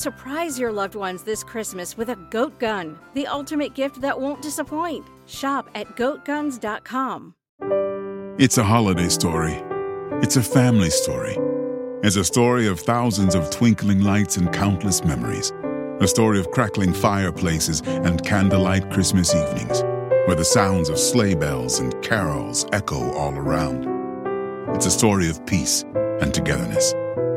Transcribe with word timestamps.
Surprise 0.00 0.58
your 0.58 0.72
loved 0.72 0.94
ones 0.94 1.22
this 1.22 1.44
Christmas 1.44 1.94
with 1.94 2.08
a 2.08 2.16
goat 2.30 2.58
gun, 2.58 2.98
the 3.12 3.26
ultimate 3.26 3.74
gift 3.74 4.00
that 4.00 4.18
won't 4.18 4.40
disappoint. 4.40 5.06
Shop 5.26 5.68
at 5.74 5.94
goatguns.com. 5.94 7.34
It's 8.38 8.56
a 8.56 8.64
holiday 8.64 9.10
story. 9.10 9.62
It's 10.22 10.36
a 10.36 10.42
family 10.42 10.88
story. 10.88 11.36
It's 12.02 12.16
a 12.16 12.24
story 12.24 12.66
of 12.66 12.80
thousands 12.80 13.34
of 13.34 13.50
twinkling 13.50 14.00
lights 14.00 14.38
and 14.38 14.50
countless 14.54 15.04
memories. 15.04 15.52
A 16.00 16.08
story 16.08 16.40
of 16.40 16.50
crackling 16.50 16.94
fireplaces 16.94 17.82
and 17.84 18.24
candlelight 18.24 18.90
Christmas 18.90 19.34
evenings, 19.34 19.82
where 20.24 20.34
the 20.34 20.46
sounds 20.46 20.88
of 20.88 20.98
sleigh 20.98 21.34
bells 21.34 21.78
and 21.78 21.92
carols 22.02 22.64
echo 22.72 23.12
all 23.12 23.34
around. 23.34 23.86
It's 24.74 24.86
a 24.86 24.90
story 24.90 25.28
of 25.28 25.44
peace 25.44 25.84
and 26.22 26.32
togetherness, 26.32 26.94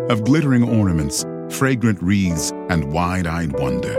of 0.10 0.24
glittering 0.24 0.64
ornaments, 0.64 1.26
fragrant 1.54 2.02
wreaths, 2.02 2.52
and 2.70 2.92
wide 2.92 3.28
eyed 3.28 3.54
wonder. 3.60 3.96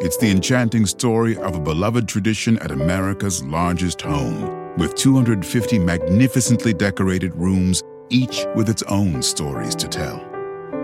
It's 0.00 0.16
the 0.16 0.30
enchanting 0.30 0.86
story 0.86 1.36
of 1.38 1.54
a 1.54 1.60
beloved 1.60 2.08
tradition 2.08 2.58
at 2.58 2.70
America's 2.70 3.42
largest 3.44 4.02
home, 4.02 4.76
with 4.76 4.94
250 4.96 5.78
magnificently 5.78 6.74
decorated 6.74 7.34
rooms, 7.34 7.82
each 8.10 8.44
with 8.54 8.68
its 8.68 8.82
own 8.84 9.22
stories 9.22 9.74
to 9.76 9.88
tell. 9.88 10.18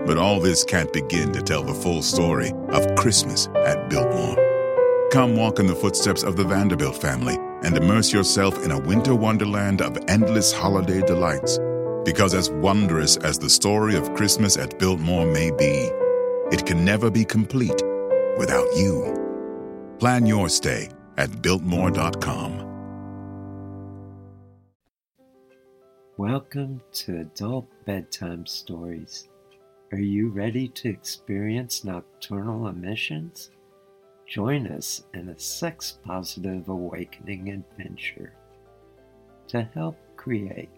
But 0.05 0.17
all 0.17 0.39
this 0.39 0.63
can't 0.63 0.91
begin 0.91 1.31
to 1.33 1.41
tell 1.41 1.61
the 1.61 1.73
full 1.73 2.01
story 2.01 2.51
of 2.69 2.95
Christmas 2.95 3.47
at 3.65 3.89
Biltmore. 3.89 4.37
Come 5.11 5.35
walk 5.35 5.59
in 5.59 5.67
the 5.67 5.75
footsteps 5.75 6.23
of 6.23 6.37
the 6.37 6.45
Vanderbilt 6.45 6.99
family 6.99 7.37
and 7.63 7.77
immerse 7.77 8.11
yourself 8.11 8.63
in 8.63 8.71
a 8.71 8.79
winter 8.79 9.13
wonderland 9.13 9.81
of 9.81 9.97
endless 10.07 10.51
holiday 10.51 11.01
delights. 11.01 11.59
Because 12.05 12.33
as 12.33 12.49
wondrous 12.49 13.17
as 13.17 13.37
the 13.37 13.49
story 13.49 13.95
of 13.95 14.13
Christmas 14.15 14.57
at 14.57 14.79
Biltmore 14.79 15.27
may 15.27 15.51
be, 15.51 15.91
it 16.51 16.65
can 16.65 16.83
never 16.83 17.09
be 17.09 17.23
complete 17.23 17.81
without 18.37 18.67
you. 18.75 19.17
Plan 19.99 20.25
your 20.25 20.49
stay 20.49 20.89
at 21.17 21.41
Biltmore.com. 21.41 22.67
Welcome 26.17 26.81
to 26.93 27.21
Adult 27.21 27.67
Bedtime 27.85 28.45
Stories. 28.45 29.29
Are 29.91 29.97
you 29.97 30.29
ready 30.29 30.67
to 30.67 30.89
experience 30.89 31.83
nocturnal 31.83 32.67
emissions? 32.67 33.49
Join 34.27 34.67
us 34.67 35.03
in 35.13 35.29
a 35.29 35.39
sex 35.39 35.97
positive 36.05 36.69
awakening 36.69 37.49
adventure 37.49 38.33
to 39.47 39.63
help 39.73 39.97
create 40.15 40.69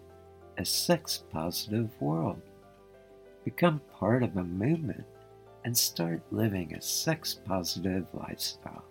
a 0.58 0.64
sex 0.64 1.24
positive 1.30 1.90
world. 2.00 2.40
Become 3.44 3.80
part 3.92 4.22
of 4.22 4.36
a 4.36 4.42
movement 4.42 5.04
and 5.64 5.76
start 5.76 6.22
living 6.30 6.74
a 6.74 6.80
sex 6.80 7.40
positive 7.44 8.06
lifestyle, 8.12 8.84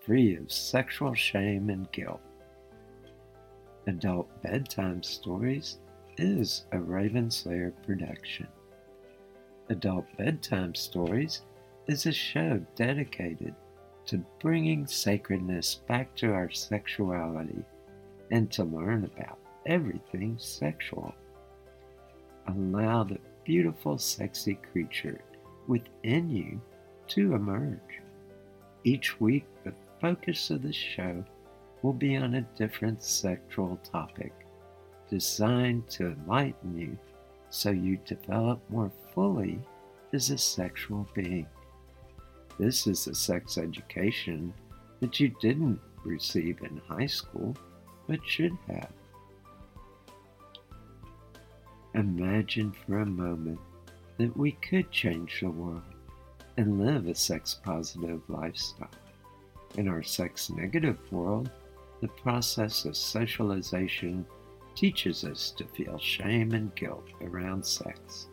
free 0.00 0.36
of 0.36 0.52
sexual 0.52 1.14
shame 1.14 1.70
and 1.70 1.90
guilt. 1.92 2.20
Adult 3.86 4.28
Bedtime 4.42 5.02
Stories 5.02 5.78
is 6.18 6.66
a 6.72 6.76
Ravenslayer 6.76 7.72
production. 7.84 8.46
Adult 9.68 10.06
Bedtime 10.16 10.74
Stories 10.74 11.42
is 11.86 12.06
a 12.06 12.12
show 12.12 12.60
dedicated 12.74 13.54
to 14.06 14.24
bringing 14.40 14.86
sacredness 14.86 15.76
back 15.88 16.14
to 16.16 16.32
our 16.32 16.50
sexuality 16.50 17.64
and 18.30 18.50
to 18.52 18.64
learn 18.64 19.04
about 19.04 19.38
everything 19.66 20.36
sexual. 20.38 21.14
Allow 22.48 23.04
the 23.04 23.18
beautiful, 23.44 23.98
sexy 23.98 24.58
creature 24.72 25.20
within 25.68 26.30
you 26.30 26.60
to 27.08 27.34
emerge. 27.34 28.00
Each 28.84 29.20
week, 29.20 29.46
the 29.64 29.74
focus 30.00 30.50
of 30.50 30.62
the 30.62 30.72
show 30.72 31.24
will 31.82 31.92
be 31.92 32.16
on 32.16 32.34
a 32.34 32.48
different 32.56 33.02
sexual 33.02 33.78
topic 33.90 34.32
designed 35.08 35.88
to 35.88 36.12
enlighten 36.12 36.76
you 36.76 36.98
so 37.50 37.70
you 37.70 37.98
develop 38.04 38.60
more 38.70 38.90
fully 39.14 39.58
as 40.12 40.30
a 40.30 40.38
sexual 40.38 41.08
being. 41.14 41.46
This 42.58 42.86
is 42.86 43.06
a 43.06 43.14
sex 43.14 43.58
education 43.58 44.52
that 45.00 45.20
you 45.20 45.28
didn't 45.40 45.80
receive 46.04 46.58
in 46.62 46.80
high 46.88 47.06
school 47.06 47.56
but 48.08 48.20
should 48.24 48.56
have. 48.68 48.90
Imagine 51.94 52.72
for 52.72 53.00
a 53.00 53.06
moment 53.06 53.58
that 54.18 54.36
we 54.36 54.52
could 54.52 54.90
change 54.90 55.40
the 55.40 55.50
world 55.50 55.82
and 56.56 56.80
live 56.84 57.06
a 57.06 57.14
sex 57.14 57.60
positive 57.62 58.22
lifestyle. 58.28 58.90
In 59.76 59.88
our 59.88 60.02
sex 60.02 60.48
negative 60.50 60.98
world, 61.12 61.50
the 62.00 62.08
process 62.08 62.84
of 62.84 62.96
socialization 62.96 64.26
teaches 64.74 65.24
us 65.24 65.50
to 65.52 65.64
feel 65.64 65.98
shame 65.98 66.52
and 66.52 66.74
guilt 66.74 67.08
around 67.22 67.64
sex. 67.64 68.28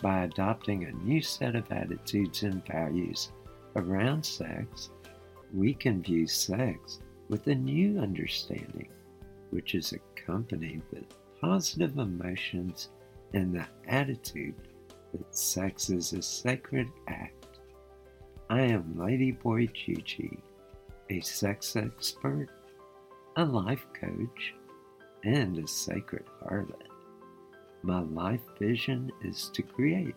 By 0.00 0.24
adopting 0.24 0.84
a 0.84 0.92
new 1.04 1.22
set 1.22 1.54
of 1.56 1.70
attitudes 1.70 2.42
and 2.42 2.64
values 2.66 3.32
around 3.76 4.24
sex, 4.24 4.90
we 5.52 5.74
can 5.74 6.02
view 6.02 6.26
sex 6.26 7.00
with 7.28 7.46
a 7.46 7.54
new 7.54 7.98
understanding, 7.98 8.88
which 9.50 9.74
is 9.74 9.92
accompanied 9.92 10.82
with 10.90 11.04
positive 11.40 11.98
emotions 11.98 12.90
and 13.34 13.54
the 13.54 13.66
attitude 13.88 14.54
that 15.12 15.36
sex 15.36 15.90
is 15.90 16.12
a 16.12 16.22
sacred 16.22 16.88
act. 17.08 17.46
I 18.50 18.62
am 18.62 18.94
Ladyboy 18.96 19.72
Gigi, 19.72 20.38
a 21.10 21.20
sex 21.20 21.76
expert, 21.76 22.48
a 23.36 23.44
life 23.44 23.86
coach, 23.98 24.54
and 25.24 25.58
a 25.58 25.66
sacred 25.66 26.24
harlot. 26.42 26.88
My 27.82 28.00
life 28.00 28.42
vision 28.58 29.10
is 29.22 29.50
to 29.54 29.62
create 29.62 30.14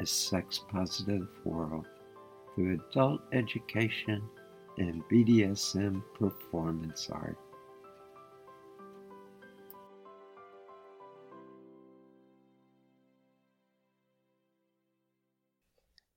a 0.00 0.06
sex 0.06 0.60
positive 0.70 1.28
world 1.44 1.86
through 2.54 2.80
adult 2.90 3.20
education 3.32 4.22
and 4.78 5.02
BDSM 5.08 6.02
performance 6.18 7.08
art. 7.10 7.38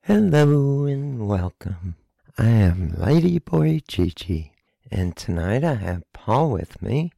Hello 0.05 0.85
and 0.85 1.27
welcome. 1.27 1.95
I 2.35 2.47
am 2.47 2.93
Ladyboy 2.93 3.85
Gigi, 3.87 4.51
and 4.89 5.15
tonight 5.15 5.63
I 5.63 5.75
have 5.75 6.11
Paul 6.11 6.49
with 6.49 6.81
me. 6.81 7.11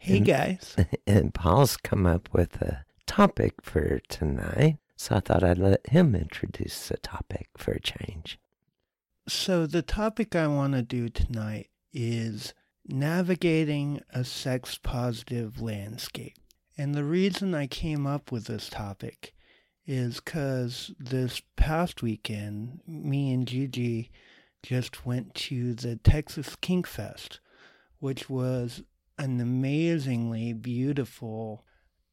Hey 0.00 0.16
and, 0.16 0.26
guys. 0.26 0.74
And 1.06 1.32
Paul's 1.32 1.76
come 1.76 2.06
up 2.06 2.28
with 2.32 2.60
a 2.60 2.84
topic 3.06 3.54
for 3.62 4.00
tonight, 4.08 4.78
so 4.96 5.14
I 5.14 5.20
thought 5.20 5.44
I'd 5.44 5.58
let 5.58 5.86
him 5.86 6.16
introduce 6.16 6.88
the 6.88 6.96
topic 6.96 7.50
for 7.56 7.70
a 7.70 7.80
change. 7.80 8.40
So, 9.28 9.64
the 9.64 9.82
topic 9.82 10.34
I 10.34 10.48
want 10.48 10.72
to 10.72 10.82
do 10.82 11.08
tonight 11.08 11.68
is 11.92 12.52
navigating 12.84 14.00
a 14.10 14.24
sex 14.24 14.76
positive 14.82 15.62
landscape. 15.62 16.34
And 16.76 16.96
the 16.96 17.04
reason 17.04 17.54
I 17.54 17.68
came 17.68 18.08
up 18.08 18.32
with 18.32 18.46
this 18.46 18.68
topic 18.68 19.34
is 19.86 20.20
because 20.20 20.92
this 20.98 21.42
past 21.56 22.02
weekend, 22.02 22.80
me 22.86 23.32
and 23.32 23.46
Gigi 23.46 24.10
just 24.62 25.04
went 25.04 25.34
to 25.34 25.74
the 25.74 25.96
Texas 25.96 26.56
Kink 26.60 26.86
Fest, 26.86 27.40
which 27.98 28.30
was 28.30 28.82
an 29.18 29.40
amazingly 29.40 30.52
beautiful 30.52 31.64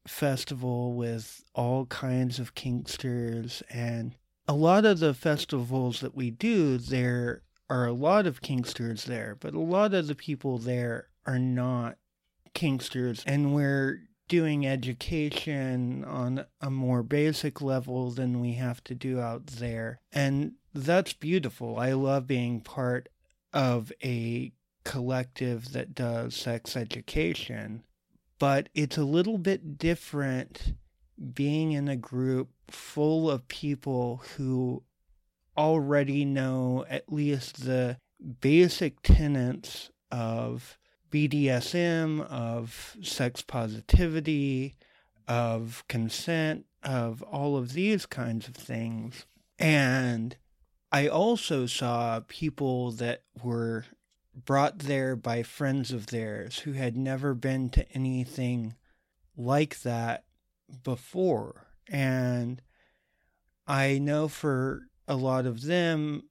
festival 0.08 0.94
with 0.94 1.44
all 1.54 1.86
kinds 1.86 2.40
of 2.40 2.56
kinksters. 2.56 3.62
And 3.70 4.16
a 4.48 4.54
lot 4.54 4.86
of 4.86 5.00
the 5.00 5.14
festivals 5.14 6.02
that 6.02 6.16
we 6.16 6.30
do, 6.30 6.78
there 6.78 7.44
are 7.70 7.86
a 7.86 7.94
lot 7.94 8.28
of 8.28 8.42
kinksters 8.42 9.06
there, 9.06 9.38
but 9.40 9.54
a 9.54 9.60
lot 9.60 9.94
of 9.94 10.08
the 10.08 10.16
people 10.16 10.58
there 10.58 11.08
are 11.26 11.40
not 11.40 11.98
kinksters. 12.54 13.24
And 13.26 13.56
we're 13.56 14.02
doing 14.32 14.66
education 14.66 16.06
on 16.06 16.46
a 16.62 16.70
more 16.70 17.04
basic 17.04 17.60
level 17.60 18.12
than 18.12 18.40
we 18.40 18.54
have 18.54 18.82
to 18.82 18.96
do 18.96 19.20
out 19.20 19.46
there. 19.46 20.00
And 20.14 20.54
that's 20.74 21.12
beautiful. 21.12 21.78
I 21.78 21.92
love 21.92 22.28
being 22.28 22.62
part 22.62 23.10
of 23.52 23.92
a 24.02 24.54
collective 24.86 25.74
that 25.74 25.94
does 25.94 26.34
sex 26.34 26.78
education, 26.78 27.84
but 28.40 28.70
it's 28.74 28.98
a 28.98 29.04
little 29.04 29.38
bit 29.38 29.78
different 29.78 30.76
being 31.34 31.74
in 31.74 31.90
a 31.90 31.98
group 31.98 32.52
full 32.70 33.30
of 33.30 33.50
people 33.50 34.24
who 34.38 34.82
already 35.58 36.24
know 36.24 36.86
at 36.90 37.12
least 37.12 37.66
the 37.66 37.98
basic 38.40 39.02
tenets 39.02 39.92
of 40.10 40.78
BDSM, 41.12 42.22
of 42.28 42.98
sex 43.02 43.42
positivity, 43.42 44.76
of 45.28 45.84
consent, 45.88 46.66
of 46.84 47.22
all 47.24 47.58
of 47.58 47.74
these 47.74 48.06
kinds 48.06 48.48
of 48.48 48.56
things. 48.56 49.26
And 49.60 50.36
I 50.92 51.08
also 51.08 51.66
saw 51.68 52.22
people 52.28 52.92
that 52.92 53.24
were 53.44 53.86
brought 54.34 54.80
there 54.80 55.16
by 55.16 55.44
friends 55.44 55.92
of 55.92 56.08
theirs 56.08 56.60
who 56.60 56.74
had 56.74 56.98
never 56.98 57.34
been 57.34 57.70
to 57.70 57.90
anything 57.92 58.76
like 59.38 59.82
that 59.82 60.24
before. 60.84 61.68
And 61.88 62.62
I 63.68 64.00
know 64.00 64.28
for 64.28 64.88
a 65.08 65.16
lot 65.16 65.46
of 65.46 65.64
them, 65.64 66.24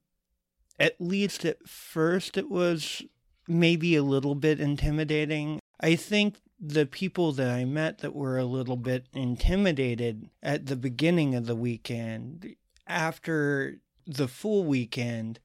at 0.79 0.99
least 0.99 1.45
at 1.45 1.67
first, 1.67 2.37
it 2.37 2.49
was 2.49 3.03
maybe 3.47 3.95
a 3.95 4.03
little 4.03 4.35
bit 4.35 4.59
intimidating. 4.59 5.59
I 5.79 5.95
think 5.95 6.37
the 6.59 6.85
people 6.85 7.31
that 7.33 7.49
I 7.49 7.65
met 7.65 7.99
that 7.99 8.15
were 8.15 8.37
a 8.37 8.45
little 8.45 8.77
bit 8.77 9.07
intimidated 9.13 10.29
at 10.43 10.67
the 10.67 10.75
beginning 10.75 11.33
of 11.33 11.47
the 11.47 11.55
weekend, 11.55 12.55
after 12.87 13.77
the 14.05 14.27
full 14.27 14.63
weekend, 14.63 15.39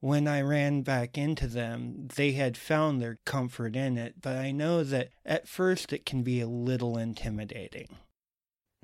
when 0.00 0.26
I 0.26 0.40
ran 0.40 0.82
back 0.82 1.18
into 1.18 1.46
them, 1.46 2.08
they 2.14 2.32
had 2.32 2.56
found 2.56 3.00
their 3.00 3.18
comfort 3.24 3.76
in 3.76 3.98
it. 3.98 4.22
But 4.22 4.36
I 4.36 4.50
know 4.50 4.82
that 4.84 5.10
at 5.26 5.48
first 5.48 5.92
it 5.92 6.06
can 6.06 6.22
be 6.22 6.40
a 6.40 6.48
little 6.48 6.96
intimidating. 6.96 7.96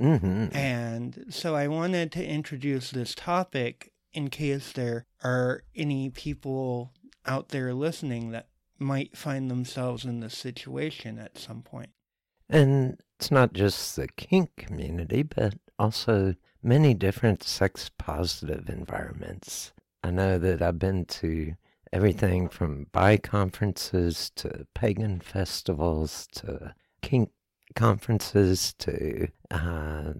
Mm-hmm. 0.00 0.54
And 0.54 1.26
so 1.30 1.54
I 1.54 1.68
wanted 1.68 2.12
to 2.12 2.26
introduce 2.26 2.90
this 2.90 3.14
topic 3.14 3.92
in 4.12 4.28
case 4.28 4.72
there 4.72 5.06
are 5.22 5.62
any 5.74 6.10
people 6.10 6.92
out 7.24 7.48
there 7.48 7.72
listening 7.72 8.30
that 8.30 8.48
might 8.78 9.16
find 9.16 9.50
themselves 9.50 10.04
in 10.04 10.20
this 10.20 10.36
situation 10.36 11.18
at 11.18 11.38
some 11.38 11.62
point. 11.62 11.90
And 12.48 13.00
it's 13.18 13.30
not 13.30 13.52
just 13.52 13.96
the 13.96 14.08
kink 14.08 14.50
community, 14.56 15.22
but 15.22 15.54
also 15.78 16.34
many 16.62 16.94
different 16.94 17.42
sex 17.42 17.90
positive 17.98 18.68
environments. 18.68 19.72
I 20.02 20.10
know 20.10 20.38
that 20.38 20.62
I've 20.62 20.78
been 20.78 21.04
to 21.06 21.54
everything 21.92 22.48
from 22.48 22.86
bi 22.92 23.16
conferences 23.16 24.30
to 24.36 24.66
pagan 24.74 25.20
festivals 25.20 26.28
to 26.32 26.74
kink 27.02 27.30
conferences 27.74 28.74
to 28.78 29.28
uh, 29.50 30.12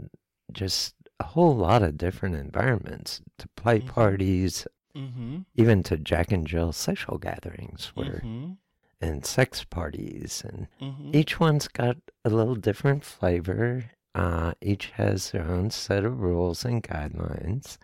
just 0.52 0.94
a 1.20 1.24
whole 1.24 1.56
lot 1.56 1.82
of 1.82 1.96
different 1.96 2.34
environments 2.36 3.20
to 3.38 3.48
play 3.56 3.80
Mhm. 3.80 3.86
parties, 3.88 4.66
Mm-hmm. 4.96 5.38
even 5.54 5.82
to 5.84 5.96
Jack 5.98 6.32
and 6.32 6.46
Jill 6.46 6.72
social 6.72 7.18
gatherings 7.18 7.92
where 7.94 8.22
Mm-hmm. 8.24 8.52
and 9.00 9.26
sex 9.26 9.62
parties 9.64 10.42
and 10.46 10.68
Mm-hmm. 10.80 11.10
each 11.14 11.38
one's 11.38 11.68
got 11.68 11.96
a 12.24 12.30
little 12.30 12.54
different 12.54 13.04
flavor. 13.04 13.90
Uh, 14.14 14.54
each 14.62 14.86
has 14.92 15.30
their 15.32 15.44
own 15.50 15.70
set 15.70 16.04
of 16.04 16.20
rules 16.20 16.64
and 16.64 16.82
guidelines, 16.82 17.76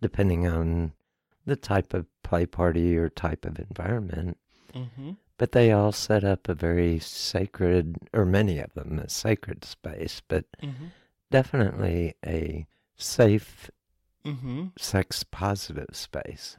depending 0.00 0.46
on 0.46 0.92
the 1.44 1.56
type 1.56 1.92
of 1.92 2.06
play 2.22 2.46
party 2.46 2.96
or 2.96 3.08
type 3.08 3.44
of 3.44 3.58
environment. 3.58 4.36
Mm-hmm. 4.72 5.12
But 5.38 5.52
they 5.52 5.72
all 5.72 5.92
set 5.92 6.22
up 6.24 6.48
a 6.48 6.54
very 6.54 6.98
sacred, 7.00 7.96
or 8.12 8.24
many 8.24 8.58
of 8.60 8.72
them, 8.74 8.98
a 8.98 9.08
sacred 9.08 9.64
space, 9.64 10.22
but 10.28 10.44
Mm-hmm. 10.62 10.86
definitely 11.30 12.14
a 12.24 12.66
safe, 12.96 13.70
Mm-hmm. 14.26 14.66
sex 14.78 15.24
positive 15.24 15.88
space. 15.92 16.56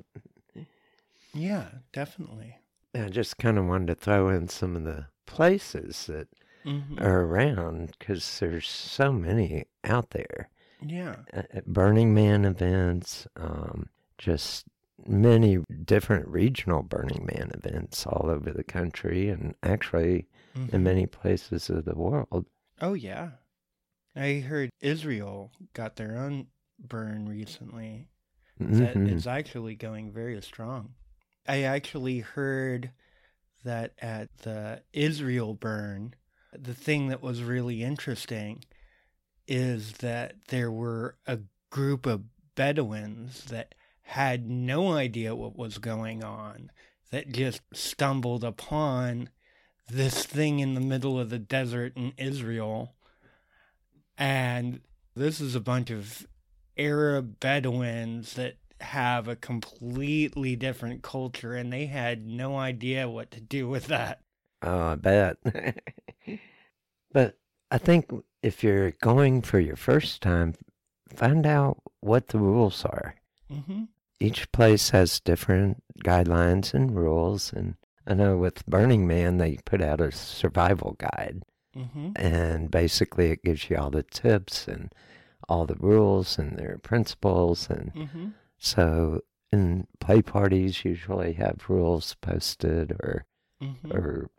Yeah, 1.33 1.67
definitely. 1.93 2.57
I 2.95 3.09
just 3.09 3.37
kind 3.37 3.57
of 3.57 3.65
wanted 3.65 3.87
to 3.87 3.95
throw 3.95 4.29
in 4.29 4.47
some 4.47 4.75
of 4.75 4.83
the 4.83 5.07
places 5.25 6.05
that 6.07 6.27
Mm-hmm. 6.65 6.99
are 7.01 7.25
around 7.25 7.93
because 7.97 8.39
there's 8.39 8.67
so 8.67 9.13
many 9.13 9.65
out 9.85 10.09
there. 10.09 10.49
Yeah. 10.85 11.17
at 11.31 11.47
at 11.55 11.65
Burning 11.67 12.13
Man 12.13 12.43
events, 12.43 13.25
um, 13.37 13.87
just 14.17 14.65
many 15.05 15.59
different 15.85 16.27
regional 16.27 16.81
Burning 16.83 17.25
Man 17.31 17.51
events 17.53 18.05
all 18.05 18.29
over 18.29 18.51
the 18.51 18.65
country 18.65 19.29
and 19.29 19.55
actually 19.63 20.27
Mhm. 20.55 20.73
in 20.73 20.83
many 20.83 21.05
places 21.05 21.69
of 21.69 21.85
the 21.85 21.95
world. 21.95 22.47
Oh 22.81 22.95
yeah. 22.95 23.31
I 24.13 24.39
heard 24.39 24.69
Israel 24.81 25.51
got 25.73 25.95
their 25.95 26.17
own 26.17 26.47
burn 26.79 27.27
recently. 27.27 28.09
That 28.59 28.95
Mhm. 28.95 29.07
is 29.09 29.27
actually 29.27 29.75
going 29.75 30.11
very 30.11 30.41
strong. 30.41 30.95
I 31.47 31.61
actually 31.63 32.19
heard 32.19 32.91
that 33.63 33.93
at 33.99 34.35
the 34.39 34.83
Israel 34.93 35.53
burn, 35.53 36.15
the 36.53 36.73
thing 36.73 37.07
that 37.07 37.21
was 37.21 37.43
really 37.43 37.83
interesting 37.83 38.63
is 39.47 39.93
that 39.93 40.35
there 40.47 40.71
were 40.71 41.17
a 41.25 41.39
group 41.69 42.05
of 42.05 42.23
Bedouins 42.55 43.45
that 43.45 43.75
had 44.01 44.49
no 44.49 44.93
idea 44.93 45.35
what 45.35 45.55
was 45.55 45.77
going 45.77 46.23
on, 46.23 46.71
that 47.11 47.31
just 47.31 47.61
stumbled 47.73 48.43
upon 48.43 49.29
this 49.89 50.25
thing 50.25 50.59
in 50.59 50.73
the 50.73 50.81
middle 50.81 51.19
of 51.19 51.29
the 51.29 51.39
desert 51.39 51.93
in 51.95 52.13
Israel. 52.17 52.95
And 54.17 54.81
this 55.15 55.39
is 55.39 55.55
a 55.55 55.61
bunch 55.61 55.89
of 55.89 56.27
Arab 56.77 57.39
Bedouins 57.39 58.33
that 58.33 58.57
have 58.81 59.27
a 59.27 59.35
completely 59.35 60.55
different 60.55 61.01
culture, 61.01 61.53
and 61.53 61.71
they 61.71 61.87
had 61.87 62.25
no 62.25 62.57
idea 62.57 63.09
what 63.09 63.31
to 63.31 63.41
do 63.41 63.67
with 63.67 63.87
that. 63.87 64.21
Oh, 64.61 64.89
I 64.89 64.95
bet. 64.95 65.37
but 67.11 67.37
I 67.71 67.77
think 67.77 68.11
if 68.43 68.63
you're 68.63 68.91
going 68.91 69.41
for 69.41 69.59
your 69.59 69.75
first 69.75 70.21
time, 70.21 70.53
find 71.13 71.45
out 71.45 71.81
what 72.01 72.29
the 72.29 72.39
rules 72.39 72.85
are. 72.85 73.15
Mm-hmm. 73.51 73.83
Each 74.19 74.51
place 74.51 74.89
has 74.91 75.19
different 75.19 75.83
guidelines 76.03 76.73
and 76.73 76.95
rules, 76.95 77.53
and 77.53 77.75
I 78.05 78.13
know 78.13 78.37
with 78.37 78.65
Burning 78.65 79.07
Man 79.07 79.37
they 79.37 79.57
put 79.65 79.81
out 79.81 80.01
a 80.01 80.11
survival 80.11 80.95
guide. 80.99 81.43
Mm-hmm. 81.77 82.13
and 82.15 82.71
basically 82.71 83.29
it 83.29 83.43
gives 83.43 83.69
you 83.69 83.77
all 83.77 83.91
the 83.91 84.01
tips 84.01 84.67
and 84.67 84.91
all 85.49 85.65
the 85.65 85.75
rules 85.79 86.37
and 86.37 86.57
their 86.57 86.77
principles 86.79 87.69
and 87.69 87.93
Mm-hmm. 87.93 88.27
so 88.57 89.21
in 89.51 89.87
play 89.99 90.21
parties 90.21 90.83
usually 90.83 91.33
have 91.33 91.65
rules 91.69 92.15
posted 92.21 92.91
or 92.91 93.25
Mm-hmm. 93.61 93.91
or 93.91 94.29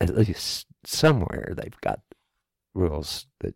at 0.00 0.16
least 0.16 0.66
somewhere 0.84 1.52
they've 1.56 1.80
got 1.82 2.00
rules 2.74 3.26
that 3.40 3.54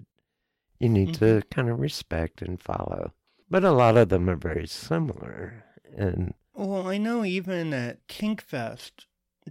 you 0.78 0.88
need 0.90 1.14
to 1.14 1.42
kind 1.50 1.70
of 1.70 1.80
respect 1.80 2.42
and 2.42 2.60
follow 2.60 3.12
but 3.48 3.64
a 3.64 3.72
lot 3.72 3.96
of 3.96 4.08
them 4.10 4.28
are 4.28 4.36
very 4.36 4.66
similar 4.66 5.64
and 5.96 6.34
Well, 6.54 6.86
I 6.86 6.98
know 6.98 7.24
even 7.24 7.72
at 7.72 8.06
Kinkfest, 8.08 9.06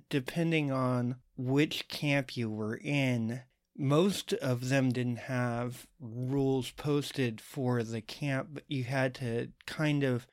depending 0.09 0.71
on 0.71 1.15
which 1.37 1.87
camp 1.87 2.35
you 2.37 2.49
were 2.49 2.75
in, 2.77 3.41
most 3.77 4.33
of 4.33 4.69
them 4.69 4.91
didn't 4.91 5.19
have 5.19 5.87
rules 5.99 6.71
posted 6.71 7.41
for 7.41 7.83
the 7.83 8.01
camp, 8.01 8.49
but 8.53 8.63
you 8.67 8.83
had 8.85 9.15
to 9.15 9.49
kind 9.65 10.03
of 10.03 10.27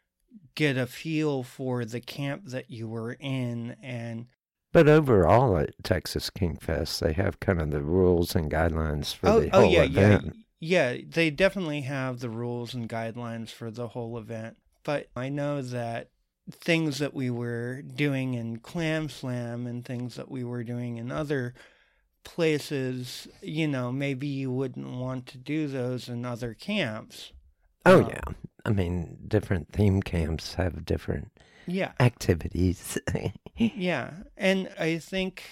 get 0.54 0.76
a 0.76 0.87
feel 0.87 1.42
for 1.42 1.84
the 1.84 2.00
camp 2.00 2.46
that 2.46 2.70
you 2.70 2.88
were 2.88 3.16
in 3.20 3.76
and 3.82 4.26
but 4.72 4.88
overall 4.88 5.58
at 5.58 5.70
Texas 5.82 6.30
Kink 6.30 6.62
Fest 6.62 7.00
they 7.00 7.12
have 7.12 7.40
kind 7.40 7.61
of 7.61 7.70
the 7.70 7.82
rules 7.82 8.34
and 8.34 8.50
guidelines 8.50 9.14
for 9.14 9.28
oh, 9.28 9.40
the 9.40 9.50
oh 9.54 9.61
whole 9.61 9.70
yeah, 9.70 9.82
event 9.82 10.25
yeah. 10.25 10.32
Yeah, 10.64 10.99
they 11.08 11.30
definitely 11.30 11.80
have 11.80 12.20
the 12.20 12.30
rules 12.30 12.72
and 12.72 12.88
guidelines 12.88 13.49
for 13.49 13.68
the 13.68 13.88
whole 13.88 14.16
event. 14.16 14.58
But 14.84 15.08
I 15.16 15.28
know 15.28 15.61
that 15.61 16.11
things 16.52 16.99
that 16.99 17.12
we 17.12 17.30
were 17.30 17.82
doing 17.82 18.34
in 18.34 18.58
Clam 18.58 19.08
Slam 19.08 19.66
and 19.66 19.84
things 19.84 20.14
that 20.14 20.30
we 20.30 20.44
were 20.44 20.62
doing 20.62 20.99
in 20.99 21.11
other 21.11 21.54
places, 22.25 23.29
you 23.41 23.69
know, 23.69 23.93
maybe 23.93 24.26
you 24.26 24.50
wouldn't 24.50 24.88
want 24.97 25.26
to 25.26 25.38
do 25.38 25.67
those 25.69 26.09
in 26.09 26.25
other 26.25 26.55
camps. 26.55 27.33
Oh 27.87 28.02
Uh, 28.02 28.09
yeah. 28.09 28.21
I 28.64 28.71
mean, 28.71 29.19
different 29.26 29.73
theme 29.73 30.02
camps 30.02 30.55
have 30.55 30.85
different 30.85 31.33
Yeah. 31.67 31.93
activities. 32.00 32.99
Yeah. 33.57 34.11
And 34.37 34.71
I 34.79 34.99
think 34.99 35.45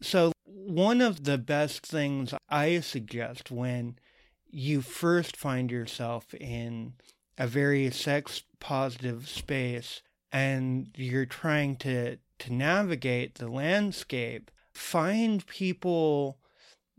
so. 0.00 0.32
One 0.44 1.00
of 1.00 1.24
the 1.24 1.36
best 1.36 1.84
things 1.84 2.32
I 2.48 2.80
suggest 2.80 3.50
when 3.50 3.96
you 4.48 4.82
first 4.82 5.36
find 5.36 5.70
yourself 5.70 6.32
in 6.34 6.94
a 7.36 7.46
very 7.46 7.90
sex 7.90 8.44
positive 8.60 9.28
space 9.28 10.02
and 10.32 10.90
you're 10.96 11.26
trying 11.26 11.76
to 11.78 12.18
to 12.38 12.52
navigate 12.52 13.34
the 13.34 13.48
landscape, 13.48 14.50
find 14.80 15.46
people 15.46 16.38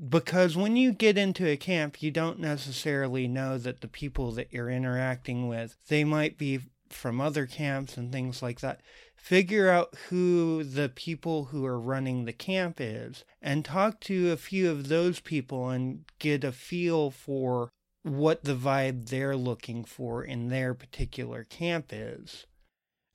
because 0.09 0.55
when 0.55 0.75
you 0.75 0.91
get 0.91 1.17
into 1.17 1.47
a 1.47 1.57
camp, 1.57 2.01
you 2.01 2.09
don't 2.09 2.39
necessarily 2.39 3.27
know 3.27 3.57
that 3.57 3.81
the 3.81 3.87
people 3.87 4.31
that 4.31 4.51
you're 4.51 4.69
interacting 4.69 5.47
with, 5.47 5.75
they 5.87 6.03
might 6.03 6.37
be 6.37 6.59
from 6.89 7.21
other 7.21 7.45
camps 7.45 7.97
and 7.97 8.11
things 8.11 8.41
like 8.41 8.61
that. 8.61 8.81
Figure 9.15 9.69
out 9.69 9.93
who 10.09 10.63
the 10.63 10.89
people 10.89 11.45
who 11.45 11.65
are 11.65 11.79
running 11.79 12.25
the 12.25 12.33
camp 12.33 12.77
is 12.79 13.23
and 13.41 13.63
talk 13.63 13.99
to 14.01 14.31
a 14.31 14.37
few 14.37 14.71
of 14.71 14.87
those 14.87 15.19
people 15.19 15.69
and 15.69 16.05
get 16.17 16.43
a 16.43 16.51
feel 16.51 17.11
for 17.11 17.69
what 18.03 18.43
the 18.43 18.55
vibe 18.55 19.09
they're 19.09 19.35
looking 19.35 19.83
for 19.83 20.23
in 20.23 20.47
their 20.47 20.73
particular 20.73 21.43
camp 21.43 21.91
is. 21.91 22.47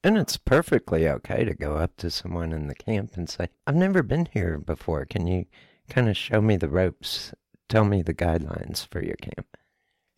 And 0.06 0.16
it's 0.16 0.36
perfectly 0.36 1.08
okay 1.08 1.44
to 1.44 1.52
go 1.52 1.78
up 1.78 1.96
to 1.96 2.12
someone 2.12 2.52
in 2.52 2.68
the 2.68 2.76
camp 2.76 3.16
and 3.16 3.28
say, 3.28 3.48
I've 3.66 3.74
never 3.74 4.04
been 4.04 4.28
here 4.32 4.56
before. 4.56 5.04
Can 5.04 5.26
you 5.26 5.46
kind 5.90 6.08
of 6.08 6.16
show 6.16 6.40
me 6.40 6.56
the 6.56 6.68
ropes? 6.68 7.34
Tell 7.68 7.84
me 7.84 8.02
the 8.02 8.14
guidelines 8.14 8.86
for 8.86 9.02
your 9.02 9.16
camp. 9.16 9.56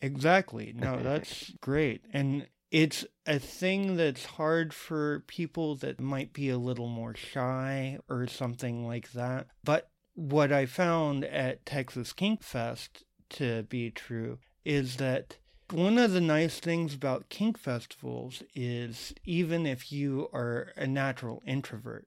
Exactly. 0.02 0.74
No, 0.76 0.98
that's 1.02 1.54
great. 1.62 2.02
And 2.12 2.48
it's 2.70 3.06
a 3.24 3.38
thing 3.38 3.96
that's 3.96 4.26
hard 4.26 4.74
for 4.74 5.20
people 5.20 5.74
that 5.76 6.02
might 6.02 6.34
be 6.34 6.50
a 6.50 6.58
little 6.58 6.88
more 6.88 7.14
shy 7.14 7.98
or 8.10 8.26
something 8.26 8.86
like 8.86 9.12
that. 9.12 9.46
But 9.64 9.88
what 10.12 10.52
I 10.52 10.66
found 10.66 11.24
at 11.24 11.64
Texas 11.64 12.12
Kink 12.12 12.42
Fest 12.42 13.04
to 13.30 13.62
be 13.62 13.90
true 13.90 14.38
is 14.66 14.96
that 14.96 15.38
one 15.72 15.98
of 15.98 16.12
the 16.12 16.20
nice 16.20 16.60
things 16.60 16.94
about 16.94 17.28
kink 17.28 17.58
festivals 17.58 18.42
is 18.54 19.14
even 19.24 19.66
if 19.66 19.92
you 19.92 20.28
are 20.32 20.72
a 20.76 20.86
natural 20.86 21.42
introvert, 21.46 22.06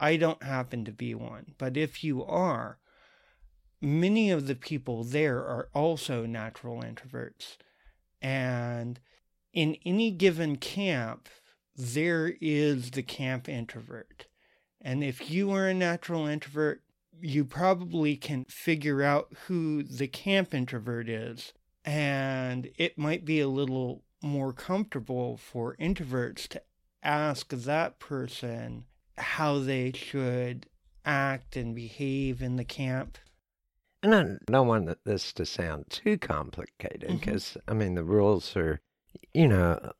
I 0.00 0.16
don't 0.16 0.42
happen 0.42 0.84
to 0.84 0.92
be 0.92 1.14
one, 1.14 1.54
but 1.58 1.76
if 1.76 2.02
you 2.02 2.24
are, 2.24 2.78
many 3.80 4.30
of 4.30 4.46
the 4.46 4.54
people 4.54 5.04
there 5.04 5.38
are 5.38 5.68
also 5.74 6.26
natural 6.26 6.82
introverts. 6.82 7.56
And 8.20 9.00
in 9.52 9.76
any 9.84 10.10
given 10.10 10.56
camp, 10.56 11.28
there 11.76 12.34
is 12.40 12.90
the 12.90 13.02
camp 13.02 13.48
introvert. 13.48 14.26
And 14.80 15.04
if 15.04 15.30
you 15.30 15.50
are 15.52 15.68
a 15.68 15.74
natural 15.74 16.26
introvert, 16.26 16.82
you 17.20 17.44
probably 17.44 18.16
can 18.16 18.44
figure 18.44 19.02
out 19.02 19.32
who 19.46 19.82
the 19.82 20.08
camp 20.08 20.54
introvert 20.54 21.08
is 21.08 21.52
and 21.84 22.70
it 22.76 22.98
might 22.98 23.24
be 23.24 23.40
a 23.40 23.48
little 23.48 24.02
more 24.22 24.52
comfortable 24.52 25.36
for 25.36 25.76
introverts 25.76 26.48
to 26.48 26.62
ask 27.02 27.50
that 27.50 27.98
person 27.98 28.84
how 29.16 29.58
they 29.58 29.92
should 29.92 30.66
act 31.04 31.56
and 31.56 31.74
behave 31.74 32.42
in 32.42 32.56
the 32.56 32.64
camp. 32.64 33.18
And 34.02 34.14
I 34.14 34.50
don't 34.50 34.68
want 34.68 34.96
this 35.04 35.32
to 35.34 35.46
sound 35.46 35.86
too 35.90 36.18
complicated 36.18 37.08
because, 37.08 37.44
mm-hmm. 37.44 37.70
I 37.70 37.74
mean, 37.74 37.94
the 37.94 38.04
rules 38.04 38.54
are, 38.56 38.80
you 39.34 39.48
know, 39.48 39.92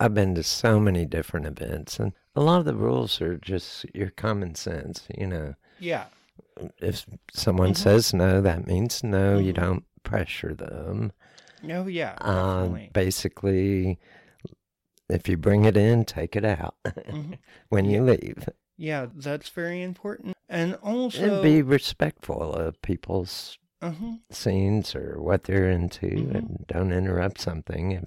I've 0.00 0.14
been 0.14 0.34
to 0.36 0.42
so 0.42 0.80
many 0.80 1.04
different 1.04 1.46
events, 1.46 1.98
and 1.98 2.12
a 2.34 2.40
lot 2.40 2.60
of 2.60 2.64
the 2.64 2.74
rules 2.74 3.20
are 3.20 3.36
just 3.36 3.86
your 3.94 4.10
common 4.10 4.54
sense, 4.54 5.06
you 5.16 5.26
know. 5.26 5.54
Yeah. 5.78 6.06
If 6.78 7.06
someone 7.32 7.70
mm-hmm. 7.70 7.82
says 7.82 8.14
no, 8.14 8.40
that 8.40 8.66
means 8.66 9.04
no. 9.04 9.36
Mm-hmm. 9.36 9.46
You 9.46 9.52
don't 9.52 9.84
pressure 10.02 10.54
them. 10.54 11.12
Oh 11.70 11.86
yeah, 11.86 12.16
um, 12.20 12.88
basically, 12.92 13.98
if 15.08 15.28
you 15.28 15.36
bring 15.36 15.64
it 15.64 15.76
in, 15.76 16.04
take 16.04 16.36
it 16.36 16.44
out 16.44 16.76
mm-hmm. 16.84 17.34
when 17.68 17.84
you 17.84 18.02
leave. 18.02 18.48
Yeah, 18.76 19.06
that's 19.14 19.48
very 19.48 19.82
important, 19.82 20.36
and 20.48 20.74
also 20.76 21.34
and 21.34 21.42
be 21.42 21.62
respectful 21.62 22.52
of 22.54 22.80
people's 22.82 23.58
uh-huh. 23.80 24.16
scenes 24.30 24.94
or 24.94 25.20
what 25.20 25.44
they're 25.44 25.70
into, 25.70 26.06
mm-hmm. 26.06 26.36
and 26.36 26.64
don't 26.66 26.92
interrupt 26.92 27.40
something 27.40 27.92
if 27.92 28.04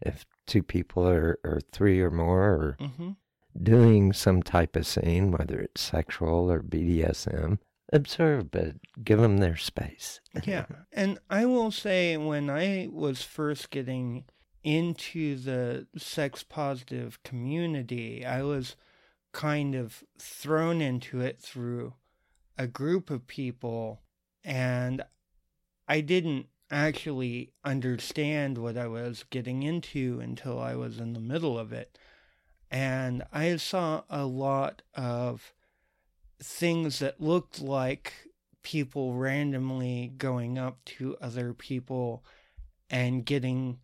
if 0.00 0.24
two 0.46 0.62
people 0.62 1.06
or, 1.06 1.38
or 1.44 1.60
three 1.72 2.00
or 2.00 2.10
more 2.10 2.42
are 2.42 2.76
mm-hmm. 2.80 3.10
doing 3.62 4.12
some 4.12 4.42
type 4.42 4.74
of 4.74 4.86
scene, 4.86 5.30
whether 5.30 5.60
it's 5.60 5.82
sexual 5.82 6.50
or 6.50 6.62
BDSM 6.62 7.58
observe, 7.92 8.50
but 8.50 8.74
give 9.02 9.20
them 9.20 9.38
their 9.38 9.56
space. 9.56 10.20
yeah. 10.44 10.66
And 10.92 11.18
I 11.28 11.46
will 11.46 11.70
say, 11.70 12.16
when 12.16 12.50
I 12.50 12.88
was 12.90 13.22
first 13.22 13.70
getting 13.70 14.24
into 14.62 15.36
the 15.36 15.86
sex 15.96 16.42
positive 16.42 17.22
community, 17.22 18.24
I 18.24 18.42
was 18.42 18.76
kind 19.32 19.74
of 19.74 20.04
thrown 20.18 20.80
into 20.80 21.20
it 21.20 21.40
through 21.40 21.94
a 22.58 22.66
group 22.66 23.10
of 23.10 23.26
people, 23.26 24.02
and 24.44 25.02
I 25.88 26.00
didn't 26.00 26.46
actually 26.70 27.52
understand 27.64 28.58
what 28.58 28.76
I 28.76 28.86
was 28.86 29.24
getting 29.30 29.62
into 29.62 30.20
until 30.20 30.60
I 30.60 30.74
was 30.76 30.98
in 30.98 31.14
the 31.14 31.20
middle 31.20 31.58
of 31.58 31.72
it. 31.72 31.98
And 32.70 33.24
I 33.32 33.56
saw 33.56 34.02
a 34.08 34.24
lot 34.24 34.82
of 34.94 35.52
things 36.42 36.98
that 36.98 37.20
looked 37.20 37.60
like 37.60 38.12
people 38.62 39.14
randomly 39.14 40.12
going 40.18 40.58
up 40.58 40.84
to 40.84 41.16
other 41.20 41.52
people 41.52 42.24
and 42.88 43.24
getting 43.24 43.78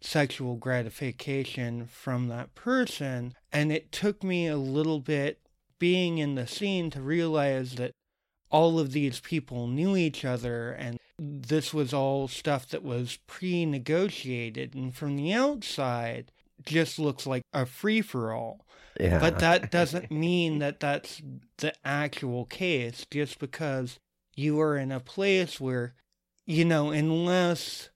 sexual 0.00 0.56
gratification 0.56 1.86
from 1.86 2.28
that 2.28 2.54
person. 2.54 3.34
And 3.52 3.72
it 3.72 3.92
took 3.92 4.22
me 4.22 4.46
a 4.46 4.56
little 4.56 5.00
bit 5.00 5.40
being 5.78 6.18
in 6.18 6.34
the 6.34 6.46
scene 6.46 6.90
to 6.90 7.00
realize 7.00 7.74
that 7.74 7.92
all 8.50 8.78
of 8.78 8.92
these 8.92 9.20
people 9.20 9.66
knew 9.66 9.96
each 9.96 10.24
other 10.24 10.72
and 10.72 10.98
this 11.18 11.72
was 11.72 11.92
all 11.94 12.26
stuff 12.26 12.68
that 12.68 12.82
was 12.82 13.18
pre 13.26 13.64
negotiated. 13.64 14.74
And 14.74 14.94
from 14.94 15.16
the 15.16 15.32
outside, 15.32 16.31
just 16.64 16.98
looks 16.98 17.26
like 17.26 17.42
a 17.52 17.66
free 17.66 18.00
for 18.00 18.32
all. 18.32 18.66
Yeah. 19.00 19.18
But 19.18 19.38
that 19.40 19.70
doesn't 19.70 20.10
mean 20.10 20.58
that 20.58 20.80
that's 20.80 21.22
the 21.58 21.74
actual 21.84 22.44
case 22.44 23.06
just 23.10 23.38
because 23.38 23.98
you 24.34 24.60
are 24.60 24.76
in 24.76 24.92
a 24.92 25.00
place 25.00 25.60
where, 25.60 25.94
you 26.46 26.64
know, 26.64 26.90
unless 26.90 27.90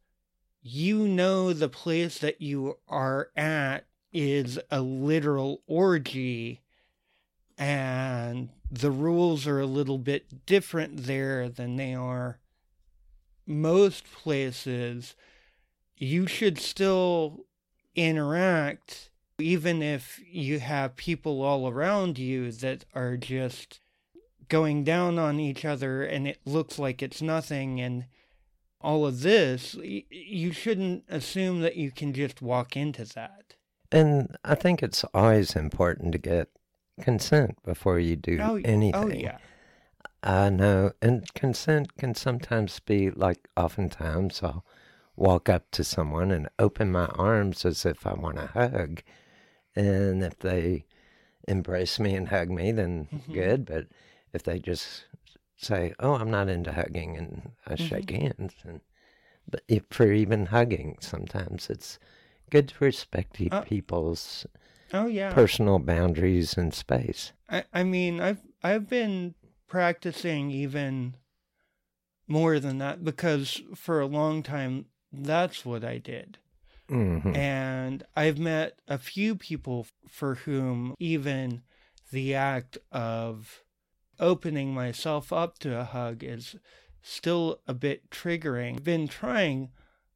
you 0.63 1.07
know 1.07 1.53
the 1.53 1.69
place 1.69 2.19
that 2.19 2.41
you 2.41 2.79
are 2.89 3.31
at 3.37 3.87
is 4.13 4.59
a 4.71 4.81
literal 4.81 5.63
orgy 5.67 6.61
and 7.59 8.49
the 8.71 8.91
rules 8.91 9.47
are 9.47 9.61
a 9.61 9.67
little 9.67 9.99
bit 9.99 10.45
different 10.47 11.05
there 11.05 11.49
than 11.49 11.77
they 11.77 11.95
are 11.95 12.39
most 13.47 14.05
places, 14.13 15.15
you 15.97 16.27
should 16.27 16.59
still 16.59 17.46
interact 17.97 19.11
even 19.39 19.83
if 19.83 20.21
you 20.27 20.61
have 20.61 20.97
people 20.97 21.43
all 21.43 21.69
around 21.69 22.19
you 22.19 22.51
that 22.53 22.85
are 22.95 23.17
just 23.17 23.81
going 24.49 24.85
down 24.85 25.19
on 25.19 25.41
each 25.41 25.65
other 25.65 26.03
and 26.03 26.27
it 26.27 26.41
looks 26.47 26.79
like 26.79 27.03
it's 27.03 27.21
nothing 27.21 27.81
and 27.81 28.07
all 28.81 29.07
of 29.07 29.23
this, 29.23 29.75
you 29.75 30.53
shouldn't 30.53 31.05
assume 31.09 31.61
that 31.61 31.77
you 31.77 31.91
can 31.91 32.13
just 32.13 32.41
walk 32.41 32.77
into 32.77 33.05
that. 33.05 33.55
And 33.91 34.37
I 34.45 34.55
think 34.55 34.83
it's 34.83 35.05
always 35.13 35.57
important 35.57 36.13
to 36.13 36.19
get 36.19 36.49
consent 37.01 37.59
before 37.65 37.99
you 37.99 38.17
do 38.17 38.39
oh, 38.41 38.53
oh 38.53 38.61
anything. 38.65 38.95
Oh, 38.95 39.09
yeah. 39.09 39.39
I 40.23 40.51
know. 40.51 40.93
And 41.03 41.33
consent 41.35 41.97
can 41.97 42.15
sometimes 42.15 42.79
be 42.81 43.11
like, 43.11 43.49
oftentimes 43.57 44.41
I'll 44.43 44.65
walk 45.17 45.49
up 45.49 45.71
to 45.73 45.83
someone 45.83 46.31
and 46.31 46.49
open 46.59 46.93
my 46.93 47.07
arms 47.07 47.65
as 47.65 47.85
if 47.87 48.07
I 48.07 48.15
want 48.15 48.39
a 48.39 48.47
hug 48.47 49.03
and 49.75 50.25
if 50.25 50.39
they 50.39 50.87
embrace 51.47 52.01
me 52.01 52.15
and 52.15 52.29
hug 52.29 52.51
me, 52.51 52.73
then 52.73 53.09
mm-hmm. 53.13 53.33
good. 53.33 53.67
But 53.67 53.87
if 54.33 54.43
they 54.43 54.59
just 54.59 55.05
say, 55.57 55.95
"Oh, 56.01 56.15
I'm 56.15 56.31
not 56.31 56.49
into 56.49 56.73
hugging," 56.73 57.17
and 57.17 57.53
I 57.67 57.75
mm-hmm. 57.75 57.87
shake 57.87 58.11
hands, 58.11 58.55
and 58.65 58.81
but 59.49 59.63
if, 59.69 59.85
for 59.91 60.11
even 60.13 60.47
hugging, 60.47 60.97
sometimes 61.01 61.71
it's 61.71 61.99
good 62.51 62.69
to 62.69 62.85
respect 62.85 63.41
uh, 63.51 63.61
people's 63.63 64.47
oh 64.93 65.07
yeah 65.07 65.33
personal 65.33 65.79
boundaries 65.79 66.57
and 66.57 66.73
space. 66.75 67.33
I 67.49 67.65
I 67.73 67.85
mean, 67.85 68.21
I've 68.21 68.41
I've 68.63 68.89
been 68.89 69.35
practicing 69.69 70.51
even 70.51 71.15
more 72.29 72.59
than 72.59 72.79
that 72.79 73.05
because 73.05 73.63
for 73.75 74.01
a 74.01 74.07
long 74.07 74.43
time 74.43 74.87
that's 75.25 75.65
what 75.65 75.85
I 75.85 75.99
did. 75.99 76.39
Mm-hmm. 76.91 77.35
And 77.35 78.05
I've 78.15 78.39
met 78.39 78.79
a 78.87 78.99
few 78.99 79.35
people 79.35 79.87
for 80.09 80.37
whom 80.37 80.95
even 80.99 81.63
the 82.13 82.35
act 82.35 82.79
of 82.93 83.63
opening 84.21 84.73
myself 84.73 85.33
up 85.33 85.59
to 85.59 85.79
a 85.79 85.85
hug 85.85 86.23
is 86.23 86.57
still 87.03 87.61
a 87.67 87.75
bit 87.75 88.11
triggering. 88.11 88.77
I've 88.77 88.85
been 88.85 89.09
trying 89.09 89.71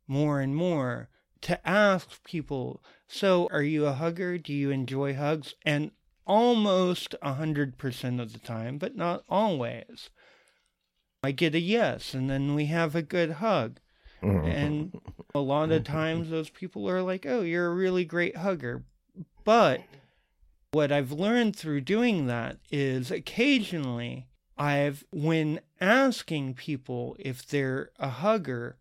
more 0.07 0.41
and 0.41 0.55
more 0.55 1.09
to 1.43 1.69
ask 1.69 2.23
people, 2.25 2.83
so 3.09 3.49
are 3.51 3.63
you 3.63 3.87
a 3.87 3.93
hugger? 3.93 4.39
Do 4.39 4.53
you 4.53 4.71
enjoy 4.71 5.15
hugs? 5.15 5.55
And 5.65 5.91
almost 6.27 7.15
100% 7.23 8.21
of 8.21 8.33
the 8.33 8.39
time, 8.39 8.79
but 8.79 8.95
not 8.95 9.25
always. 9.29 10.11
I 11.23 11.33
get 11.33 11.55
a 11.55 11.61
yes, 11.61 12.15
and 12.15 12.31
then 12.31 12.55
we 12.55 12.67
have 12.67 12.95
a 12.95 13.03
good 13.03 13.33
hug. 13.33 13.81
And 14.23 15.01
a 15.35 15.41
lot 15.41 15.71
of 15.71 15.85
times 15.85 16.31
those 16.31 16.51
people 16.51 16.89
are 16.89 17.03
like, 17.03 17.27
oh, 17.27 17.41
you're 17.43 17.69
a 17.69 17.75
really 17.75 18.05
great 18.05 18.37
hugger. 18.37 18.85
But 19.45 19.83
what 20.73 20.93
I've 20.93 21.13
learned 21.13 21.57
through 21.57 21.83
doing 21.83 22.27
that 22.27 22.59
is 22.71 23.11
occasionally 23.11 24.27
I've, 24.57 25.05
when 25.11 25.61
asking 25.81 26.55
people 26.55 27.17
if 27.19 27.47
they're 27.47 27.91
a 27.99 28.09
hugger, 28.09 28.77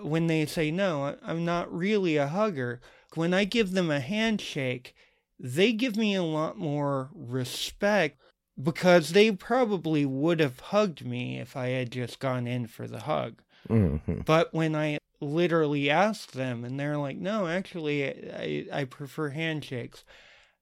when 0.00 0.26
they 0.26 0.46
say, 0.46 0.70
no, 0.70 1.16
I'm 1.22 1.44
not 1.44 1.72
really 1.72 2.16
a 2.16 2.26
hugger, 2.26 2.80
when 3.14 3.32
I 3.32 3.44
give 3.44 3.72
them 3.72 3.90
a 3.90 4.00
handshake, 4.00 4.94
they 5.38 5.72
give 5.72 5.96
me 5.96 6.14
a 6.14 6.22
lot 6.22 6.58
more 6.58 7.10
respect 7.14 8.18
because 8.60 9.10
they 9.10 9.30
probably 9.32 10.04
would 10.04 10.40
have 10.40 10.60
hugged 10.60 11.04
me 11.04 11.38
if 11.38 11.56
I 11.56 11.68
had 11.68 11.90
just 11.90 12.18
gone 12.18 12.46
in 12.46 12.66
for 12.66 12.86
the 12.86 13.00
hug. 13.00 13.42
Mm-hmm. 13.68 14.20
But 14.24 14.52
when 14.52 14.74
I 14.74 14.98
literally 15.20 15.88
ask 15.88 16.32
them 16.32 16.64
and 16.64 16.78
they're 16.78 16.98
like, 16.98 17.16
no, 17.16 17.46
actually, 17.46 18.04
I, 18.32 18.66
I 18.72 18.84
prefer 18.84 19.30
handshakes. 19.30 20.04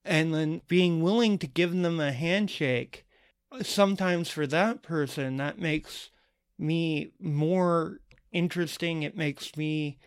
And 0.05 0.33
then 0.33 0.63
being 0.69 1.03
willing 1.03 1.39
to 1.39 1.47
give 1.47 1.73
them 1.73 2.01
a 2.01 2.13
handshake, 2.13 3.07
sometimes 3.63 4.31
for 4.31 4.47
that 4.47 4.83
person, 4.83 5.37
that 5.37 5.59
makes 5.59 6.11
me 6.59 7.13
more 7.19 8.01
interesting. 8.33 9.03
It 9.03 9.17
makes 9.17 9.57
me 9.57 9.99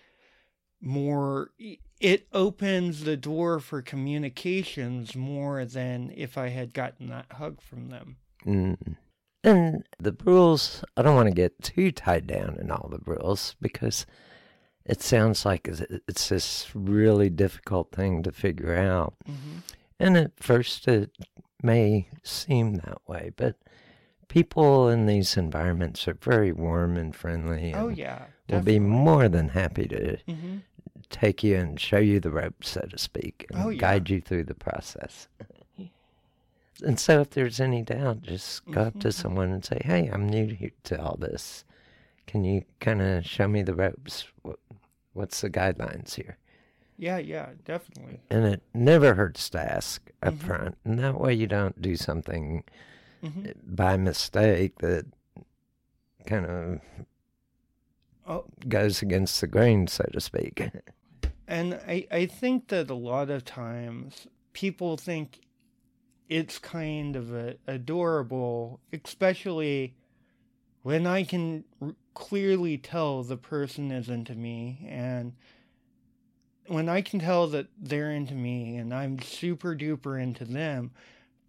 more, 0.81 1.51
it 2.00 2.27
opens 2.33 3.03
the 3.03 3.17
door 3.17 3.59
for 3.59 3.81
communications 3.81 5.15
more 5.15 5.65
than 5.65 6.12
if 6.15 6.38
I 6.38 6.50
had 6.50 6.73
gotten 6.73 7.09
that 7.09 7.31
hug 7.33 7.62
from 7.62 7.89
them. 7.89 8.17
Mm. 8.45 8.95
And 9.43 9.83
the 10.00 10.15
rules, 10.23 10.83
I 10.95 11.01
don't 11.01 11.15
want 11.15 11.27
to 11.27 11.33
get 11.35 11.62
too 11.62 11.91
tied 11.91 12.27
down 12.27 12.57
in 12.59 12.71
all 12.71 12.88
the 12.89 13.01
rules 13.05 13.55
because 13.59 14.05
it 14.85 15.01
sounds 15.01 15.45
like 15.45 15.67
it's 16.07 16.29
this 16.29 16.69
really 16.73 17.29
difficult 17.29 17.91
thing 17.91 18.23
to 18.23 18.31
figure 18.31 18.75
out. 18.75 19.15
Mm-hmm. 19.27 19.57
And 20.00 20.17
at 20.17 20.31
first, 20.38 20.88
it 20.88 21.12
may 21.62 22.07
seem 22.23 22.75
that 22.75 23.00
way, 23.07 23.31
but 23.35 23.55
people 24.27 24.89
in 24.89 25.05
these 25.05 25.38
environments 25.38 26.07
are 26.07 26.15
very 26.15 26.51
warm 26.51 26.97
and 26.97 27.15
friendly. 27.15 27.73
Oh, 27.73 27.89
and 27.89 27.97
yeah. 27.97 28.25
will 28.50 28.62
be 28.62 28.79
more 28.79 29.27
than 29.29 29.50
happy 29.50 29.88
to 29.88 30.17
hmm 30.27 30.57
take 31.09 31.43
you 31.43 31.55
and 31.55 31.79
show 31.79 32.00
you 32.00 32.19
the 32.19 32.31
ropes, 32.31 32.69
so 32.69 32.81
to 32.81 32.97
speak, 32.97 33.45
and 33.51 33.62
Oh, 33.62 33.69
yeah. 33.69 33.77
guide 33.77 34.09
you 34.09 34.19
through 34.19 34.45
the 34.45 34.55
process. 34.55 35.27
And 36.81 36.99
so, 36.99 37.21
if 37.21 37.31
there's 37.31 37.59
any 37.59 37.81
doubt, 37.83 38.21
just 38.23 38.65
go 38.71 38.81
up 38.81 38.99
to 38.99 39.09
Mhm. 39.09 39.13
someone 39.13 39.51
and 39.51 39.63
say, 39.65 39.79
"Hey, 39.83 40.09
I'm 40.11 40.27
new 40.27 40.55
to, 40.55 40.69
to 40.85 41.01
all 41.01 41.17
this. 41.17 41.65
Can 42.27 42.43
you 42.43 42.63
kind 42.79 43.01
of 43.01 43.25
show 43.25 43.47
me 43.47 43.61
the 43.63 43.75
ropes? 43.75 44.25
What, 44.41 44.59
what's 45.13 45.41
the 45.41 45.49
guidelines 45.49 46.15
here?" 46.15 46.37
Yeah, 46.97 47.17
yeah, 47.17 47.49
definitely. 47.65 48.21
And 48.29 48.45
it 48.45 48.61
never 48.73 49.15
hurts 49.15 49.49
to 49.51 49.59
ask 49.59 50.09
up 50.21 50.35
Mhm. 50.35 50.39
front, 50.39 50.77
and 50.85 50.99
that 50.99 51.19
way 51.19 51.33
you 51.33 51.47
don't 51.47 51.81
do 51.81 51.95
something 51.95 52.63
hmm 53.21 53.45
by 53.65 53.97
mistake 53.97 54.79
that 54.79 55.05
kind 56.25 56.45
of 56.45 56.79
Oh, 58.25 58.45
goes 58.69 59.01
against 59.01 59.41
the 59.41 59.47
grain, 59.47 59.87
so 59.87 60.05
to 60.13 60.21
speak. 60.21 60.71
And 61.47 61.73
I, 61.87 62.07
I 62.09 62.25
think 62.25 62.69
that 62.69 62.89
a 62.89 62.95
lot 62.95 63.29
of 63.29 63.43
times 63.43 64.27
people 64.53 64.95
think 64.97 65.41
it's 66.29 66.59
kind 66.59 67.15
of 67.15 67.33
a, 67.33 67.55
adorable, 67.67 68.79
especially 68.91 69.95
when 70.81 71.05
I 71.07 71.23
can 71.23 71.63
r- 71.81 71.95
clearly 72.13 72.77
tell 72.77 73.23
the 73.23 73.38
person 73.38 73.91
is 73.91 74.09
into 74.09 74.36
me 74.36 74.86
and 74.89 75.33
when 76.67 76.88
I 76.88 77.01
can 77.01 77.19
tell 77.19 77.47
that 77.47 77.67
they're 77.77 78.12
into 78.12 78.33
me 78.36 78.77
and 78.77 78.93
I'm 78.93 79.21
super 79.21 79.75
duper 79.75 80.21
into 80.21 80.45
them, 80.45 80.91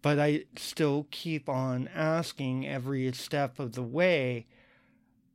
but 0.01 0.19
I 0.19 0.45
still 0.57 1.07
keep 1.09 1.47
on 1.47 1.89
asking 1.93 2.67
every 2.67 3.11
step 3.13 3.59
of 3.59 3.73
the 3.73 3.83
way. 3.83 4.45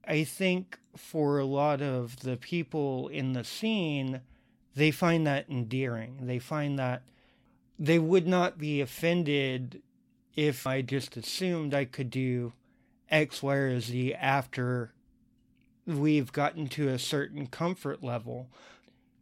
I 0.07 0.24
think 0.24 0.79
for 0.96 1.38
a 1.38 1.44
lot 1.44 1.81
of 1.81 2.20
the 2.20 2.37
people 2.37 3.09
in 3.09 3.33
the 3.33 3.44
scene, 3.44 4.20
they 4.74 4.90
find 4.90 5.26
that 5.26 5.48
endearing. 5.48 6.26
They 6.26 6.38
find 6.38 6.79
that 6.79 7.03
they 7.81 7.99
would 7.99 8.27
not 8.27 8.59
be 8.59 8.83
offended 8.83 9.81
if 10.37 10.66
I 10.66 10.83
just 10.83 11.16
assumed 11.16 11.73
I 11.73 11.87
could 11.87 12.11
do 12.11 12.53
X, 13.11 13.43
Y, 13.43 13.55
or 13.55 13.81
Z 13.81 14.14
after 14.14 14.93
we've 15.87 16.31
gotten 16.31 16.69
to 16.69 16.88
a 16.88 16.99
certain 16.99 17.47
comfort 17.47 18.05
level. 18.05 18.49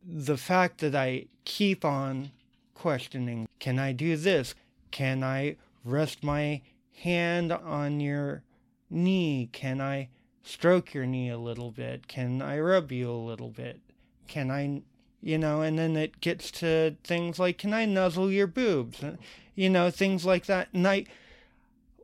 The 0.05 0.37
fact 0.37 0.79
that 0.79 0.95
I 0.95 1.27
keep 1.45 1.85
on 1.85 2.33
questioning 2.75 3.49
can 3.61 3.79
I 3.79 3.93
do 3.93 4.17
this? 4.17 4.55
Can 4.91 5.23
I 5.23 5.57
rest 5.85 6.25
my 6.25 6.63
hand 7.03 7.53
on 7.53 8.01
your 8.01 8.43
knee? 8.91 9.49
Can 9.53 9.81
I 9.81 10.09
stroke 10.43 10.95
your 10.95 11.07
knee 11.07 11.31
a 11.31 11.39
little 11.39 11.71
bit? 11.71 12.09
Can 12.09 12.43
I 12.43 12.59
rub 12.59 12.91
you 12.91 13.11
a 13.11 13.13
little 13.13 13.51
bit? 13.51 13.81
Can 14.27 14.51
I, 14.51 14.83
you 15.21 15.39
know, 15.39 15.63
and 15.63 15.79
then 15.79 15.97
it 15.97 16.21
gets 16.21 16.51
to 16.53 16.97
things 17.05 17.39
like, 17.39 17.59
can 17.59 17.75
I 17.75 17.85
nuzzle 17.85 18.31
your 18.31 18.47
boobs? 18.47 19.03
And, 19.03 19.19
You 19.55 19.69
know, 19.71 19.91
things 19.91 20.25
like 20.25 20.47
that. 20.47 20.69
And 20.73 20.87
I, 20.87 21.05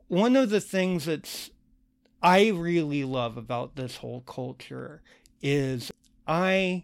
one 0.07 0.35
of 0.35 0.49
the 0.49 0.61
things 0.61 1.05
that's, 1.05 1.49
I 2.21 2.49
really 2.49 3.03
love 3.03 3.37
about 3.37 3.75
this 3.75 3.97
whole 3.97 4.21
culture 4.21 5.01
is 5.41 5.91
I 6.27 6.83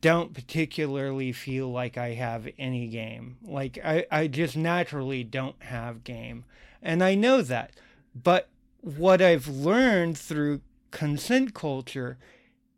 don't 0.00 0.32
particularly 0.32 1.32
feel 1.32 1.70
like 1.70 1.98
I 1.98 2.14
have 2.14 2.48
any 2.58 2.86
game. 2.86 3.38
Like, 3.42 3.78
I, 3.84 4.06
I 4.10 4.26
just 4.26 4.56
naturally 4.56 5.24
don't 5.24 5.60
have 5.62 6.04
game. 6.04 6.44
And 6.82 7.02
I 7.02 7.14
know 7.14 7.42
that. 7.42 7.72
But 8.14 8.48
what 8.80 9.20
I've 9.20 9.48
learned 9.48 10.16
through 10.16 10.60
consent 10.90 11.52
culture 11.54 12.18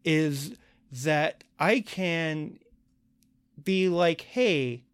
is 0.05 0.55
that 0.91 1.45
I 1.59 1.81
can 1.81 2.59
be 3.63 3.89
like, 3.89 4.23
hey, 4.23 4.85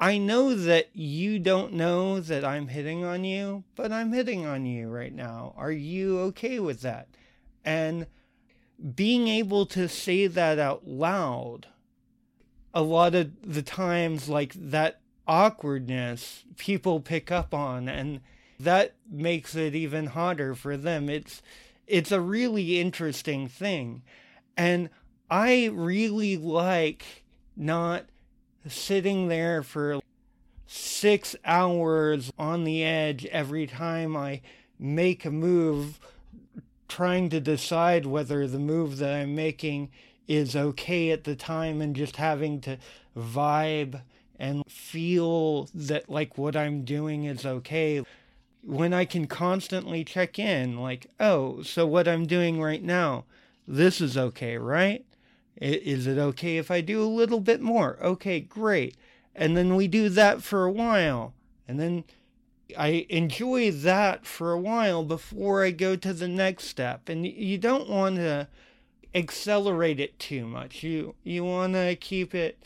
I 0.00 0.18
know 0.18 0.54
that 0.54 0.90
you 0.94 1.38
don't 1.38 1.72
know 1.72 2.20
that 2.20 2.44
I'm 2.44 2.68
hitting 2.68 3.04
on 3.04 3.24
you, 3.24 3.64
but 3.74 3.90
I'm 3.90 4.12
hitting 4.12 4.46
on 4.46 4.64
you 4.64 4.88
right 4.88 5.12
now. 5.12 5.54
Are 5.56 5.72
you 5.72 6.20
okay 6.20 6.60
with 6.60 6.82
that? 6.82 7.08
And 7.64 8.06
being 8.94 9.26
able 9.26 9.66
to 9.66 9.88
say 9.88 10.28
that 10.28 10.58
out 10.58 10.86
loud, 10.86 11.66
a 12.72 12.82
lot 12.82 13.14
of 13.14 13.30
the 13.42 13.62
times, 13.62 14.28
like 14.28 14.52
that 14.54 15.00
awkwardness, 15.26 16.44
people 16.56 17.00
pick 17.00 17.32
up 17.32 17.52
on, 17.52 17.88
and 17.88 18.20
that 18.60 18.94
makes 19.10 19.56
it 19.56 19.74
even 19.74 20.06
hotter 20.06 20.54
for 20.54 20.76
them. 20.76 21.08
It's 21.08 21.42
it's 21.88 22.12
a 22.12 22.20
really 22.20 22.78
interesting 22.78 23.48
thing. 23.48 24.02
And 24.58 24.90
I 25.30 25.66
really 25.66 26.36
like 26.36 27.22
not 27.56 28.06
sitting 28.66 29.28
there 29.28 29.62
for 29.62 30.00
six 30.66 31.36
hours 31.44 32.32
on 32.36 32.64
the 32.64 32.82
edge 32.82 33.24
every 33.26 33.68
time 33.68 34.16
I 34.16 34.40
make 34.76 35.24
a 35.24 35.30
move, 35.30 36.00
trying 36.88 37.30
to 37.30 37.40
decide 37.40 38.04
whether 38.04 38.48
the 38.48 38.58
move 38.58 38.98
that 38.98 39.14
I'm 39.14 39.36
making 39.36 39.90
is 40.26 40.56
okay 40.56 41.12
at 41.12 41.22
the 41.22 41.36
time 41.36 41.80
and 41.80 41.94
just 41.94 42.16
having 42.16 42.60
to 42.62 42.78
vibe 43.16 44.02
and 44.40 44.64
feel 44.68 45.68
that 45.72 46.10
like 46.10 46.36
what 46.36 46.56
I'm 46.56 46.84
doing 46.84 47.24
is 47.24 47.46
okay. 47.46 48.02
When 48.62 48.92
I 48.92 49.04
can 49.04 49.28
constantly 49.28 50.04
check 50.04 50.36
in, 50.36 50.78
like, 50.78 51.06
oh, 51.20 51.62
so 51.62 51.86
what 51.86 52.08
I'm 52.08 52.26
doing 52.26 52.60
right 52.60 52.82
now, 52.82 53.24
this 53.68 54.00
is 54.00 54.16
okay, 54.16 54.56
right? 54.56 55.04
Is 55.60 56.06
it 56.06 56.16
okay 56.16 56.56
if 56.56 56.70
I 56.70 56.80
do 56.80 57.02
a 57.02 57.04
little 57.04 57.40
bit 57.40 57.60
more? 57.60 57.98
Okay, 58.02 58.40
great. 58.40 58.96
And 59.34 59.56
then 59.56 59.76
we 59.76 59.86
do 59.86 60.08
that 60.08 60.42
for 60.42 60.64
a 60.64 60.72
while. 60.72 61.34
And 61.66 61.78
then 61.78 62.04
I 62.76 63.06
enjoy 63.10 63.70
that 63.70 64.24
for 64.24 64.52
a 64.52 64.60
while 64.60 65.04
before 65.04 65.64
I 65.64 65.70
go 65.70 65.96
to 65.96 66.12
the 66.14 66.28
next 66.28 66.64
step. 66.64 67.10
And 67.10 67.26
you 67.26 67.58
don't 67.58 67.90
want 67.90 68.16
to 68.16 68.48
accelerate 69.14 70.00
it 70.00 70.18
too 70.18 70.46
much. 70.46 70.82
You 70.82 71.14
you 71.22 71.44
want 71.44 71.74
to 71.74 71.94
keep 71.96 72.34
it 72.34 72.64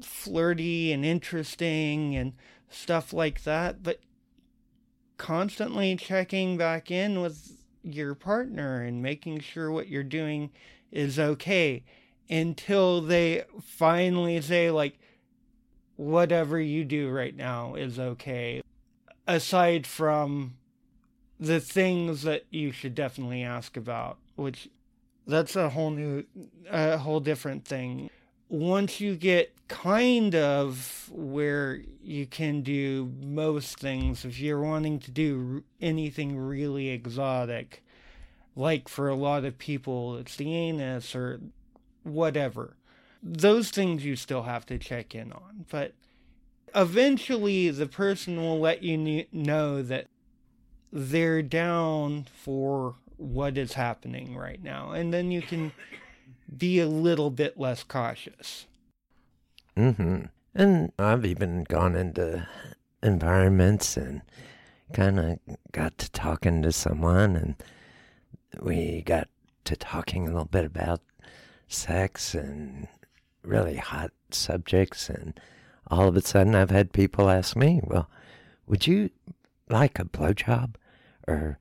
flirty 0.00 0.92
and 0.92 1.04
interesting 1.04 2.16
and 2.16 2.32
stuff 2.70 3.12
like 3.12 3.44
that, 3.44 3.82
but 3.82 4.00
constantly 5.18 5.94
checking 5.96 6.56
back 6.56 6.90
in 6.90 7.20
with 7.20 7.59
your 7.82 8.14
partner 8.14 8.82
and 8.82 9.02
making 9.02 9.40
sure 9.40 9.70
what 9.70 9.88
you're 9.88 10.02
doing 10.02 10.50
is 10.90 11.18
okay 11.18 11.82
until 12.28 13.00
they 13.00 13.44
finally 13.62 14.40
say 14.40 14.70
like 14.70 14.98
whatever 15.96 16.58
you 16.60 16.84
do 16.84 17.10
right 17.10 17.36
now 17.36 17.74
is 17.74 17.98
okay. 17.98 18.62
Aside 19.26 19.86
from 19.86 20.54
the 21.38 21.60
things 21.60 22.22
that 22.22 22.44
you 22.50 22.72
should 22.72 22.94
definitely 22.94 23.42
ask 23.42 23.76
about, 23.76 24.18
which 24.36 24.68
that's 25.26 25.56
a 25.56 25.70
whole 25.70 25.90
new, 25.90 26.24
a 26.70 26.98
whole 26.98 27.20
different 27.20 27.64
thing. 27.64 28.10
Once 28.50 29.00
you 29.00 29.14
get 29.14 29.54
kind 29.68 30.34
of 30.34 31.08
where 31.12 31.80
you 32.02 32.26
can 32.26 32.60
do 32.60 33.12
most 33.22 33.78
things, 33.78 34.24
if 34.24 34.40
you're 34.40 34.60
wanting 34.60 34.98
to 34.98 35.12
do 35.12 35.62
anything 35.80 36.36
really 36.36 36.88
exotic, 36.88 37.82
like 38.56 38.88
for 38.88 39.08
a 39.08 39.14
lot 39.14 39.44
of 39.44 39.56
people, 39.56 40.16
it's 40.16 40.34
the 40.34 40.52
anus 40.52 41.14
or 41.14 41.40
whatever. 42.02 42.76
Those 43.22 43.70
things 43.70 44.04
you 44.04 44.16
still 44.16 44.42
have 44.42 44.66
to 44.66 44.78
check 44.78 45.14
in 45.14 45.32
on. 45.32 45.66
But 45.70 45.92
eventually, 46.74 47.70
the 47.70 47.86
person 47.86 48.36
will 48.36 48.58
let 48.58 48.82
you 48.82 49.26
know 49.32 49.80
that 49.82 50.08
they're 50.92 51.42
down 51.42 52.26
for 52.34 52.96
what 53.16 53.56
is 53.56 53.74
happening 53.74 54.36
right 54.36 54.62
now. 54.62 54.90
And 54.90 55.14
then 55.14 55.30
you 55.30 55.42
can 55.42 55.72
be 56.56 56.80
a 56.80 56.88
little 56.88 57.30
bit 57.30 57.58
less 57.58 57.82
cautious. 57.82 58.66
Mm-hmm. 59.76 60.26
And 60.54 60.92
I've 60.98 61.24
even 61.24 61.64
gone 61.64 61.94
into 61.94 62.46
environments 63.02 63.96
and 63.96 64.22
kind 64.92 65.18
of 65.20 65.38
got 65.72 65.96
to 65.98 66.10
talking 66.10 66.62
to 66.62 66.72
someone 66.72 67.36
and 67.36 67.54
we 68.60 69.02
got 69.02 69.28
to 69.64 69.76
talking 69.76 70.26
a 70.26 70.30
little 70.30 70.46
bit 70.46 70.64
about 70.64 71.00
sex 71.68 72.34
and 72.34 72.88
really 73.42 73.76
hot 73.76 74.10
subjects. 74.30 75.08
And 75.08 75.38
all 75.88 76.08
of 76.08 76.16
a 76.16 76.20
sudden, 76.20 76.54
I've 76.54 76.70
had 76.70 76.92
people 76.92 77.30
ask 77.30 77.56
me, 77.56 77.80
Well, 77.84 78.10
would 78.66 78.86
you 78.86 79.10
like 79.68 79.98
a 79.98 80.04
blowjob? 80.04 80.74
Or 81.28 81.58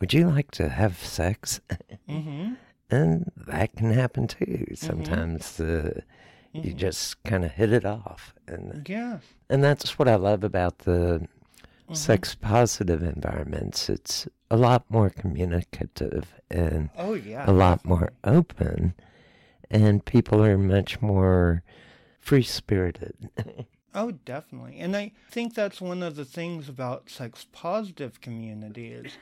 would 0.00 0.12
you 0.12 0.28
like 0.28 0.50
to 0.52 0.68
have 0.68 0.98
sex? 0.98 1.60
Mm-hmm. 2.08 2.54
And 2.92 3.32
that 3.36 3.74
can 3.76 3.92
happen 3.92 4.26
too. 4.28 4.44
Mm-hmm. 4.44 4.74
Sometimes 4.86 5.58
uh, 5.58 6.00
you 6.52 6.72
just 6.74 7.22
kind 7.24 7.44
of 7.44 7.52
hit 7.52 7.72
it 7.72 7.84
off. 7.84 8.34
And, 8.46 8.86
Yeah. 8.88 9.18
and 9.50 9.64
that's 9.64 9.98
what 9.98 10.08
I 10.08 10.14
love 10.16 10.44
about 10.44 10.78
the 10.80 11.26
Mm-hmm. 11.84 11.94
sex 11.94 12.34
positive 12.36 13.02
environments. 13.02 13.88
It's 13.90 14.28
a 14.50 14.56
lot 14.56 14.84
more 14.88 15.10
communicative 15.10 16.32
and 16.48 16.90
Oh, 16.96 17.14
yeah. 17.14 17.44
a 17.48 17.52
lot 17.52 17.84
more 17.84 18.12
open, 18.24 18.94
and 19.70 20.04
people 20.04 20.42
are 20.44 20.56
much 20.56 21.02
more 21.02 21.62
free 22.20 22.44
spirited. 22.44 23.30
Oh, 23.94 24.12
definitely. 24.24 24.78
And 24.80 24.96
I 24.96 25.12
think 25.30 25.54
that's 25.54 25.78
one 25.82 26.02
of 26.02 26.16
the 26.16 26.24
things 26.24 26.66
about 26.66 27.10
sex 27.10 27.46
positive 27.52 28.22
community 28.22 28.86
is 28.90 29.12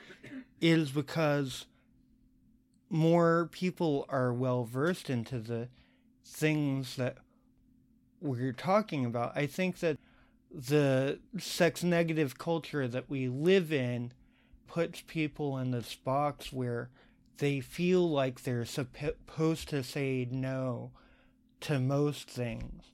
is 0.61 0.92
because 0.92 1.66
more 2.90 3.48
people 3.53 4.05
are 4.09 4.33
well 4.33 4.64
versed 4.64 5.09
into 5.09 5.38
the 5.38 5.68
things 6.24 6.96
that 6.96 7.18
we're 8.20 8.53
talking 8.53 9.07
about. 9.07 9.37
I 9.37 9.46
think 9.46 9.79
that 9.79 9.98
the 10.53 11.20
sex 11.38 11.85
negative 11.85 12.37
culture 12.37 12.88
that 12.88 13.09
we 13.09 13.29
live 13.29 13.72
in 13.72 14.12
puts 14.66 15.03
people 15.07 15.57
in 15.59 15.70
this 15.70 15.94
box 15.94 16.53
where 16.53 16.90
they 17.38 17.61
feel 17.61 18.09
like 18.09 18.42
they're 18.42 18.64
supposed 18.64 19.68
to 19.68 19.83
say 19.83 20.29
no 20.31 20.90
to 21.61 21.79
most 21.79 22.29
things. 22.29 22.85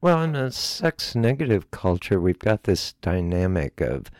Well, 0.00 0.22
in 0.22 0.36
a 0.36 0.50
sex 0.50 1.14
negative 1.14 1.70
culture, 1.70 2.20
we've 2.20 2.38
got 2.38 2.64
this 2.64 2.94
dynamic 3.00 3.80
of 3.80 4.10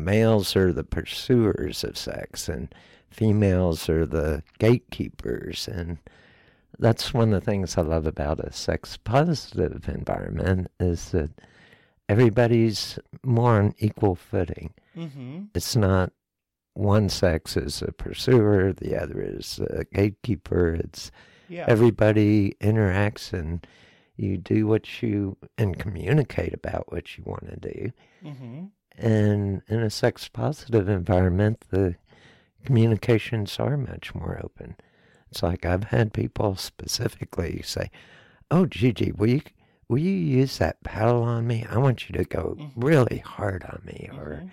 males 0.00 0.56
are 0.56 0.72
the 0.72 0.84
pursuers 0.84 1.84
of 1.84 1.96
sex 1.96 2.48
and 2.48 2.74
females 3.10 3.88
are 3.88 4.06
the 4.06 4.42
gatekeepers. 4.58 5.68
And 5.68 5.98
that's 6.78 7.12
one 7.14 7.32
of 7.32 7.40
the 7.44 7.50
things 7.50 7.76
I 7.76 7.82
love 7.82 8.06
about 8.06 8.40
a 8.40 8.52
sex 8.52 8.96
positive 8.96 9.88
environment 9.88 10.70
is 10.78 11.10
that 11.10 11.30
everybody's 12.08 12.98
more 13.24 13.58
on 13.58 13.74
equal 13.78 14.14
footing. 14.14 14.72
Mm-hmm. 14.96 15.44
It's 15.54 15.76
not 15.76 16.12
one 16.74 17.08
sex 17.08 17.56
is 17.56 17.82
a 17.82 17.92
pursuer, 17.92 18.72
the 18.72 18.96
other 19.00 19.20
is 19.20 19.58
a 19.70 19.84
gatekeeper. 19.92 20.74
It's 20.74 21.10
Yeah. 21.48 21.64
everybody 21.66 22.54
interacts 22.60 23.32
and 23.32 23.66
you 24.16 24.36
do 24.36 24.66
what 24.66 25.02
you 25.02 25.36
and 25.56 25.78
communicate 25.78 26.52
about 26.52 26.92
what 26.92 27.16
you 27.16 27.24
want 27.26 27.46
to 27.48 27.56
do. 27.56 27.92
mm-hmm. 28.24 28.64
And 29.00 29.62
in 29.68 29.80
a 29.80 29.90
sex 29.90 30.28
positive 30.28 30.88
environment, 30.88 31.64
the 31.70 31.94
communications 32.72 33.58
are 33.58 33.78
much 33.78 34.14
more 34.14 34.38
open. 34.44 34.76
It's 35.30 35.42
like 35.42 35.64
I've 35.64 35.84
had 35.84 36.12
people 36.12 36.54
specifically 36.56 37.62
say, 37.64 37.90
"Oh, 38.50 38.66
Gigi, 38.66 39.10
will 39.12 39.28
you 39.30 39.40
will 39.88 39.98
you 39.98 40.12
use 40.12 40.58
that 40.58 40.82
paddle 40.84 41.22
on 41.22 41.46
me? 41.46 41.64
I 41.68 41.78
want 41.78 42.08
you 42.10 42.18
to 42.18 42.24
go 42.24 42.56
Mhm. 42.58 42.70
really 42.76 43.18
hard 43.18 43.64
on 43.64 43.80
me, 43.86 44.10
or 44.12 44.42
Mhm. 44.44 44.50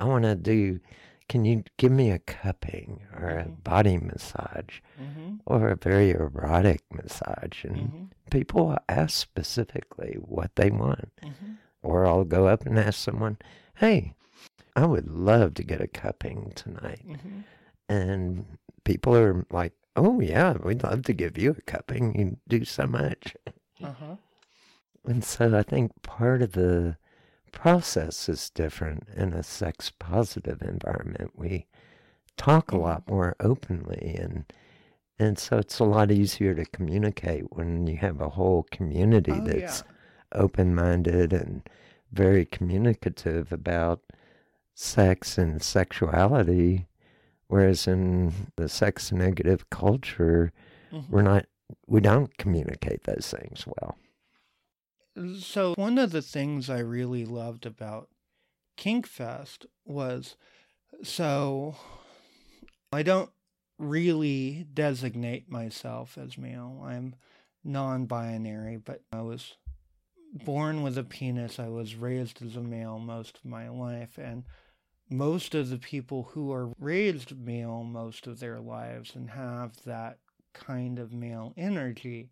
I 0.00 0.04
want 0.06 0.24
to 0.24 0.34
do. 0.36 0.80
Can 1.28 1.44
you 1.44 1.62
give 1.76 1.92
me 1.92 2.10
a 2.10 2.18
cupping 2.18 3.02
or 3.14 3.28
a 3.28 3.44
Mhm. 3.44 3.62
body 3.62 3.98
massage 3.98 4.80
Mm-hmm. 4.98 5.36
or 5.44 5.68
a 5.68 5.76
very 5.76 6.12
erotic 6.12 6.82
massage?" 6.90 7.62
And 7.64 7.76
Mm-hmm. 7.76 8.04
people 8.30 8.74
ask 8.88 9.10
specifically 9.18 10.14
what 10.18 10.56
they 10.56 10.70
want. 10.70 11.12
Mm-hmm. 11.22 11.52
Or 11.82 12.06
I'll 12.06 12.24
go 12.24 12.46
up 12.46 12.64
and 12.64 12.78
ask 12.78 12.98
someone, 12.98 13.36
hey, 13.74 14.14
I 14.76 14.86
would 14.86 15.08
love 15.08 15.54
to 15.54 15.62
get 15.64 15.80
a 15.80 15.86
cupping 15.88 16.52
tonight. 16.54 17.04
Mm-hmm. 17.06 17.40
And 17.88 18.44
people 18.84 19.14
are 19.16 19.44
like, 19.50 19.72
oh, 19.96 20.20
yeah, 20.20 20.54
we'd 20.62 20.82
love 20.82 21.02
to 21.04 21.12
give 21.12 21.36
you 21.36 21.56
a 21.58 21.62
cupping. 21.62 22.18
You 22.18 22.36
do 22.48 22.64
so 22.64 22.86
much. 22.86 23.34
Uh-huh. 23.82 24.16
And 25.06 25.24
so 25.24 25.56
I 25.56 25.62
think 25.62 26.02
part 26.02 26.42
of 26.42 26.52
the 26.52 26.96
process 27.52 28.28
is 28.28 28.50
different 28.50 29.08
in 29.16 29.32
a 29.32 29.42
sex 29.42 29.90
positive 29.98 30.62
environment. 30.62 31.32
We 31.34 31.66
talk 32.36 32.70
a 32.72 32.78
lot 32.78 33.08
more 33.08 33.36
openly 33.40 34.16
and 34.18 34.44
and 35.18 35.38
so 35.38 35.58
it's 35.58 35.78
a 35.78 35.84
lot 35.84 36.10
easier 36.10 36.54
to 36.54 36.64
communicate 36.64 37.44
when 37.54 37.86
you 37.86 37.98
have 37.98 38.22
a 38.22 38.30
whole 38.30 38.62
community 38.70 39.32
Oh, 39.34 39.44
that's 39.44 39.84
yeah. 39.84 40.40
open 40.40 40.74
minded 40.74 41.34
and 41.34 41.68
very 42.12 42.46
communicative 42.46 43.52
about 43.52 44.00
sex 44.80 45.36
and 45.36 45.62
sexuality. 45.62 46.86
Whereas 47.48 47.86
in 47.86 48.32
the 48.56 48.68
sex 48.68 49.12
negative 49.12 49.68
culture, 49.68 50.52
Mhm. 50.90 51.10
we're 51.10 51.22
not, 51.22 51.46
we 51.86 52.00
don't 52.00 52.36
communicate 52.38 53.04
those 53.04 53.30
things 53.30 53.66
well. 53.66 53.98
So 55.38 55.74
one 55.74 55.98
of 55.98 56.12
the 56.12 56.22
things 56.22 56.70
I 56.70 56.78
really 56.78 57.26
loved 57.26 57.66
about 57.66 58.08
Kinkfest 58.78 59.66
was 59.84 60.36
so 61.02 61.76
I 62.92 63.02
don't 63.02 63.30
really 63.78 64.66
designate 64.72 65.50
myself 65.50 66.16
as 66.16 66.38
male. 66.38 66.80
I'm 66.84 67.16
non-binary, 67.62 68.78
but 68.78 69.02
I 69.12 69.20
was 69.20 69.56
born 70.32 70.82
with 70.82 70.96
a 70.96 71.04
penis. 71.04 71.58
I 71.58 71.68
was 71.68 71.96
raised 71.96 72.40
as 72.42 72.56
a 72.56 72.62
male 72.62 72.98
most 72.98 73.36
of 73.38 73.44
my 73.44 73.68
life 73.68 74.16
and 74.16 74.44
most 75.10 75.54
of 75.54 75.68
the 75.68 75.78
people 75.78 76.30
who 76.32 76.52
are 76.52 76.72
raised 76.78 77.36
male 77.36 77.82
most 77.82 78.26
of 78.26 78.40
their 78.40 78.60
lives 78.60 79.14
and 79.14 79.30
have 79.30 79.82
that 79.84 80.18
kind 80.52 80.98
of 80.98 81.12
male 81.12 81.52
energy 81.56 82.30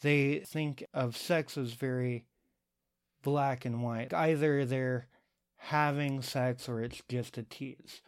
they 0.00 0.40
think 0.40 0.84
of 0.92 1.16
sex 1.16 1.56
as 1.56 1.72
very 1.72 2.24
black 3.22 3.64
and 3.64 3.82
white. 3.82 4.12
Either 4.12 4.64
they're 4.64 5.08
having 5.56 6.22
sex 6.22 6.68
or 6.68 6.82
it's 6.82 7.02
just 7.08 7.38
a 7.38 7.42
tease. 7.42 8.02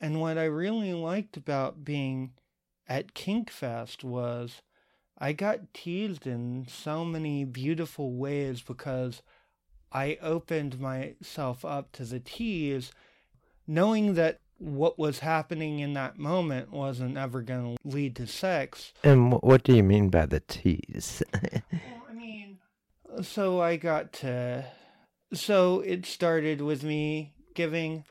And 0.00 0.20
what 0.20 0.38
I 0.38 0.44
really 0.44 0.92
liked 0.92 1.36
about 1.36 1.84
being 1.84 2.32
at 2.88 3.14
Kinkfest 3.14 4.04
was 4.04 4.62
I 5.18 5.32
got 5.32 5.72
teased 5.72 6.26
in 6.26 6.66
so 6.68 7.04
many 7.04 7.44
beautiful 7.44 8.14
ways 8.14 8.62
because 8.62 9.22
I 9.90 10.18
opened 10.20 10.80
myself 10.80 11.64
up 11.64 11.92
to 11.92 12.04
the 12.04 12.20
tease, 12.20 12.92
knowing 13.66 14.14
that 14.14 14.40
what 14.58 14.98
was 14.98 15.18
happening 15.18 15.80
in 15.80 15.94
that 15.94 16.18
moment 16.18 16.70
wasn't 16.70 17.18
ever 17.18 17.42
going 17.42 17.76
to 17.76 17.88
lead 17.88 18.14
to 18.16 18.26
sex. 18.26 18.92
And 19.02 19.32
what 19.42 19.64
do 19.64 19.74
you 19.74 19.82
mean 19.82 20.08
by 20.08 20.26
the 20.26 20.40
tease? 20.40 21.22
Well, 21.72 22.02
I 22.08 22.14
mean, 22.14 22.58
so 23.22 23.60
I 23.60 23.76
got 23.76 24.12
to. 24.14 24.64
So 25.34 25.80
it 25.80 26.06
started 26.06 26.60
with 26.60 26.84
me 26.84 27.34
giving 27.54 28.04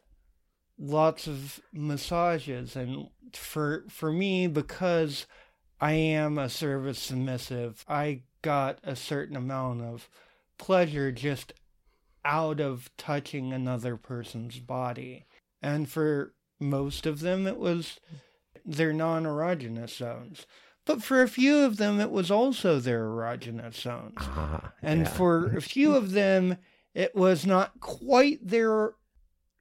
lots 0.78 1.28
of 1.28 1.62
massages, 1.72 2.76
and 2.76 3.08
for 3.34 3.86
for 3.90 4.12
me, 4.12 4.48
because 4.48 5.28
I 5.80 5.94
am 5.94 6.38
a 6.38 6.50
service 6.50 7.00
submissive, 7.00 7.86
I 7.88 8.24
got 8.42 8.80
a 8.84 8.96
certain 8.96 9.36
amount 9.36 9.82
of 9.82 10.10
pleasure 10.58 11.12
just 11.12 11.54
out 12.26 12.60
of 12.60 12.90
touching 12.98 13.54
another 13.54 13.98
person's 13.98 14.60
body. 14.60 15.26
And 15.62 15.90
for 15.90 16.34
most 16.60 17.06
of 17.06 17.20
them, 17.20 17.48
it 17.48 17.58
was 17.58 18.00
their 18.66 18.94
non 18.94 19.24
erogenous 19.24 19.96
zones. 19.98 20.46
But 20.86 21.04
for 21.04 21.22
a 21.22 21.28
few 21.28 21.60
of 21.60 21.78
them, 21.78 22.00
it 22.00 22.10
was 22.12 22.32
also 22.32 22.80
their 22.80 23.06
erogenous 23.06 23.76
zones. 23.82 24.16
Ah, 24.20 24.74
And 24.82 25.02
yeah. 25.02 25.10
for 25.10 25.56
a 25.56 25.62
few 25.62 25.94
of 25.96 26.12
them, 26.12 26.58
it 26.94 27.16
was 27.16 27.46
not 27.46 27.80
quite 27.80 28.46
their, 28.46 28.94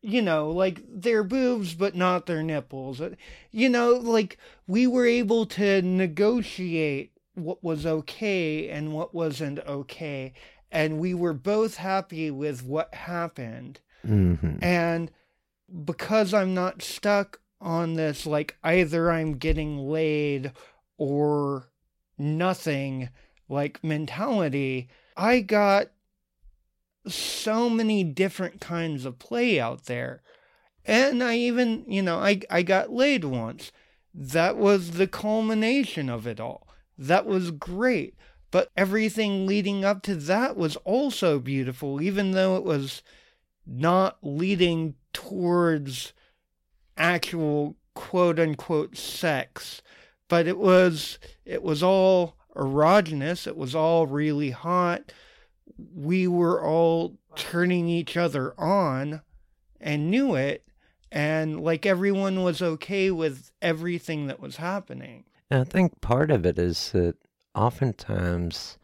you 0.00 0.22
know, 0.22 0.50
like 0.50 0.80
their 0.88 1.22
boobs, 1.22 1.74
but 1.74 1.94
not 1.94 2.24
their 2.26 2.42
nipples. 2.42 3.00
Uh, 3.00 3.14
You 3.50 3.68
know, 3.68 3.92
like 3.92 4.38
we 4.66 4.86
were 4.86 5.06
able 5.06 5.44
to 5.46 5.82
negotiate 5.82 7.12
what 7.34 7.62
was 7.62 7.84
okay 7.86 8.68
and 8.70 8.92
what 8.94 9.14
wasn't 9.14 9.58
okay. 9.60 10.32
And 10.72 10.98
we 10.98 11.14
were 11.14 11.34
both 11.34 11.76
happy 11.76 12.30
with 12.30 12.64
what 12.64 12.94
happened. 12.94 13.80
Mhm. 14.06 14.58
And 14.62 15.10
because 15.85 16.35
I'm 16.35 16.54
not 16.54 16.83
stuck 16.83 17.40
on 17.61 17.94
this, 17.94 18.26
like 18.26 18.56
either 18.62 19.11
I'm 19.11 19.37
getting 19.37 19.78
laid 19.78 20.52
or 20.96 21.70
nothing, 22.18 23.11
like 23.48 23.83
mentality, 23.85 24.88
I 25.16 25.40
got 25.40 25.88
so 27.06 27.68
many 27.68 28.04
different 28.04 28.61
kinds 28.61 29.04
of 29.04 29.18
play 29.18 29.59
out 29.59 29.85
there. 29.85 30.22
And 30.85 31.22
I 31.22 31.37
even, 31.37 31.85
you 31.87 32.02
know, 32.02 32.18
I, 32.18 32.40
I 32.50 32.62
got 32.62 32.90
laid 32.90 33.24
once. 33.24 33.72
That 34.14 34.56
was 34.56 34.92
the 34.92 35.06
culmination 35.06 36.09
of 36.09 36.26
it 36.26 36.40
all. 36.40 36.66
That 36.98 37.26
was 37.26 37.50
great. 37.50 38.14
But 38.50 38.70
everything 38.76 39.46
leading 39.46 39.85
up 39.85 40.02
to 40.02 40.16
that 40.16 40.56
was 40.56 40.76
also 40.76 41.38
beautiful, 41.38 42.02
even 42.02 42.33
though 42.33 42.56
it 42.56 42.64
was 42.64 43.02
not 43.66 44.18
leading 44.22 44.94
towards 45.12 46.12
actual 46.96 47.76
quote 47.94 48.38
unquote 48.38 48.96
sex 48.96 49.82
but 50.30 50.46
it 50.46 50.56
was 50.56 51.18
it 51.44 51.62
was 51.62 51.82
all 51.82 52.36
erogenous 52.56 53.46
it 53.46 53.56
was 53.56 53.74
all 53.74 54.06
really 54.06 54.50
hot. 54.50 55.12
We 55.94 56.26
were 56.26 56.64
all 56.64 57.18
turning 57.36 57.88
each 57.88 58.16
other 58.16 58.54
on 58.58 59.22
and 59.80 60.10
knew 60.10 60.34
it 60.34 60.66
and 61.12 61.60
like 61.60 61.84
everyone 61.84 62.42
was 62.42 62.62
okay 62.62 63.10
with 63.10 63.50
everything 63.60 64.28
that 64.28 64.40
was 64.40 64.56
happening. 64.56 65.24
And 65.50 65.60
I 65.60 65.64
think 65.64 66.00
part 66.00 66.30
of 66.30 66.46
it 66.46 66.58
is 66.58 66.92
that 66.92 67.16
oftentimes 67.54 68.78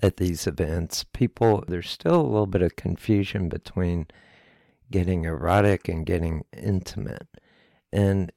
at 0.00 0.18
these 0.18 0.46
events, 0.46 1.04
people, 1.12 1.64
there's 1.66 1.90
still 1.90 2.20
a 2.20 2.22
little 2.22 2.46
bit 2.46 2.62
of 2.62 2.76
confusion 2.76 3.48
between 3.48 4.06
getting 4.90 5.24
erotic 5.24 5.88
and 5.88 6.06
getting 6.06 6.44
intimate. 6.56 7.28
And 7.92 8.32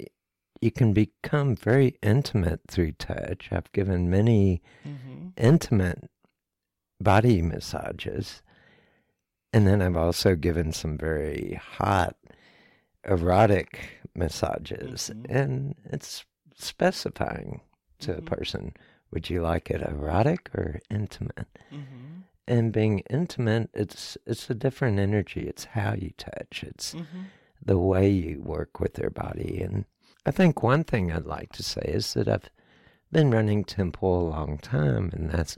you 0.62 0.72
can 0.72 0.94
become 0.94 1.56
very 1.56 1.98
intimate 2.02 2.62
through 2.68 2.94
touch. 2.94 3.50
I've 3.52 3.72
given 3.72 4.10
many 4.10 4.62
mm-hmm. 4.88 5.30
intimate 5.38 6.10
body 7.00 7.42
massages. 7.42 8.42
And 9.54 9.68
then 9.68 9.82
I've 9.82 9.98
also 9.98 10.36
given 10.36 10.72
some 10.72 10.98
very 10.98 11.60
hot 11.62 12.16
erotic 13.08 14.00
massages. 14.16 15.12
Mhm. 15.14 15.26
And 15.30 15.76
it's 15.86 16.26
specifying 16.56 17.62
to 18.00 18.18
a 18.18 18.22
Mhm. 18.22 18.26
person 18.26 18.74
would 19.12 19.30
you 19.30 19.42
like 19.42 19.70
it 19.70 19.82
erotic 19.82 20.50
or 20.56 20.80
intimate? 20.90 21.60
And 22.52 22.74
being 22.74 23.00
intimate, 23.10 23.70
it's 23.74 24.18
it's 24.26 24.50
a 24.50 24.54
different 24.66 25.00
energy. 25.00 25.42
It's 25.52 25.66
how 25.66 25.94
you 25.94 26.12
touch. 26.18 26.64
It's 26.72 26.94
Mm-hmm. 26.94 27.22
the 27.72 27.78
way 27.92 28.10
you 28.10 28.42
work 28.42 28.80
with 28.82 28.94
their 28.96 29.10
body. 29.26 29.62
And 29.66 29.86
I 30.26 30.32
think 30.32 30.62
one 30.62 30.84
thing 30.84 31.12
I'd 31.12 31.26
like 31.38 31.52
to 31.54 31.64
say 31.64 31.82
is 32.00 32.14
that 32.16 32.28
I've 32.28 32.50
been 33.12 33.32
running 33.32 33.64
Temple 33.64 34.14
a 34.22 34.30
long 34.36 34.58
time, 34.58 35.12
and 35.14 35.30
that's 35.32 35.58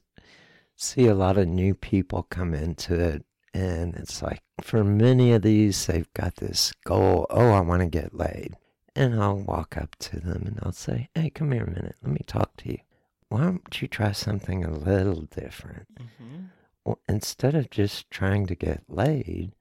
see 0.75 1.07
a 1.07 1.15
lot 1.15 1.37
of 1.37 1.47
new 1.47 1.73
people 1.73 2.23
come 2.37 2.53
into 2.53 2.93
it. 3.11 3.25
And 3.55 3.95
it's 3.95 4.21
like 4.21 4.41
for 4.61 4.83
many 4.83 5.31
of 5.33 5.41
these, 5.43 5.85
they've 5.85 6.13
got 6.13 6.35
this 6.37 6.73
goal 6.85 7.25
oh, 7.29 7.51
I 7.51 7.61
want 7.61 7.81
to 7.81 7.87
get 8.01 8.13
laid. 8.13 8.55
And 8.95 9.15
I'll 9.21 9.37
walk 9.53 9.77
up 9.77 9.95
to 10.07 10.19
them 10.19 10.43
and 10.45 10.59
I'll 10.61 10.71
say, 10.87 11.09
hey, 11.15 11.29
come 11.31 11.51
here 11.51 11.63
a 11.63 11.67
minute. 11.79 11.95
Let 12.03 12.11
me 12.11 12.21
talk 12.27 12.55
to 12.57 12.71
you. 12.71 12.79
Why 13.29 13.41
don't 13.45 13.81
you 13.81 13.87
try 13.87 14.11
something 14.11 14.63
a 14.63 14.69
little 14.71 15.23
different? 15.23 15.87
Mm-hmm. 15.99 16.41
Instead 17.07 17.55
of 17.55 17.69
just 17.69 18.09
trying 18.09 18.45
to 18.47 18.55
get 18.55 18.83
laid, 18.87 19.53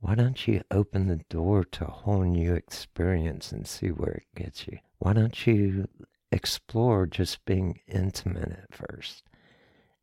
why 0.00 0.14
don't 0.14 0.46
you 0.46 0.62
open 0.70 1.08
the 1.08 1.24
door 1.28 1.64
to 1.64 1.86
a 1.86 1.90
whole 1.90 2.22
new 2.22 2.54
experience 2.54 3.52
and 3.52 3.66
see 3.66 3.88
where 3.88 4.12
it 4.12 4.34
gets 4.36 4.66
you? 4.66 4.78
Why 4.98 5.14
don't 5.14 5.46
you 5.46 5.88
explore 6.30 7.06
just 7.06 7.44
being 7.44 7.80
intimate 7.88 8.52
at 8.52 8.74
first 8.74 9.24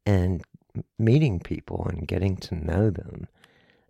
and 0.05 0.43
meeting 0.97 1.39
people 1.39 1.85
and 1.87 2.07
getting 2.07 2.35
to 2.37 2.55
know 2.55 2.89
them? 2.89 3.27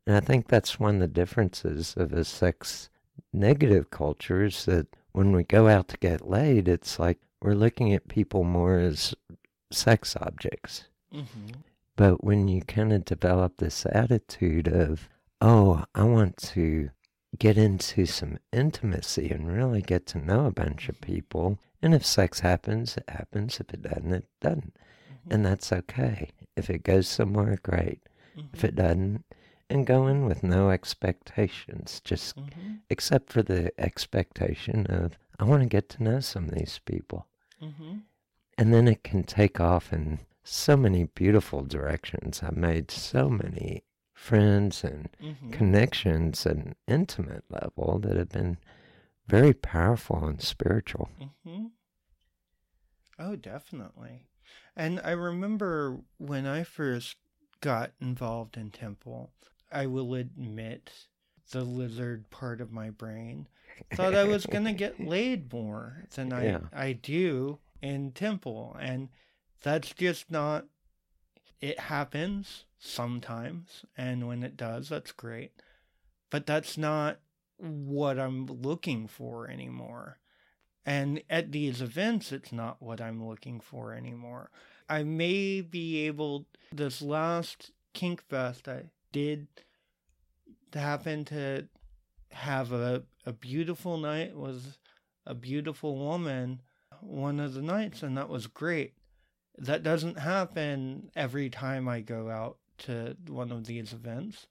And 0.06 0.16
I 0.16 0.20
think 0.20 0.48
that's 0.48 0.80
one 0.80 0.96
of 0.96 1.02
the 1.02 1.08
differences 1.08 1.94
of 1.96 2.12
a 2.12 2.26
sex 2.26 2.90
negative 3.32 3.90
culture 3.90 4.44
is 4.44 4.66
that 4.66 4.88
when 5.14 5.32
we 5.32 5.44
go 5.44 5.68
out 5.68 5.88
to 5.90 5.98
get 5.98 6.30
laid, 6.30 6.68
it's 6.68 7.00
like 7.00 7.20
we're 7.42 7.54
looking 7.54 7.94
at 7.94 8.08
people 8.08 8.44
more 8.44 8.80
as 8.80 9.16
sex 9.72 10.16
objects. 10.20 10.86
Mm-hmm. 11.14 11.60
But 12.02 12.24
when 12.24 12.48
you 12.48 12.64
kind 12.64 12.92
of 12.94 13.06
develop 13.06 13.58
this 13.58 13.86
attitude 13.86 14.68
of, 14.68 15.08
oh, 15.40 15.86
I 15.94 16.02
want 16.02 16.36
to 16.56 16.90
get 17.38 17.60
into 17.60 18.08
some 18.08 18.40
intimacy 18.52 19.30
and 19.30 19.56
really 19.56 19.84
get 19.84 20.08
to 20.08 20.18
know 20.18 20.48
a 20.48 20.52
bunch 20.52 20.90
of 20.90 21.00
people, 21.00 21.60
and 21.80 21.94
if 21.94 22.04
sex 22.04 22.40
happens, 22.40 22.98
it 22.98 23.04
happens. 23.08 23.60
If 23.60 23.72
it 23.72 23.84
doesn't, 23.84 24.14
it 24.14 24.26
doesn't. 24.42 24.76
And 25.30 25.46
that's 25.46 25.72
okay. 25.72 26.32
If 26.56 26.72
it 26.72 26.82
goes 26.82 27.08
somewhere, 27.08 27.60
great. 27.62 28.00
If 28.52 28.64
it 28.64 28.76
doesn't, 28.76 29.24
and 29.70 29.86
go 29.86 30.08
in 30.08 30.26
with 30.26 30.42
no 30.42 30.72
expectations, 30.72 32.02
just 32.04 32.36
Mm-hmm. 32.36 32.78
except 32.90 33.32
for 33.32 33.44
the 33.44 33.72
expectation 33.80 34.88
of, 34.88 35.20
I 35.40 35.44
want 35.44 35.62
to 35.62 35.70
get 35.70 35.88
to 35.90 36.04
know 36.04 36.20
some 36.20 36.46
of 36.46 36.56
these 36.56 36.80
people. 36.84 37.28
Mm-hmm. 37.62 37.98
And 38.58 38.74
then 38.74 38.88
it 38.88 39.04
can 39.04 39.22
take 39.22 39.60
off 39.60 39.94
in 39.94 40.18
so 40.44 40.76
many 40.78 41.06
beautiful 41.06 41.64
directions. 41.64 42.42
I've 42.44 42.58
made 42.58 42.92
so 42.92 43.30
many 43.30 43.84
friends 44.14 44.84
and 44.84 45.10
Mm-hmm. 45.22 45.52
connections 45.52 46.46
at 46.46 46.56
an 46.58 46.76
intimate 46.88 47.44
level 47.50 48.00
that 48.00 48.18
have 48.18 48.30
been 48.30 48.58
very 49.28 49.54
powerful 49.54 50.26
and 50.26 50.42
spiritual. 50.42 51.10
Mm-hmm. 51.22 51.66
Oh, 53.20 53.36
definitely. 53.36 54.26
And 54.76 55.00
I 55.04 55.12
remember 55.12 56.00
when 56.18 56.46
I 56.46 56.64
first 56.64 57.18
got 57.62 57.92
involved 58.02 58.58
in 58.58 58.72
Temple, 58.72 59.32
I 59.72 59.86
will 59.86 60.14
admit 60.16 60.92
the 61.52 61.64
lizard 61.64 62.30
part 62.30 62.62
of 62.62 62.72
my 62.72 62.90
brain 62.90 63.48
thought 63.94 64.16
I 64.16 64.24
was 64.24 64.46
going 64.46 64.64
to 64.66 64.72
get 64.74 65.00
laid 65.06 65.52
more 65.52 66.06
than 66.16 66.32
I, 66.34 66.46
Yeah. 66.46 66.60
I 66.74 66.94
do 66.94 67.60
in 67.82 68.12
Temple. 68.12 68.76
And 68.80 69.10
that's 69.62 69.94
just 69.94 70.32
not, 70.32 70.66
it 71.60 71.80
happens 71.80 72.66
sometimes. 72.80 73.86
And 73.98 74.28
when 74.28 74.44
it 74.44 74.58
does, 74.58 74.90
that's 74.90 75.12
great. 75.12 75.52
But 76.30 76.46
that's 76.46 76.78
not 76.78 77.20
what 77.58 78.20
I'm 78.20 78.46
looking 78.46 79.08
for 79.08 79.50
anymore. 79.50 80.18
And 80.86 81.22
at 81.30 81.52
these 81.52 81.82
events, 81.82 82.32
it's 82.32 82.52
not 82.52 82.82
what 82.82 83.00
I'm 83.00 83.24
looking 83.24 83.60
for 83.60 83.94
anymore. 83.94 84.50
I 84.90 85.04
may 85.04 85.62
be 85.62 86.08
able, 86.08 86.48
this 86.72 87.02
last 87.02 87.72
Kink 87.94 88.24
Fest, 88.28 88.68
I 88.68 88.86
did 89.12 89.48
happen 90.74 91.26
to 91.26 91.68
have 92.32 92.72
a, 92.72 93.04
a 93.26 93.34
beautiful 93.34 93.98
night 93.98 94.36
with 94.36 94.78
a 95.26 95.36
beautiful 95.36 95.98
woman 95.98 96.62
one 97.02 97.40
of 97.40 97.54
the 97.54 97.62
nights, 97.62 98.04
and 98.04 98.18
that 98.18 98.30
was 98.30 98.48
great. 98.48 98.94
That 99.58 99.84
doesn't 99.84 100.20
happen 100.20 101.12
every 101.16 101.50
time 101.50 101.88
I 101.88 102.02
go 102.02 102.30
out 102.30 102.58
to 102.80 103.16
one 103.28 103.52
of 103.52 103.66
these 103.66 103.94
events, 103.94 104.48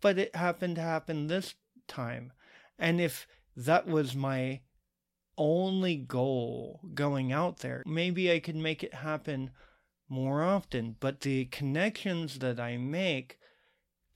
but 0.00 0.18
it 0.18 0.36
happened 0.36 0.76
to 0.76 0.82
happen 0.82 1.26
this 1.26 1.54
time. 1.86 2.32
And 2.78 3.00
if 3.00 3.26
that 3.56 3.86
was 3.86 4.14
my 4.14 4.60
only 5.36 5.96
goal 5.96 6.80
going 6.94 7.32
out 7.32 7.58
there, 7.58 7.82
maybe 7.86 8.30
I 8.30 8.40
could 8.40 8.56
make 8.56 8.82
it 8.82 8.94
happen 8.94 9.50
more 10.08 10.42
often. 10.42 10.96
But 11.00 11.20
the 11.20 11.46
connections 11.46 12.40
that 12.40 12.60
I 12.60 12.76
make 12.76 13.38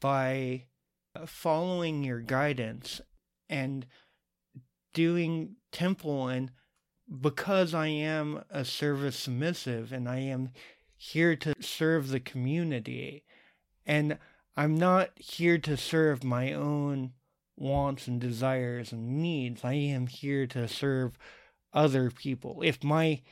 by 0.00 0.66
following 1.26 2.02
your 2.02 2.20
guidance 2.20 3.00
and 3.48 3.86
doing 4.92 5.56
temple 5.70 6.28
and 6.28 6.50
because 7.20 7.74
I 7.74 7.88
am 7.88 8.44
a 8.50 8.64
service 8.64 9.16
submissive 9.16 9.92
and 9.92 10.08
I 10.08 10.18
am 10.18 10.50
here 10.96 11.36
to 11.36 11.54
serve 11.60 12.08
the 12.08 12.20
community 12.20 13.24
and 13.86 14.18
I'm 14.56 14.76
not 14.76 15.10
here 15.16 15.58
to 15.58 15.76
serve 15.76 16.22
my 16.22 16.52
own 16.52 17.12
wants 17.56 18.06
and 18.06 18.20
desires 18.20 18.92
and 18.92 19.22
needs. 19.22 19.64
I 19.64 19.74
am 19.74 20.06
here 20.06 20.46
to 20.48 20.68
serve 20.68 21.18
other 21.72 22.10
people. 22.10 22.60
If 22.62 22.84
my 22.84 23.22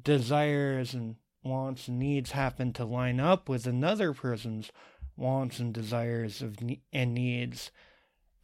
desires 0.00 0.94
and 0.94 1.16
wants 1.42 1.88
and 1.88 1.98
needs 1.98 2.32
happen 2.32 2.72
to 2.74 2.84
line 2.84 3.18
up 3.18 3.48
with 3.48 3.66
another 3.66 4.12
person's 4.12 4.70
wants 5.16 5.58
and 5.58 5.74
desires 5.74 6.42
of 6.42 6.56
and 6.92 7.14
needs 7.14 7.70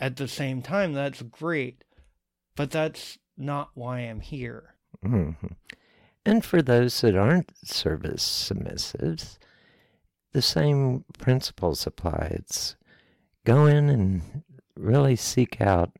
at 0.00 0.16
the 0.16 0.28
same 0.28 0.60
time, 0.60 0.92
that's 0.92 1.22
great. 1.22 1.84
But 2.54 2.70
that's 2.70 3.18
not 3.36 3.70
why 3.74 4.00
I'm 4.00 4.20
here. 4.20 4.74
Mm-hmm. 5.04 5.46
And 6.24 6.44
for 6.44 6.62
those 6.62 7.00
that 7.02 7.16
aren't 7.16 7.52
service 7.64 8.24
submissives, 8.24 9.38
the 10.32 10.42
same 10.42 11.04
principles 11.18 11.86
apply. 11.86 12.32
It's 12.32 12.76
go 13.44 13.66
in 13.66 13.88
and 13.88 14.42
really 14.76 15.16
seek 15.16 15.60
out 15.60 15.92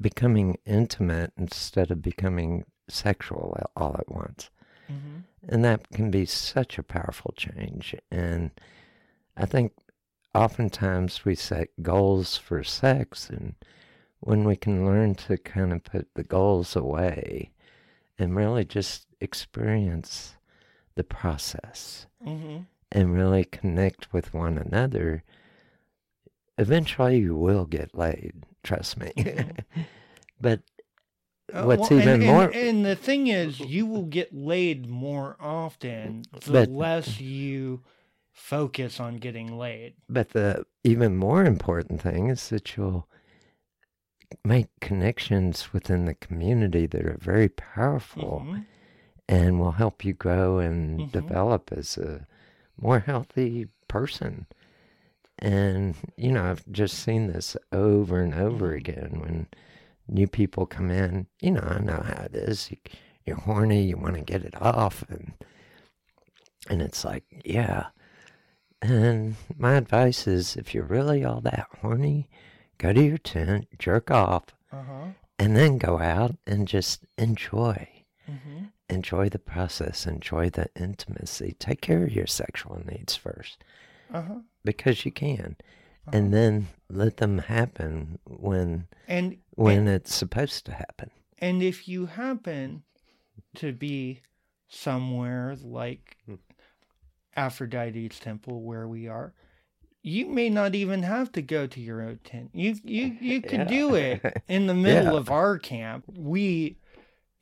becoming 0.00 0.58
intimate 0.64 1.32
instead 1.36 1.90
of 1.90 2.02
becoming 2.02 2.64
sexual 2.88 3.56
all 3.76 3.96
at 3.98 4.10
once. 4.10 4.50
Mm-hmm. 4.90 5.18
And 5.48 5.64
that 5.64 5.88
can 5.90 6.10
be 6.10 6.26
such 6.26 6.78
a 6.78 6.82
powerful 6.82 7.32
change. 7.36 7.94
And 8.10 8.50
I 9.36 9.46
think 9.46 9.72
oftentimes 10.34 11.24
we 11.24 11.34
set 11.34 11.68
goals 11.82 12.36
for 12.36 12.62
sex, 12.62 13.30
and 13.30 13.54
when 14.20 14.44
we 14.44 14.56
can 14.56 14.84
learn 14.84 15.14
to 15.14 15.36
kind 15.38 15.72
of 15.72 15.84
put 15.84 16.08
the 16.14 16.24
goals 16.24 16.74
away 16.74 17.50
and 18.18 18.36
really 18.36 18.64
just 18.64 19.06
experience 19.20 20.36
the 20.96 21.04
process 21.04 22.06
mm-hmm. 22.26 22.62
and 22.90 23.14
really 23.14 23.44
connect 23.44 24.12
with 24.12 24.34
one 24.34 24.58
another, 24.58 25.22
eventually 26.56 27.18
you 27.18 27.36
will 27.36 27.64
get 27.64 27.96
laid. 27.96 28.44
Trust 28.62 28.98
me. 28.98 29.12
Mm-hmm. 29.16 29.80
but 30.40 30.60
uh, 31.52 31.62
what's 31.64 31.90
well, 31.90 32.00
even 32.00 32.14
and, 32.14 32.24
more 32.24 32.44
and, 32.44 32.54
and, 32.54 32.84
the 32.84 32.96
thing 32.96 33.28
is 33.28 33.60
you 33.60 33.86
will 33.86 34.04
get 34.04 34.34
laid 34.34 34.86
more 34.86 35.36
often 35.40 36.22
the 36.44 36.52
but, 36.52 36.68
less 36.68 37.20
you 37.20 37.82
focus 38.32 39.00
on 39.00 39.16
getting 39.16 39.56
laid 39.56 39.94
but 40.10 40.30
the 40.30 40.64
even 40.84 41.16
more 41.16 41.44
important 41.44 42.02
thing 42.02 42.28
is 42.28 42.50
that 42.50 42.76
you'll 42.76 43.08
make 44.44 44.68
connections 44.80 45.72
within 45.72 46.04
the 46.04 46.14
community 46.14 46.86
that 46.86 47.04
are 47.04 47.18
very 47.20 47.48
powerful 47.48 48.42
mm-hmm. 48.44 48.60
and 49.28 49.58
will 49.58 49.72
help 49.72 50.04
you 50.04 50.12
grow 50.12 50.58
and 50.58 51.00
mm-hmm. 51.00 51.10
develop 51.10 51.70
as 51.72 51.96
a 51.96 52.26
more 52.80 53.00
healthy 53.00 53.68
person 53.88 54.46
and, 55.38 55.94
you 56.16 56.32
know, 56.32 56.44
I've 56.44 56.64
just 56.70 56.98
seen 56.98 57.28
this 57.28 57.56
over 57.72 58.20
and 58.20 58.34
over 58.34 58.68
mm-hmm. 58.68 58.76
again 58.76 59.20
when 59.20 59.46
new 60.08 60.26
people 60.26 60.66
come 60.66 60.90
in. 60.90 61.26
You 61.40 61.52
know, 61.52 61.62
I 61.64 61.78
know 61.78 62.02
how 62.04 62.24
it 62.24 62.34
is. 62.34 62.70
You, 63.24 63.34
are 63.34 63.36
horny, 63.36 63.84
you 63.84 63.96
want 63.96 64.16
to 64.16 64.22
get 64.22 64.44
it 64.44 64.60
off. 64.60 65.04
And, 65.08 65.32
and 66.68 66.82
it's 66.82 67.04
like, 67.04 67.24
yeah. 67.44 67.86
And 68.82 69.36
my 69.56 69.74
advice 69.74 70.26
is 70.26 70.56
if 70.56 70.74
you're 70.74 70.84
really 70.84 71.24
all 71.24 71.40
that 71.42 71.66
horny, 71.80 72.28
go 72.78 72.92
to 72.92 73.02
your 73.02 73.18
tent, 73.18 73.66
jerk 73.78 74.10
off, 74.10 74.44
uh-huh. 74.72 75.08
and 75.38 75.56
then 75.56 75.78
go 75.78 75.98
out 75.98 76.36
and 76.46 76.66
just 76.66 77.04
enjoy. 77.16 77.88
Mm-hmm. 78.30 78.64
Enjoy 78.90 79.28
the 79.28 79.38
process, 79.38 80.06
enjoy 80.06 80.50
the 80.50 80.68
intimacy. 80.74 81.56
Take 81.58 81.80
care 81.80 82.04
of 82.04 82.12
your 82.12 82.26
sexual 82.26 82.82
needs 82.86 83.18
1st 83.18 83.56
uh-huh 84.12 84.38
because 84.68 85.06
you 85.06 85.10
can. 85.12 85.56
Uh-huh. 86.06 86.16
And 86.16 86.32
then 86.32 86.68
let 86.90 87.18
them 87.18 87.38
happen 87.38 88.18
when 88.24 88.86
and 89.06 89.38
when 89.54 89.78
and, 89.78 89.88
it's 89.88 90.14
supposed 90.14 90.66
to 90.66 90.72
happen. 90.72 91.10
And 91.38 91.62
if 91.62 91.88
you 91.88 92.06
happen 92.06 92.82
to 93.56 93.72
be 93.72 94.20
somewhere 94.68 95.56
like 95.62 96.18
hmm. 96.26 96.34
Aphrodite's 97.36 98.18
temple 98.18 98.62
where 98.62 98.86
we 98.86 99.08
are, 99.08 99.32
you 100.02 100.26
may 100.26 100.48
not 100.48 100.74
even 100.74 101.02
have 101.02 101.32
to 101.32 101.42
go 101.42 101.66
to 101.66 101.80
your 101.80 102.02
own 102.02 102.20
tent. 102.24 102.50
You 102.52 102.76
you 102.84 103.16
you 103.20 103.42
could 103.42 103.60
yeah. 103.60 103.64
do 103.64 103.94
it 103.94 104.42
in 104.48 104.66
the 104.66 104.74
middle 104.74 105.14
yeah. 105.14 105.18
of 105.18 105.30
our 105.30 105.58
camp. 105.58 106.04
We 106.16 106.78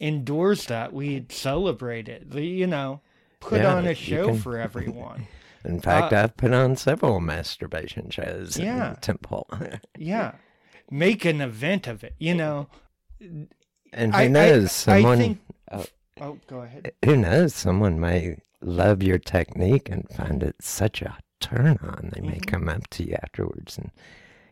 endorse 0.00 0.66
that. 0.66 0.92
We 0.92 1.26
celebrate 1.28 2.08
it. 2.08 2.30
The, 2.30 2.44
you 2.44 2.66
know, 2.66 3.00
put 3.40 3.60
yeah, 3.60 3.74
on 3.74 3.86
a 3.86 3.94
show 3.94 4.28
can... 4.28 4.38
for 4.38 4.58
everyone. 4.58 5.26
In 5.64 5.80
fact, 5.80 6.12
uh, 6.12 6.22
I've 6.22 6.36
put 6.36 6.52
on 6.52 6.76
several 6.76 7.18
masturbation 7.18 8.08
shows 8.10 8.56
yeah, 8.56 8.94
temple. 9.00 9.50
yeah. 9.98 10.36
Make 10.92 11.24
an 11.24 11.40
event 11.40 11.88
of 11.88 12.04
it, 12.04 12.14
you 12.18 12.34
know. 12.36 12.68
And 13.92 14.14
who 14.14 14.20
I, 14.20 14.28
knows, 14.28 14.66
I, 14.66 14.68
someone. 14.68 15.18
I 15.18 15.20
think, 15.20 15.40
oh, 15.72 15.86
oh, 16.20 16.38
go 16.46 16.60
ahead. 16.60 16.92
Who 17.04 17.16
knows, 17.16 17.52
someone 17.52 17.98
may 17.98 18.36
love 18.60 19.02
your 19.02 19.18
technique 19.18 19.88
and 19.90 20.08
find 20.08 20.44
it 20.44 20.54
such 20.60 21.02
a 21.02 21.16
turn 21.40 21.79
on. 21.83 22.11
They 22.12 22.20
mm-hmm. 22.20 22.31
may 22.31 22.40
come 22.40 22.68
up 22.68 22.88
to 22.90 23.05
you 23.05 23.16
afterwards 23.22 23.79
and 23.79 23.90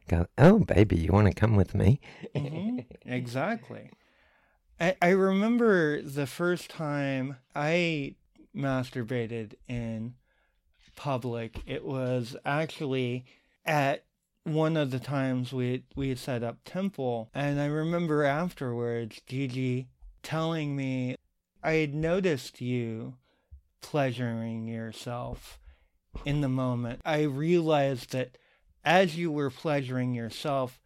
go, 0.09 0.27
"Oh, 0.39 0.61
baby, 0.61 0.97
you 0.97 1.13
want 1.13 1.29
to 1.29 1.35
come 1.35 1.57
with 1.57 1.75
me?" 1.75 2.01
Mm-hmm. 2.35 2.81
Exactly. 3.11 3.91
I, 4.81 4.97
I 5.01 5.09
remember 5.11 6.03
the 6.03 6.27
first 6.27 6.71
time 6.71 7.37
I 7.55 8.17
masturbated 8.55 9.55
in 9.69 10.15
public. 10.97 11.61
It 11.67 11.85
was 11.85 12.37
actually 12.45 13.25
at 13.65 14.05
one 14.45 14.77
of 14.77 14.91
the 14.91 14.99
times 14.99 15.53
we 15.53 15.85
we 15.97 16.11
had 16.11 16.19
set 16.19 16.43
up 16.43 16.59
temple, 16.65 17.31
and 17.35 17.61
I 17.61 17.67
remember 17.67 18.25
afterwards 18.25 19.21
Gigi 19.27 19.89
telling 20.23 20.77
me 20.77 21.17
I 21.63 21.73
had 21.73 21.95
noticed 21.95 22.61
you 22.61 23.15
pleasuring 23.81 24.67
yourself 24.67 25.59
in 26.25 26.41
the 26.41 26.49
moment. 26.49 27.01
I 27.05 27.23
realized 27.23 28.13
that 28.13 28.37
as 28.85 29.17
you 29.17 29.31
were 29.31 29.51
pleasuring 29.51 30.15
yourself, 30.15 30.81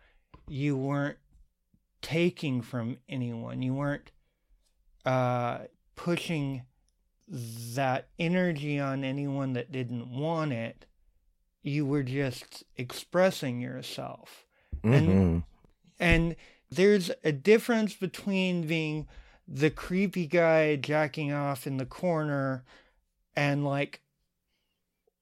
you 0.47 0.77
weren't 0.77 1.19
taking 2.01 2.63
from 2.63 2.99
anyone. 3.09 3.63
You 3.63 3.75
weren't 3.75 4.11
uh, 5.05 5.59
pushing 5.97 6.63
that 7.29 8.09
energy 8.19 8.79
on 8.79 9.05
anyone 9.05 9.53
that 9.55 9.73
didn't 9.73 10.09
want 10.09 10.53
it. 10.53 10.87
You 11.63 11.85
were 11.85 12.03
just 12.03 12.65
expressing 12.77 13.61
yourself. 13.61 14.47
Mm-hmm. 14.83 14.95
And 14.95 15.43
and 16.01 16.37
there's 16.71 17.11
a 17.25 17.33
difference 17.33 17.95
between 17.95 18.67
being 18.67 19.09
the 19.47 19.71
creepy 19.71 20.27
guy 20.27 20.77
jacking 20.77 21.33
off 21.33 21.67
in 21.67 21.79
the 21.79 21.87
corner 21.87 22.65
and 23.35 23.65
like 23.65 24.01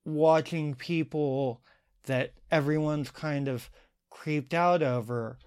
watching 0.06 0.74
people 0.74 1.60
that 2.04 2.32
everyone's 2.50 3.10
kind 3.10 3.48
of 3.48 3.68
creeped 4.08 4.54
out 4.54 4.82
over 4.82 5.38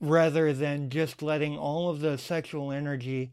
rather 0.00 0.52
than 0.52 0.88
just 0.88 1.22
letting 1.22 1.58
all 1.58 1.90
of 1.90 2.00
the 2.00 2.16
sexual 2.16 2.72
energy 2.72 3.32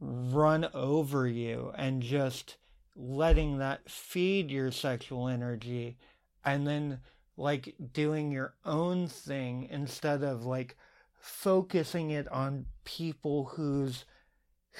run 0.00 0.66
over 0.74 1.28
you 1.28 1.70
and 1.76 2.02
just 2.02 2.56
letting 2.96 3.58
that 3.58 3.88
feed 3.88 4.50
your 4.50 4.72
sexual 4.72 5.28
energy 5.28 5.98
and 6.44 6.66
then 6.66 6.98
like 7.36 7.74
doing 7.92 8.32
your 8.32 8.54
own 8.64 9.06
thing 9.06 9.68
instead 9.70 10.22
of 10.22 10.46
like 10.46 10.76
focusing 11.20 12.10
it 12.10 12.26
on 12.32 12.64
people 12.84 13.44
who's 13.56 14.06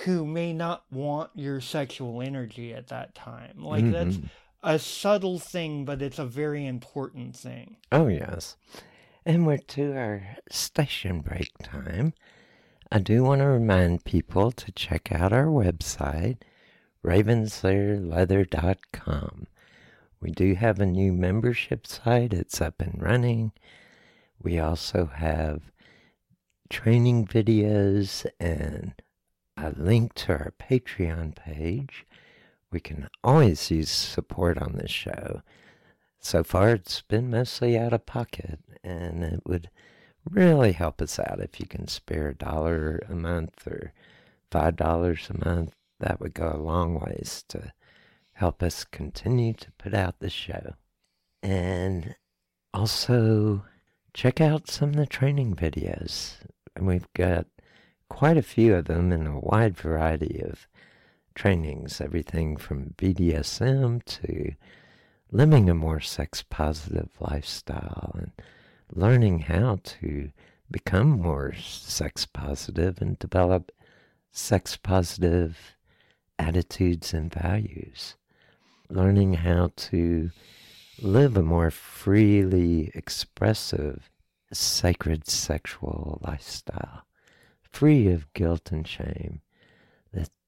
who 0.04 0.26
may 0.26 0.52
not 0.52 0.84
want 0.90 1.30
your 1.34 1.60
sexual 1.60 2.22
energy 2.22 2.72
at 2.72 2.88
that 2.88 3.14
time 3.14 3.62
like 3.62 3.84
mm-hmm. 3.84 3.92
that's 3.92 4.18
a 4.66 4.78
subtle 4.78 5.38
thing 5.38 5.86
but 5.86 6.02
it's 6.02 6.18
a 6.18 6.26
very 6.26 6.66
important 6.66 7.34
thing 7.34 7.78
oh 7.92 8.08
yes 8.08 8.58
and 9.24 9.46
we're 9.46 9.56
to 9.56 9.96
our 9.96 10.36
station 10.50 11.20
break 11.20 11.50
time 11.62 12.12
I 12.90 12.98
do 13.00 13.24
want 13.24 13.40
to 13.40 13.48
remind 13.48 14.04
people 14.04 14.52
to 14.52 14.70
check 14.70 15.10
out 15.10 15.32
our 15.32 15.46
website, 15.46 16.36
ravenslayerleather.com. 17.04 19.46
We 20.20 20.30
do 20.30 20.54
have 20.54 20.78
a 20.78 20.86
new 20.86 21.12
membership 21.12 21.84
site, 21.84 22.32
it's 22.32 22.60
up 22.60 22.80
and 22.80 23.02
running. 23.02 23.50
We 24.40 24.60
also 24.60 25.06
have 25.06 25.72
training 26.70 27.26
videos 27.26 28.24
and 28.38 28.94
a 29.56 29.70
link 29.70 30.14
to 30.14 30.32
our 30.32 30.54
Patreon 30.60 31.34
page. 31.34 32.06
We 32.76 32.80
can 32.80 33.08
always 33.24 33.70
use 33.70 33.88
support 33.88 34.58
on 34.58 34.74
this 34.74 34.90
show. 34.90 35.40
So 36.20 36.44
far, 36.44 36.74
it's 36.74 37.00
been 37.00 37.30
mostly 37.30 37.78
out 37.78 37.94
of 37.94 38.04
pocket, 38.04 38.60
and 38.84 39.24
it 39.24 39.40
would 39.46 39.70
really 40.30 40.72
help 40.72 41.00
us 41.00 41.18
out 41.18 41.40
if 41.40 41.58
you 41.58 41.66
can 41.66 41.88
spare 41.88 42.28
a 42.28 42.34
dollar 42.34 43.00
a 43.08 43.14
month 43.14 43.66
or 43.66 43.94
five 44.50 44.76
dollars 44.76 45.30
a 45.30 45.42
month. 45.42 45.74
That 46.00 46.20
would 46.20 46.34
go 46.34 46.52
a 46.52 46.60
long 46.60 47.00
ways 47.00 47.44
to 47.48 47.72
help 48.34 48.62
us 48.62 48.84
continue 48.84 49.54
to 49.54 49.72
put 49.78 49.94
out 49.94 50.18
the 50.18 50.28
show. 50.28 50.74
And 51.42 52.14
also 52.74 53.64
check 54.12 54.38
out 54.38 54.68
some 54.68 54.90
of 54.90 54.96
the 54.96 55.06
training 55.06 55.56
videos. 55.56 56.34
And 56.74 56.86
we've 56.86 57.10
got 57.14 57.46
quite 58.10 58.36
a 58.36 58.42
few 58.42 58.74
of 58.74 58.84
them 58.84 59.12
in 59.12 59.26
a 59.26 59.40
wide 59.40 59.78
variety 59.78 60.42
of 60.42 60.68
trainings, 61.36 62.00
everything 62.00 62.56
from 62.56 62.94
BDSM 62.96 64.02
to 64.04 64.54
living 65.30 65.68
a 65.70 65.74
more 65.74 66.00
sex 66.00 66.42
positive 66.42 67.10
lifestyle 67.20 68.12
and 68.14 68.32
learning 68.90 69.40
how 69.40 69.78
to 69.84 70.30
become 70.70 71.10
more 71.10 71.52
sex 71.54 72.26
positive 72.26 73.00
and 73.00 73.18
develop 73.18 73.70
sex 74.32 74.76
positive 74.76 75.76
attitudes 76.38 77.14
and 77.14 77.32
values. 77.32 78.16
Learning 78.88 79.34
how 79.34 79.72
to 79.76 80.30
live 81.02 81.36
a 81.36 81.42
more 81.42 81.70
freely 81.70 82.90
expressive, 82.94 84.10
sacred 84.52 85.28
sexual 85.28 86.18
lifestyle, 86.22 87.02
free 87.62 88.08
of 88.08 88.32
guilt 88.32 88.72
and 88.72 88.86
shame, 88.88 89.42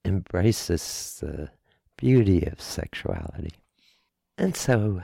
embraces 0.05 1.18
the 1.20 1.51
beauty 1.96 2.44
of 2.46 2.61
sexuality. 2.61 3.53
And 4.36 4.57
so, 4.57 5.03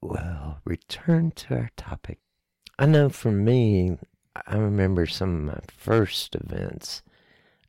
we'll 0.00 0.58
return 0.64 1.30
to 1.32 1.54
our 1.54 1.70
topic. 1.76 2.18
I 2.78 2.86
know 2.86 3.08
for 3.08 3.30
me, 3.30 3.98
I 4.46 4.56
remember 4.56 5.06
some 5.06 5.36
of 5.36 5.54
my 5.54 5.60
first 5.76 6.34
events. 6.34 7.02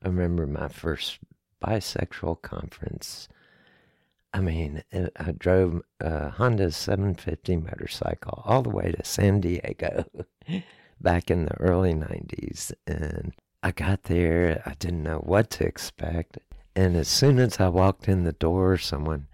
I 0.03 0.07
remember 0.07 0.47
my 0.47 0.67
first 0.67 1.19
bisexual 1.63 2.41
conference. 2.41 3.27
I 4.33 4.39
mean, 4.39 4.83
I 4.93 5.33
drove 5.37 5.81
a 5.99 6.29
Honda 6.29 6.71
750 6.71 7.57
motorcycle 7.57 8.41
all 8.45 8.61
the 8.61 8.69
way 8.69 8.91
to 8.91 9.03
San 9.03 9.41
Diego 9.41 10.05
back 11.01 11.29
in 11.29 11.45
the 11.45 11.57
early 11.59 11.93
90s. 11.93 12.71
And 12.87 13.33
I 13.63 13.71
got 13.71 14.03
there, 14.03 14.61
I 14.65 14.73
didn't 14.79 15.03
know 15.03 15.19
what 15.19 15.49
to 15.51 15.65
expect. 15.65 16.39
And 16.75 16.95
as 16.95 17.07
soon 17.07 17.37
as 17.39 17.59
I 17.59 17.67
walked 17.67 18.07
in 18.07 18.23
the 18.23 18.31
door, 18.31 18.77
someone 18.77 19.27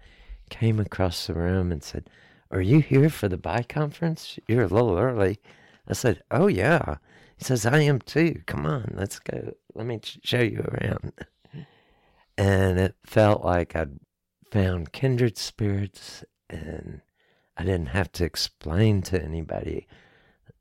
came 0.50 0.80
across 0.80 1.26
the 1.26 1.34
room 1.34 1.72
and 1.72 1.82
said, 1.82 2.10
Are 2.50 2.60
you 2.60 2.80
here 2.80 3.08
for 3.08 3.28
the 3.28 3.36
bi 3.36 3.62
conference? 3.62 4.38
You're 4.46 4.64
a 4.64 4.68
little 4.68 4.98
early. 4.98 5.38
I 5.86 5.94
said, 5.94 6.22
Oh, 6.30 6.46
yeah. 6.46 6.96
He 7.36 7.44
says, 7.44 7.64
I 7.64 7.80
am 7.80 8.00
too. 8.00 8.42
Come 8.46 8.66
on, 8.66 8.92
let's 8.94 9.18
go. 9.18 9.52
Let 9.74 9.86
me 9.86 10.00
show 10.02 10.40
you 10.40 10.60
around. 10.60 11.12
And 12.36 12.78
it 12.78 12.94
felt 13.04 13.44
like 13.44 13.74
I'd 13.74 13.98
found 14.52 14.92
kindred 14.92 15.36
spirits, 15.36 16.24
and 16.48 17.00
I 17.56 17.64
didn't 17.64 17.88
have 17.88 18.12
to 18.12 18.24
explain 18.24 19.02
to 19.02 19.20
anybody 19.20 19.88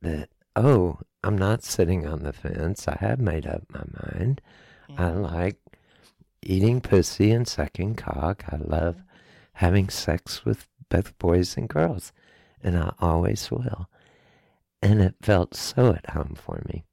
that, 0.01 0.29
oh, 0.57 0.99
I'm 1.23 1.37
not 1.37 1.63
sitting 1.63 2.07
on 2.07 2.23
the 2.23 2.33
fence. 2.33 2.87
I 2.87 2.97
have 2.99 3.19
made 3.19 3.45
up 3.45 3.63
my 3.69 3.83
mind. 4.03 4.41
I 4.89 5.03
mm-hmm. 5.03 5.21
like 5.21 5.57
eating 6.41 6.81
pussy 6.81 7.31
and 7.31 7.47
sucking 7.47 7.95
cock. 7.95 8.45
I 8.51 8.57
love 8.57 9.03
having 9.53 9.89
sex 9.89 10.45
with 10.45 10.67
both 10.89 11.17
boys 11.17 11.57
and 11.57 11.67
girls, 11.67 12.11
and 12.61 12.77
I 12.77 12.93
always 12.99 13.51
will. 13.51 13.89
And 14.81 15.01
it 15.01 15.15
felt 15.21 15.55
so 15.55 15.93
at 15.93 16.11
home 16.11 16.35
for 16.35 16.63
me. 16.67 16.83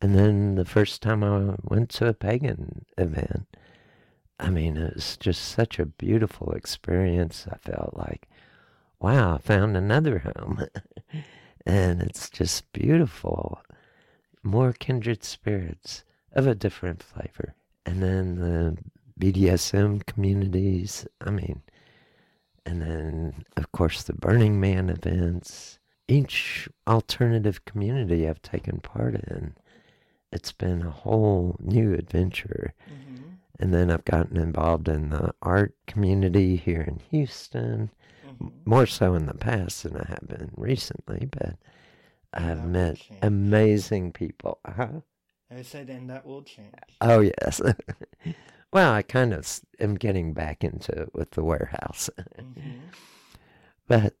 And 0.00 0.14
then 0.14 0.56
the 0.56 0.64
first 0.64 1.02
time 1.02 1.22
I 1.22 1.54
went 1.62 1.90
to 1.90 2.06
a 2.06 2.14
pagan 2.14 2.84
event, 2.98 3.46
I 4.38 4.50
mean, 4.50 4.76
it 4.76 4.94
was 4.94 5.16
just 5.16 5.42
such 5.44 5.78
a 5.78 5.86
beautiful 5.86 6.52
experience. 6.52 7.46
I 7.50 7.56
felt 7.58 7.96
like, 7.96 8.28
wow, 9.00 9.36
I 9.36 9.38
found 9.38 9.76
another 9.76 10.18
home. 10.18 10.66
and 11.66 12.02
it's 12.02 12.28
just 12.30 12.70
beautiful. 12.72 13.60
More 14.42 14.72
kindred 14.72 15.24
spirits 15.24 16.04
of 16.32 16.46
a 16.46 16.54
different 16.54 17.02
flavor. 17.02 17.54
And 17.86 18.02
then 18.02 18.36
the 18.36 18.78
BDSM 19.20 20.04
communities, 20.06 21.06
I 21.20 21.30
mean, 21.30 21.62
and 22.64 22.80
then, 22.80 23.44
of 23.56 23.72
course, 23.72 24.02
the 24.02 24.12
Burning 24.12 24.60
Man 24.60 24.88
events. 24.88 25.78
Each 26.08 26.68
alternative 26.86 27.64
community 27.64 28.28
I've 28.28 28.42
taken 28.42 28.80
part 28.80 29.14
in, 29.14 29.54
it's 30.32 30.52
been 30.52 30.82
a 30.82 30.90
whole 30.90 31.56
new 31.60 31.94
adventure. 31.94 32.74
Mm-hmm 32.90 33.22
and 33.62 33.72
then 33.72 33.92
I've 33.92 34.04
gotten 34.04 34.38
involved 34.38 34.88
in 34.88 35.10
the 35.10 35.32
art 35.40 35.72
community 35.86 36.56
here 36.56 36.80
in 36.80 37.00
Houston, 37.12 37.90
mm-hmm. 38.40 38.48
more 38.64 38.86
so 38.86 39.14
in 39.14 39.26
the 39.26 39.34
past 39.34 39.82
than 39.82 39.96
I 39.96 40.06
have 40.08 40.28
been 40.28 40.50
recently, 40.56 41.28
but 41.30 41.56
I've 42.32 42.64
met 42.64 42.98
amazing 43.20 44.12
people. 44.12 44.58
Huh? 44.66 45.00
I 45.50 45.62
said, 45.62 45.90
and 45.90 46.08
that 46.08 46.24
will 46.24 46.42
change. 46.42 46.72
Oh, 47.00 47.20
yes. 47.20 47.60
well, 48.72 48.92
I 48.92 49.02
kind 49.02 49.34
of 49.34 49.60
am 49.78 49.96
getting 49.96 50.32
back 50.32 50.64
into 50.64 50.92
it 50.92 51.10
with 51.14 51.32
the 51.32 51.44
warehouse. 51.44 52.08
mm-hmm. 52.38 52.60
But 53.88 54.14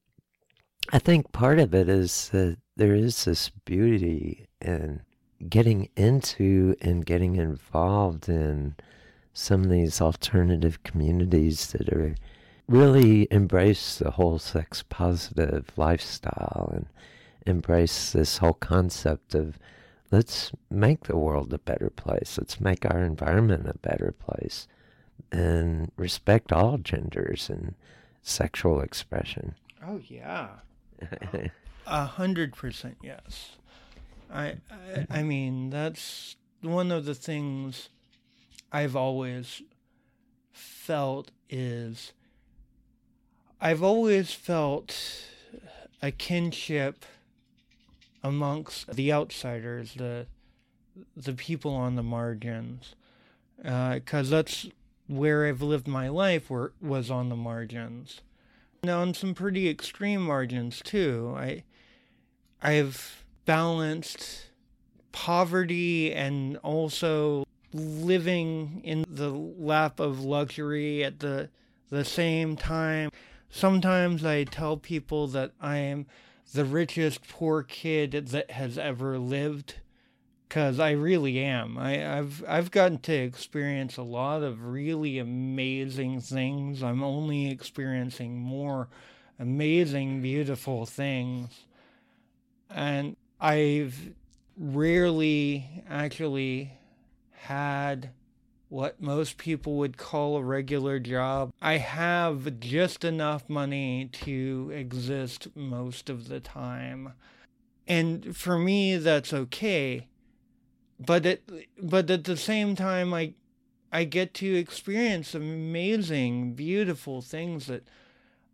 I 0.92 0.98
think 0.98 1.32
part 1.32 1.58
of 1.58 1.72
it 1.72 1.88
is 1.88 2.28
that 2.30 2.58
there 2.76 2.94
is 2.94 3.24
this 3.24 3.48
beauty 3.64 4.48
in 4.60 5.02
getting 5.48 5.88
into 5.96 6.74
and 6.80 7.06
getting 7.06 7.36
involved 7.36 8.28
in 8.28 8.74
some 9.32 9.62
of 9.64 9.70
these 9.70 10.00
alternative 10.00 10.82
communities 10.82 11.68
that 11.68 11.88
are 11.88 12.16
really 12.72 13.28
embrace 13.30 13.98
the 13.98 14.12
whole 14.12 14.38
sex 14.38 14.82
positive 14.88 15.70
lifestyle 15.76 16.70
and 16.72 16.86
embrace 17.46 18.12
this 18.12 18.38
whole 18.38 18.54
concept 18.54 19.34
of 19.34 19.58
let's 20.10 20.52
make 20.70 21.04
the 21.04 21.16
world 21.16 21.52
a 21.52 21.58
better 21.58 21.90
place. 21.90 22.38
Let's 22.38 22.60
make 22.60 22.86
our 22.86 23.02
environment 23.02 23.68
a 23.68 23.74
better 23.74 24.14
place 24.18 24.66
and 25.30 25.92
respect 25.96 26.50
all 26.50 26.78
genders 26.78 27.50
and 27.50 27.74
sexual 28.22 28.80
expression. 28.80 29.54
Oh 29.86 30.00
yeah. 30.08 30.48
A 31.86 32.04
hundred 32.06 32.54
percent 32.54 32.96
yes. 33.02 33.56
I, 34.32 34.56
I 34.70 35.06
I 35.10 35.22
mean 35.24 35.68
that's 35.68 36.36
one 36.62 36.90
of 36.90 37.04
the 37.04 37.14
things 37.14 37.90
I've 38.70 38.96
always 38.96 39.62
felt 40.52 41.32
is 41.50 42.12
I've 43.64 43.84
always 43.84 44.32
felt 44.32 45.22
a 46.02 46.10
kinship 46.10 47.04
amongst 48.20 48.92
the 48.96 49.12
outsiders, 49.12 49.94
the 49.94 50.26
the 51.16 51.32
people 51.32 51.72
on 51.72 51.94
the 51.94 52.02
margins, 52.02 52.96
because 53.56 54.32
uh, 54.32 54.36
that's 54.36 54.66
where 55.06 55.46
I've 55.46 55.62
lived 55.62 55.86
my 55.86 56.08
life. 56.08 56.50
Where 56.50 56.72
was 56.80 57.08
on 57.08 57.28
the 57.28 57.36
margins, 57.36 58.20
now 58.82 59.00
on 59.00 59.14
some 59.14 59.32
pretty 59.32 59.68
extreme 59.68 60.22
margins 60.22 60.82
too. 60.82 61.32
I 61.36 61.62
I've 62.60 63.24
balanced 63.46 64.46
poverty 65.12 66.12
and 66.12 66.56
also 66.64 67.44
living 67.72 68.80
in 68.82 69.04
the 69.08 69.30
lap 69.30 70.00
of 70.00 70.24
luxury 70.24 71.04
at 71.04 71.20
the 71.20 71.48
the 71.90 72.04
same 72.04 72.56
time. 72.56 73.08
Sometimes 73.54 74.24
I 74.24 74.44
tell 74.44 74.78
people 74.78 75.28
that 75.28 75.52
I 75.60 75.76
am 75.76 76.06
the 76.54 76.64
richest 76.64 77.28
poor 77.28 77.62
kid 77.62 78.28
that 78.28 78.50
has 78.50 78.78
ever 78.78 79.18
lived 79.18 79.74
cuz 80.48 80.80
I 80.80 80.92
really 80.92 81.38
am. 81.38 81.76
I 81.76 82.18
I've 82.18 82.42
I've 82.48 82.70
gotten 82.70 82.98
to 83.00 83.12
experience 83.12 83.98
a 83.98 84.02
lot 84.02 84.42
of 84.42 84.64
really 84.64 85.18
amazing 85.18 86.22
things. 86.22 86.82
I'm 86.82 87.02
only 87.02 87.50
experiencing 87.50 88.40
more 88.40 88.88
amazing 89.38 90.22
beautiful 90.22 90.86
things. 90.86 91.66
And 92.70 93.16
I've 93.38 94.14
rarely 94.56 95.84
actually 95.90 96.72
had 97.32 98.12
what 98.72 99.02
most 99.02 99.36
people 99.36 99.74
would 99.76 99.98
call 99.98 100.38
a 100.38 100.42
regular 100.42 100.98
job. 100.98 101.52
I 101.60 101.76
have 101.76 102.58
just 102.58 103.04
enough 103.04 103.46
money 103.46 104.08
to 104.12 104.72
exist 104.74 105.48
most 105.54 106.08
of 106.08 106.28
the 106.28 106.40
time. 106.40 107.12
And 107.86 108.34
for 108.34 108.58
me 108.58 108.96
that's 108.96 109.34
okay. 109.34 110.08
But 110.98 111.26
at 111.26 111.40
but 111.82 112.10
at 112.10 112.24
the 112.24 112.38
same 112.38 112.74
time 112.74 113.12
I 113.12 113.34
I 113.92 114.04
get 114.04 114.32
to 114.34 114.54
experience 114.54 115.34
amazing, 115.34 116.54
beautiful 116.54 117.20
things 117.20 117.66
that 117.66 117.86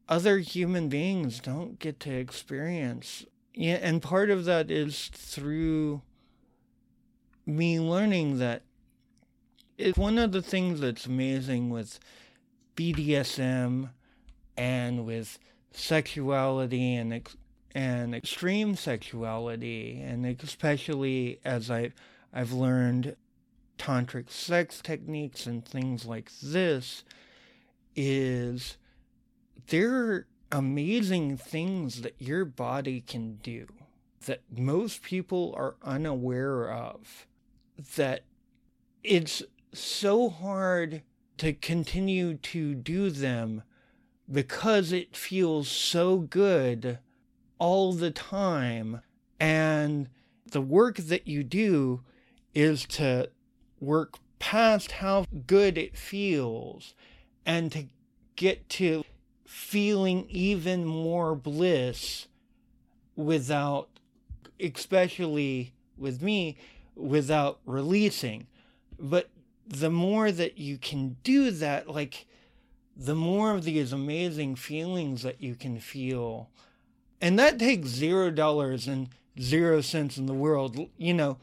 other 0.08 0.38
human 0.38 0.88
beings 0.88 1.38
don't 1.38 1.78
get 1.78 2.00
to 2.00 2.12
experience. 2.12 3.24
Yeah, 3.54 3.78
and 3.80 4.02
part 4.02 4.30
of 4.30 4.46
that 4.46 4.68
is 4.68 5.10
through 5.14 6.02
me 7.46 7.78
learning 7.78 8.38
that 8.40 8.62
it's 9.78 9.96
one 9.96 10.18
of 10.18 10.32
the 10.32 10.42
things 10.42 10.80
that's 10.80 11.06
amazing 11.06 11.70
with 11.70 12.00
BDSM 12.76 13.90
and 14.56 15.06
with 15.06 15.38
sexuality 15.70 16.96
and 16.96 17.14
ex- 17.14 17.36
and 17.74 18.14
extreme 18.14 18.74
sexuality, 18.74 20.02
and 20.02 20.26
especially 20.26 21.38
as 21.44 21.70
I 21.70 21.92
I've 22.32 22.52
learned 22.52 23.16
tantric 23.78 24.30
sex 24.30 24.80
techniques 24.82 25.46
and 25.46 25.64
things 25.64 26.04
like 26.04 26.30
this, 26.42 27.04
is 27.94 28.76
there 29.68 29.94
are 29.94 30.26
amazing 30.50 31.36
things 31.36 32.02
that 32.02 32.16
your 32.18 32.44
body 32.44 33.00
can 33.00 33.34
do 33.36 33.66
that 34.26 34.40
most 34.50 35.02
people 35.02 35.54
are 35.56 35.76
unaware 35.82 36.72
of. 36.72 37.26
That 37.96 38.24
it's 39.04 39.42
so 39.78 40.28
hard 40.28 41.02
to 41.38 41.52
continue 41.52 42.34
to 42.34 42.74
do 42.74 43.10
them 43.10 43.62
because 44.30 44.92
it 44.92 45.16
feels 45.16 45.68
so 45.68 46.18
good 46.18 46.98
all 47.58 47.92
the 47.92 48.10
time. 48.10 49.00
And 49.40 50.08
the 50.46 50.60
work 50.60 50.96
that 50.96 51.28
you 51.28 51.44
do 51.44 52.02
is 52.54 52.84
to 52.86 53.30
work 53.80 54.18
past 54.38 54.92
how 54.92 55.24
good 55.46 55.78
it 55.78 55.96
feels 55.96 56.94
and 57.46 57.70
to 57.72 57.86
get 58.36 58.68
to 58.68 59.04
feeling 59.46 60.26
even 60.28 60.84
more 60.84 61.34
bliss 61.34 62.28
without, 63.16 63.88
especially 64.60 65.72
with 65.96 66.20
me, 66.22 66.56
without 66.94 67.60
releasing. 67.64 68.46
But 68.98 69.30
the 69.68 69.90
more 69.90 70.32
that 70.32 70.58
you 70.58 70.78
can 70.78 71.16
do 71.22 71.50
that, 71.50 71.88
like, 71.88 72.26
the 72.96 73.14
more 73.14 73.54
of 73.54 73.64
these 73.64 73.92
amazing 73.92 74.56
feelings 74.56 75.22
that 75.22 75.40
you 75.40 75.54
can 75.54 75.78
feel. 75.78 76.50
And 77.20 77.38
that 77.38 77.58
takes 77.58 77.88
zero 77.88 78.30
dollars 78.30 78.88
and 78.88 79.08
zero 79.40 79.80
cents 79.80 80.16
in 80.16 80.26
the 80.26 80.34
world. 80.34 80.88
You 80.96 81.14
know, 81.14 81.38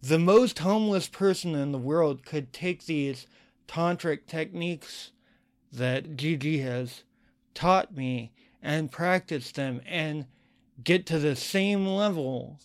the 0.00 0.18
most 0.18 0.60
homeless 0.60 1.08
person 1.08 1.54
in 1.54 1.72
the 1.72 1.78
world 1.78 2.24
could 2.24 2.52
take 2.52 2.86
these 2.86 3.26
tantric 3.66 4.26
techniques 4.26 5.10
that 5.72 6.16
Gigi 6.16 6.58
has 6.58 7.02
taught 7.54 7.94
me 7.94 8.32
and 8.62 8.90
practice 8.90 9.50
them 9.52 9.80
and 9.86 10.26
get 10.82 11.06
to 11.06 11.18
the 11.18 11.36
same 11.36 11.86
level 11.86 12.58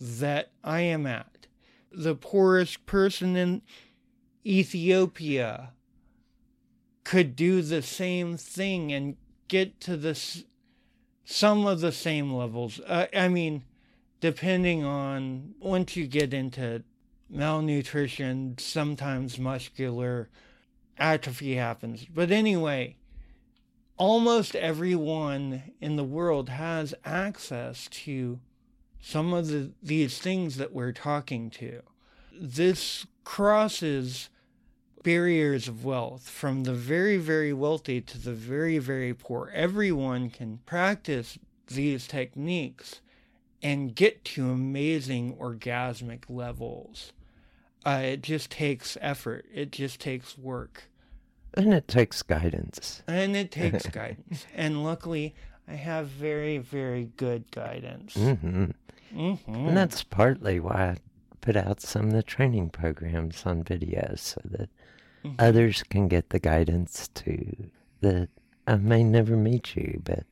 that 0.00 0.50
I 0.62 0.80
am 0.80 1.06
at. 1.06 1.46
The 1.92 2.14
poorest 2.14 2.86
person 2.86 3.36
in 3.36 3.62
Ethiopia 4.46 5.70
could 7.02 7.36
do 7.36 7.62
the 7.62 7.82
same 7.82 8.36
thing 8.36 8.92
and 8.92 9.16
get 9.48 9.80
to 9.80 9.96
this 9.96 10.44
some 11.24 11.66
of 11.66 11.80
the 11.80 11.92
same 11.92 12.32
levels. 12.32 12.80
Uh, 12.86 13.06
I 13.16 13.28
mean, 13.28 13.62
depending 14.20 14.84
on 14.84 15.54
once 15.60 15.96
you 15.96 16.06
get 16.06 16.34
into 16.34 16.82
malnutrition, 17.30 18.56
sometimes 18.58 19.38
muscular 19.38 20.28
atrophy 20.98 21.56
happens. 21.56 22.04
But 22.04 22.30
anyway, 22.30 22.96
almost 23.96 24.54
everyone 24.54 25.62
in 25.80 25.96
the 25.96 26.04
world 26.04 26.48
has 26.50 26.94
access 27.04 27.88
to 27.88 28.40
some 29.00 29.32
of 29.32 29.48
the, 29.48 29.70
these 29.82 30.18
things 30.18 30.56
that 30.56 30.72
we're 30.72 30.92
talking 30.92 31.50
to. 31.50 31.82
This 32.32 33.06
crosses 33.24 34.28
barriers 35.04 35.68
of 35.68 35.84
wealth 35.84 36.28
from 36.28 36.64
the 36.64 36.72
very, 36.72 37.16
very 37.16 37.52
wealthy 37.52 38.00
to 38.00 38.18
the 38.18 38.32
very, 38.32 38.78
very 38.78 39.14
poor. 39.14 39.52
Everyone 39.54 40.30
can 40.30 40.58
practice 40.66 41.38
these 41.68 42.08
techniques 42.08 43.00
and 43.62 43.94
get 43.94 44.24
to 44.24 44.50
amazing 44.50 45.36
orgasmic 45.36 46.24
levels. 46.28 47.12
Uh, 47.86 48.00
it 48.02 48.22
just 48.22 48.50
takes 48.50 48.98
effort, 49.00 49.46
it 49.54 49.70
just 49.70 50.00
takes 50.00 50.36
work. 50.36 50.84
And 51.52 51.72
it 51.72 51.86
takes 51.86 52.22
guidance. 52.22 53.02
And 53.06 53.36
it 53.36 53.50
takes 53.52 53.86
guidance. 53.86 54.46
And 54.54 54.82
luckily, 54.82 55.34
I 55.68 55.74
have 55.74 56.08
very, 56.08 56.58
very 56.58 57.10
good 57.16 57.50
guidance. 57.52 58.14
Mm-hmm. 58.14 58.64
Mm-hmm. 59.14 59.54
And 59.54 59.76
that's 59.76 60.02
partly 60.02 60.60
why 60.60 60.90
I 60.90 60.96
put 61.44 61.56
out 61.56 61.78
some 61.82 62.06
of 62.06 62.12
the 62.12 62.22
training 62.22 62.70
programs 62.70 63.44
on 63.44 63.62
video 63.62 64.14
so 64.16 64.40
that 64.46 64.70
Mhm. 65.24 65.34
others 65.38 65.82
can 65.82 66.08
get 66.08 66.30
the 66.30 66.38
guidance 66.38 67.08
too. 67.08 67.70
That 68.00 68.30
I 68.66 68.76
may 68.76 69.04
never 69.04 69.36
meet 69.36 69.76
you, 69.76 70.00
but 70.02 70.24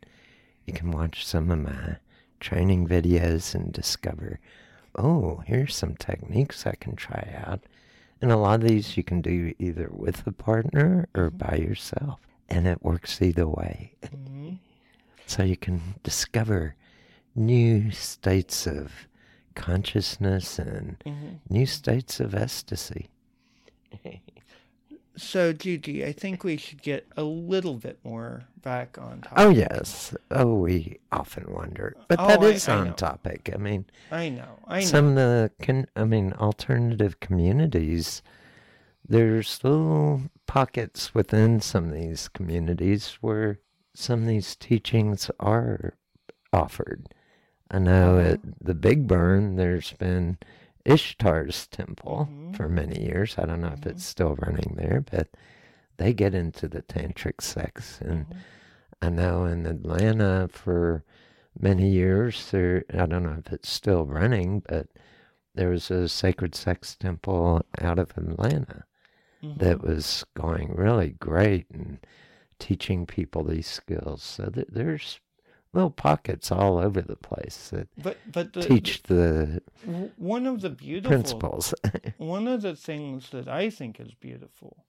you 0.66 0.72
can 0.72 0.90
watch 0.90 1.26
some 1.26 1.50
of 1.50 1.58
my 1.58 1.96
training 2.40 2.88
videos 2.88 3.54
and 3.54 3.70
discover, 3.74 4.40
oh, 4.94 5.42
here's 5.46 5.76
some 5.76 5.96
techniques 5.96 6.66
I 6.66 6.76
can 6.76 6.96
try 6.96 7.30
out. 7.44 7.60
And 8.22 8.32
a 8.32 8.36
lot 8.38 8.62
of 8.62 8.68
these 8.68 8.96
you 8.96 9.04
can 9.04 9.20
do 9.20 9.52
either 9.58 9.90
with 9.92 10.26
a 10.26 10.32
partner 10.32 11.08
or 11.14 11.28
by 11.30 11.56
yourself. 11.56 12.20
And 12.48 12.66
it 12.66 12.82
works 12.82 13.20
either 13.20 13.46
way. 13.46 13.92
Mhm. 14.02 14.58
So 15.26 15.42
you 15.42 15.58
can 15.58 15.80
discover 16.02 16.74
new 17.34 17.90
states 17.90 18.66
of 18.66 18.92
consciousness 19.55 20.59
and 20.59 20.96
Mhm. 21.07 21.38
new 21.48 21.66
states 21.66 22.20
of 22.20 22.34
ecstasy. 22.34 23.09
So, 25.14 25.53
Gigi, 25.53 26.07
I 26.07 26.12
think 26.12 26.42
we 26.42 26.57
should 26.57 26.80
get 26.80 27.07
a 27.18 27.22
little 27.22 27.74
bit 27.74 27.98
more 28.03 28.44
back 28.62 28.96
on 28.96 29.20
topic. 29.20 29.38
Oh, 29.38 29.50
yes. 29.50 30.14
Oh, 30.30 30.55
we 30.55 31.00
often 31.12 31.53
wonder. 31.53 31.94
But 32.09 32.18
Oh, 32.18 32.28
that 32.28 32.40
I- 32.40 32.72
I 32.72 32.76
on 32.78 32.86
know. 32.88 32.92
topic. 32.94 33.50
I 33.53 33.59
mean, 33.59 33.84
I 34.11 34.30
know. 34.30 34.59
I 34.66 34.80
know. 34.80 34.86
some 34.86 35.09
of 35.09 35.14
the, 35.16 35.50
con- 35.61 35.86
I 35.94 36.05
mean, 36.05 36.32
alternative 36.32 37.20
communities, 37.20 38.22
there's 39.07 39.62
little 39.62 40.22
pockets 40.46 41.14
within 41.14 41.61
some 41.61 41.88
of 41.88 41.92
these 41.92 42.28
communities 42.28 43.18
where 43.20 43.59
some 43.94 44.22
of 44.22 44.28
these 44.28 44.57
teachings 44.57 45.30
are 45.38 45.92
offered. 46.55 47.12
I 47.73 47.79
know 47.79 48.18
at 48.18 48.41
the 48.61 48.75
Big 48.75 49.07
Burn, 49.09 49.57
there's 49.57 49.93
been 49.95 50.39
Ishtar's 50.85 51.66
temple 51.68 52.29
Mhm. 52.31 52.57
for 52.57 52.68
many 52.68 53.03
years. 53.03 53.39
I 53.39 53.47
don't 53.47 53.61
know 53.62 53.68
if 53.73 53.81
Mhm. 53.81 53.87
it's 53.93 54.05
still 54.05 54.37
running 54.37 54.75
there, 54.77 55.03
but 55.11 55.29
they 55.97 56.12
get 56.12 56.35
into 56.35 56.68
the 56.68 56.83
tantric 56.83 57.41
sex. 57.41 58.01
And 58.01 58.29
Mhm. 58.29 58.37
I 59.01 59.09
know 59.09 59.45
in 59.47 59.66
Atlanta 59.66 60.49
for 60.53 61.03
many 61.59 61.89
years, 61.91 62.51
there, 62.51 62.85
I 62.93 63.07
don't 63.07 63.23
know 63.23 63.37
if 63.45 63.53
it's 63.53 63.68
still 63.70 64.05
running, 64.07 64.61
but 64.68 64.89
there 65.55 65.70
was 65.70 65.91
a 65.91 66.09
sacred 66.09 66.55
sex 66.55 66.95
temple 66.97 67.62
out 67.81 67.99
of 67.99 68.16
Atlanta 68.16 68.85
that 69.57 69.83
was 69.83 70.25
going 70.35 70.73
really 70.75 71.11
great 71.18 71.66
and 71.70 71.99
teaching 72.61 73.07
people 73.07 73.43
these 73.43 73.66
skills. 73.66 74.23
So 74.23 74.47
th- 74.51 74.68
there's 74.70 75.20
little 75.73 75.91
pockets 75.91 76.53
all 76.53 76.79
over 76.79 77.01
the 77.01 77.16
place 77.16 77.70
that 77.70 77.89
But 78.03 78.18
but 78.31 78.53
the, 78.53 78.62
teach 78.62 79.03
the 79.05 79.62
one 80.16 80.47
of 80.47 80.61
the 80.61 80.70
beautiful 80.70 81.11
principles. 81.11 81.75
one 82.18 82.47
of 82.47 82.62
the 82.62 82.77
things 82.77 83.31
that 83.31 83.49
I 83.49 83.70
think 83.70 83.99
is 83.99 84.14
beautiful 84.14 84.85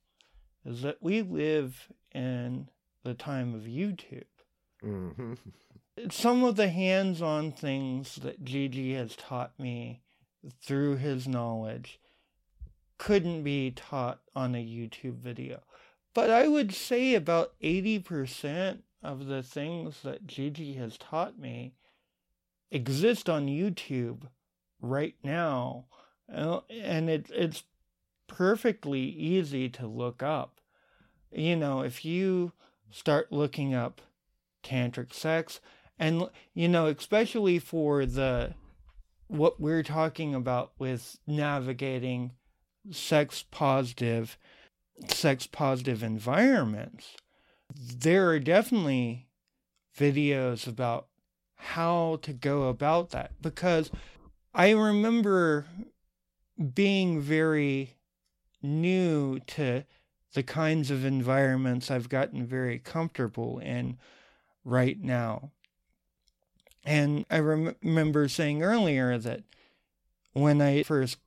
is 0.65 0.81
that 0.81 0.97
we 1.01 1.21
live 1.21 1.87
in 2.13 2.69
the 3.03 3.13
time 3.13 3.53
of 3.53 3.61
YouTube. 3.63 4.25
hmm 4.81 5.33
Some 6.09 6.43
of 6.43 6.55
the 6.55 6.69
hands-on 6.69 7.51
things 7.51 8.15
that 8.17 8.43
Gigi 8.43 8.93
has 8.93 9.15
taught 9.15 9.57
me 9.59 10.01
through 10.61 10.97
his 10.97 11.27
knowledge 11.27 11.99
couldn't 12.97 13.43
be 13.43 13.71
taught 13.71 14.21
on 14.35 14.55
a 14.55 14.65
YouTube 14.65 15.17
video. 15.17 15.61
But 16.13 16.29
I 16.29 16.47
would 16.47 16.73
say 16.73 17.15
about 17.15 17.53
80% 17.61 18.79
of 19.03 19.27
the 19.27 19.43
things 19.43 20.01
that 20.03 20.25
Gigi 20.25 20.73
has 20.73 20.97
taught 20.97 21.37
me 21.37 21.73
exist 22.71 23.29
on 23.29 23.47
YouTube 23.47 24.23
right 24.81 25.15
now. 25.23 25.85
Uh, 26.33 26.61
And 26.69 27.09
it, 27.09 27.29
it's 27.33 27.63
perfectly 28.27 29.01
easy 29.01 29.69
to 29.69 29.87
look 29.87 30.23
up. 30.23 30.59
You 31.31 31.55
know, 31.55 31.81
if 31.81 32.05
you 32.05 32.53
start 32.89 33.31
looking 33.31 33.73
up 33.73 34.01
tantric 34.63 35.13
sex, 35.13 35.59
and, 35.99 36.29
you 36.53 36.67
know, 36.67 36.87
especially 36.87 37.59
for 37.59 38.05
the 38.05 38.55
what 39.27 39.59
we're 39.59 39.83
talking 39.83 40.35
about 40.35 40.71
with 40.77 41.17
navigating 41.25 42.31
sex 42.91 43.43
positive 43.49 44.37
sex 45.07 45.47
positive 45.47 46.03
environments 46.03 47.15
there 47.75 48.29
are 48.29 48.39
definitely 48.39 49.27
videos 49.97 50.67
about 50.67 51.07
how 51.55 52.19
to 52.21 52.33
go 52.33 52.63
about 52.63 53.11
that 53.11 53.31
because 53.41 53.89
i 54.53 54.71
remember 54.71 55.65
being 56.73 57.21
very 57.21 57.95
new 58.61 59.39
to 59.39 59.83
the 60.33 60.43
kinds 60.43 60.91
of 60.91 61.05
environments 61.05 61.89
i've 61.89 62.09
gotten 62.09 62.45
very 62.45 62.79
comfortable 62.79 63.59
in 63.59 63.97
right 64.65 65.01
now. 65.01 65.51
And 66.85 67.25
I 67.29 67.39
rem- 67.39 67.75
remember 67.81 68.27
saying 68.27 68.63
earlier 68.63 69.17
that 69.17 69.43
when 70.33 70.61
I 70.61 70.83
first 70.83 71.17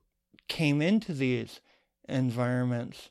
came 0.47 0.81
into 0.81 1.13
these 1.13 1.61
environments, 2.07 3.09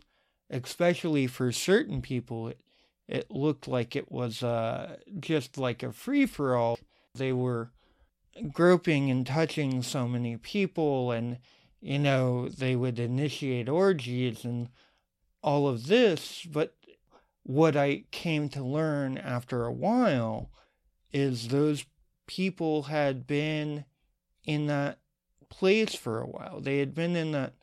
especially 0.50 1.26
for 1.26 1.50
certain 1.50 2.02
people, 2.02 2.48
it, 2.48 2.60
it 3.08 3.30
looked 3.30 3.68
like 3.68 3.94
it 3.94 4.10
was 4.10 4.42
uh, 4.42 4.96
just 5.20 5.58
like 5.58 5.82
a 5.82 5.92
free 5.92 6.26
for 6.26 6.56
all. 6.56 6.78
They 7.14 7.32
were 7.32 7.70
groping 8.52 9.10
and 9.10 9.26
touching 9.26 9.82
so 9.82 10.08
many 10.08 10.36
people, 10.36 11.12
and 11.12 11.38
you 11.80 11.98
know, 11.98 12.48
they 12.48 12.74
would 12.74 12.98
initiate 12.98 13.68
orgies 13.68 14.44
and 14.44 14.68
all 15.42 15.68
of 15.68 15.86
this. 15.86 16.44
But 16.44 16.74
what 17.44 17.76
I 17.76 18.04
came 18.10 18.48
to 18.50 18.64
learn 18.64 19.18
after 19.18 19.64
a 19.64 19.72
while 19.72 20.50
is 21.12 21.48
those 21.48 21.86
people 22.26 22.84
had 22.84 23.26
been 23.26 23.84
in 24.44 24.66
that 24.66 24.98
place 25.48 25.94
for 25.94 26.20
a 26.20 26.26
while. 26.26 26.60
They 26.60 26.78
had 26.78 26.94
been 26.94 27.14
in 27.14 27.32
that 27.32 27.54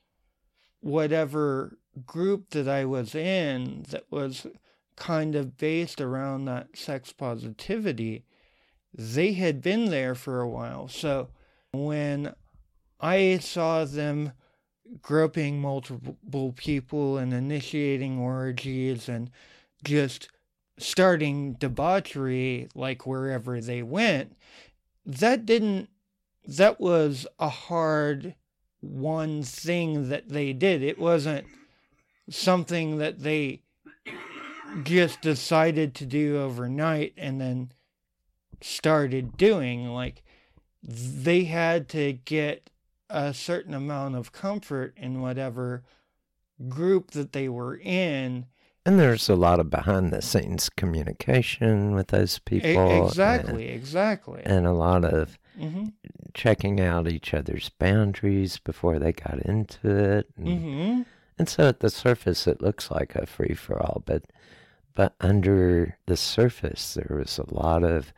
whatever 0.80 1.78
group 2.06 2.50
that 2.52 2.68
I 2.68 2.86
was 2.86 3.14
in 3.14 3.86
that 3.90 4.06
was 4.10 4.48
kind 4.96 5.36
of 5.36 5.58
based 5.58 6.00
around 6.00 6.46
that 6.46 6.78
sex 6.78 7.12
positivity. 7.12 8.26
They 8.94 9.34
had 9.34 9.62
been 9.62 9.86
there 9.86 10.16
for 10.16 10.42
a 10.42 10.50
while. 10.50 10.88
So 10.88 11.30
when 11.72 12.34
I 13.00 13.40
saw 13.40 13.86
them 13.86 14.34
groping 15.02 15.60
multiple 15.60 16.54
people 16.56 17.18
and 17.18 17.34
initiating 17.34 18.20
orgies 18.20 19.10
and 19.10 19.32
just 19.84 20.30
starting 20.78 21.54
debauchery 21.54 22.68
like 22.76 23.06
wherever 23.06 23.60
they 23.60 23.82
went, 23.82 24.36
that 25.06 25.46
didn't, 25.46 25.90
that 26.46 26.80
was 26.80 27.26
a 27.40 27.50
hard 27.50 28.36
one 28.82 29.44
thing 29.44 30.10
that 30.10 30.30
they 30.30 30.54
did. 30.54 30.84
It 30.84 31.00
wasn't 31.00 31.48
something 32.30 32.98
that 32.98 33.24
they 33.24 33.62
just 34.84 35.22
decided 35.22 35.96
to 35.96 36.06
do 36.06 36.42
overnight 36.42 37.14
and 37.18 37.40
then 37.40 37.72
started 38.62 39.38
doing. 39.38 39.88
Like, 39.90 40.24
they 40.82 41.44
had 41.46 41.90
to 41.90 42.14
get 42.14 42.70
a 43.10 43.34
certain 43.34 43.74
amount 43.74 44.16
of 44.16 44.32
comfort 44.32 44.94
in 44.98 45.22
whatever 45.22 45.84
group 46.68 47.12
that 47.12 47.34
they 47.34 47.50
were 47.50 47.78
in 47.78 48.46
and 48.86 49.00
there's 49.00 49.30
a 49.30 49.36
lot 49.36 49.60
of 49.60 49.70
behind 49.70 50.12
the 50.12 50.22
scenes 50.22 50.70
communication 50.70 51.94
with 51.96 52.08
those 52.08 52.40
people. 52.40 53.08
Exactly, 53.08 53.68
and, 53.68 53.76
exactly. 53.76 54.42
And 54.46 54.68
a 54.68 54.74
lot 54.74 55.06
of 55.06 55.38
mm-hmm. 55.58 55.86
checking 56.34 56.82
out 56.82 57.08
each 57.08 57.34
other's 57.34 57.70
boundaries 57.70 58.58
before 58.58 59.00
they 59.00 59.14
got 59.14 59.40
into 59.40 59.88
it. 59.88 60.28
And, 60.36 60.48
mm-hmm. 60.48 61.02
and 61.40 61.48
so 61.48 61.70
at 61.70 61.80
the 61.80 61.90
surface, 61.90 62.46
it 62.46 62.62
looks 62.62 62.92
like 62.92 63.16
a 63.16 63.26
free 63.26 63.54
for 63.54 63.82
all, 63.82 64.04
but 64.06 64.24
but 64.96 65.16
under 65.20 65.98
the 66.06 66.18
surface, 66.18 66.94
there 66.94 67.18
was 67.18 67.38
a 67.38 67.54
lot 67.54 67.84
of 67.84 68.14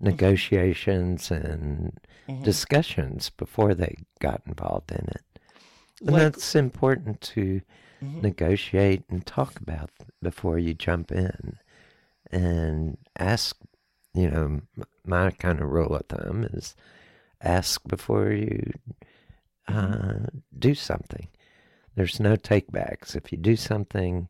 negotiations 0.00 1.30
and 1.30 1.98
mm-hmm. 2.28 2.42
discussions 2.42 3.30
before 3.30 3.74
they 3.74 3.96
got 4.20 4.42
involved 4.46 4.90
in 4.90 5.06
it. 5.08 5.24
And 6.00 6.10
like, 6.10 6.22
that's 6.22 6.54
important 6.54 7.20
to 7.22 7.60
mm-hmm. 8.02 8.20
negotiate 8.20 9.04
and 9.08 9.24
talk 9.24 9.58
about 9.58 9.90
before 10.22 10.58
you 10.58 10.74
jump 10.74 11.12
in 11.12 11.58
and 12.30 12.98
ask 13.18 13.56
you 14.14 14.30
know 14.30 14.60
my 15.04 15.30
kind 15.32 15.60
of 15.60 15.68
rule 15.68 15.94
of 15.94 16.06
thumb 16.06 16.44
is 16.52 16.74
ask 17.40 17.86
before 17.86 18.32
you 18.32 18.72
mm-hmm. 19.68 19.76
uh, 19.76 20.26
do 20.58 20.74
something 20.74 21.28
there's 21.94 22.18
no 22.18 22.36
takebacks 22.36 23.14
if 23.14 23.30
you 23.30 23.38
do 23.38 23.56
something 23.56 24.28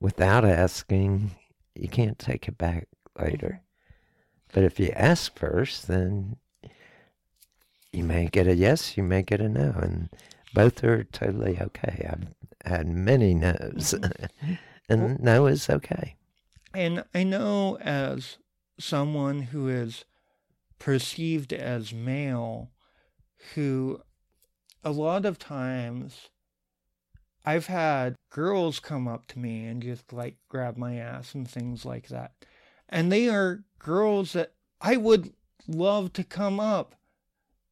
without 0.00 0.44
asking 0.44 1.32
you 1.74 1.88
can't 1.88 2.18
take 2.18 2.48
it 2.48 2.58
back 2.58 2.88
later. 3.18 3.60
Mm-hmm. 3.60 4.52
But 4.52 4.64
if 4.64 4.80
you 4.80 4.90
ask 4.94 5.36
first 5.36 5.88
then 5.88 6.36
you 7.92 8.04
may 8.04 8.26
get 8.26 8.46
a 8.46 8.54
yes 8.54 8.96
you 8.96 9.02
may 9.02 9.22
get 9.22 9.40
a 9.40 9.48
no 9.48 9.74
and 9.80 10.08
both 10.54 10.82
are 10.84 11.04
totally 11.04 11.58
okay. 11.60 12.08
I've 12.10 12.28
had 12.64 12.88
many 12.88 13.34
no's, 13.34 13.94
mm-hmm. 13.94 14.54
and 14.88 15.20
no 15.20 15.46
is 15.46 15.68
okay. 15.68 16.16
And 16.74 17.04
I 17.14 17.22
know 17.22 17.76
as 17.78 18.38
someone 18.78 19.42
who 19.42 19.68
is 19.68 20.04
perceived 20.78 21.52
as 21.52 21.92
male, 21.92 22.70
who 23.54 24.00
a 24.84 24.90
lot 24.90 25.24
of 25.24 25.38
times 25.38 26.28
I've 27.48 27.68
had 27.68 28.16
girls 28.28 28.78
come 28.78 29.08
up 29.08 29.26
to 29.28 29.38
me 29.38 29.64
and 29.64 29.82
just 29.82 30.12
like 30.12 30.36
grab 30.50 30.76
my 30.76 30.96
ass 30.96 31.34
and 31.34 31.48
things 31.48 31.82
like 31.82 32.08
that. 32.08 32.32
And 32.90 33.10
they 33.10 33.26
are 33.30 33.64
girls 33.78 34.34
that 34.34 34.52
I 34.82 34.98
would 34.98 35.32
love 35.66 36.12
to 36.12 36.24
come 36.24 36.60
up 36.60 36.94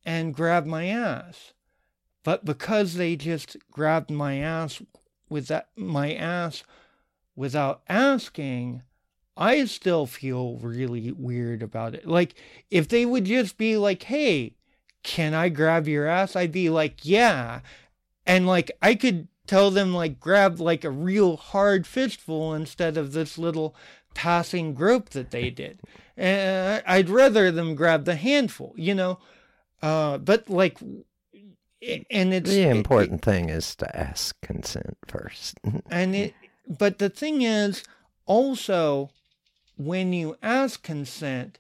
and 0.03 0.35
grab 0.35 0.65
my 0.65 0.87
ass. 0.87 1.53
But 2.25 2.47
because 2.47 2.95
they 2.95 3.17
just 3.17 3.59
grabbed 3.71 4.11
my 4.11 4.39
ass 4.39 4.81
with 5.29 5.49
that 5.49 5.69
my 5.77 6.15
ass 6.15 6.65
without 7.35 7.83
asking, 7.87 8.81
I 9.37 9.67
still 9.67 10.07
feel 10.07 10.57
really 10.57 11.13
weird 11.13 11.63
about 11.63 11.95
it. 11.95 12.09
Like 12.09 12.35
if 12.71 12.89
they 12.89 13.05
would 13.05 13.27
just 13.27 13.59
be 13.59 13.77
like, 13.77 14.05
"Hey, 14.05 14.55
can 15.03 15.35
I 15.35 15.51
grab 15.51 15.87
your 15.87 16.07
ass?" 16.07 16.35
I'd 16.35 16.51
be 16.51 16.71
like, 16.71 17.05
"Yeah." 17.05 17.61
And 18.25 18.47
like 18.47 18.73
I 18.81 18.95
could 18.95 19.29
tell 19.47 19.71
them 19.71 19.95
like 19.95 20.21
grab 20.21 20.61
like 20.61 20.85
a 20.85 20.91
real 20.91 21.37
hard 21.37 21.87
fistful 21.87 22.55
instead 22.55 22.97
of 22.97 23.13
this 23.13 23.39
little 23.39 23.75
passing 24.15 24.75
grope 24.75 25.11
that 25.11 25.31
they 25.31 25.51
did. 25.51 25.81
And 26.19 26.83
I'd 26.87 27.11
rather 27.11 27.51
them 27.51 27.75
grab 27.75 28.07
the 28.07 28.17
handful, 28.17 28.73
you 28.75 28.95
know. 28.95 29.19
Uh, 29.83 30.17
but 30.17 30.49
like 30.49 30.79
and 31.83 32.35
it's 32.35 32.51
the 32.51 32.69
important 32.69 33.21
it, 33.21 33.25
thing 33.25 33.49
is 33.51 33.75
to 33.77 33.97
ask 33.97 34.41
consent 34.41 34.97
first. 35.07 35.61
and 35.91 36.17
it, 36.17 36.35
but 36.67 36.99
the 36.99 37.11
thing 37.11 37.43
is, 37.43 37.85
also, 38.25 39.11
when 39.77 40.13
you 40.13 40.37
ask 40.43 40.83
consent, 40.83 41.59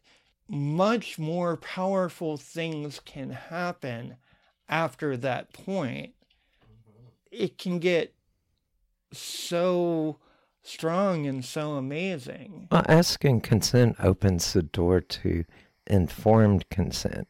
much 0.48 1.18
more 1.18 1.56
powerful 1.56 2.36
things 2.36 3.00
can 3.04 3.30
happen 3.30 4.16
after 4.68 5.16
that 5.16 5.52
point. 5.52 6.14
It 7.36 7.58
can 7.58 7.78
get 7.78 8.14
so 9.12 10.18
strong 10.62 11.26
and 11.26 11.44
so 11.44 11.72
amazing. 11.72 12.68
Well, 12.70 12.84
asking 12.88 13.42
consent 13.42 13.96
opens 13.98 14.52
the 14.52 14.62
door 14.62 15.00
to 15.00 15.44
informed 15.86 16.68
consent 16.70 17.28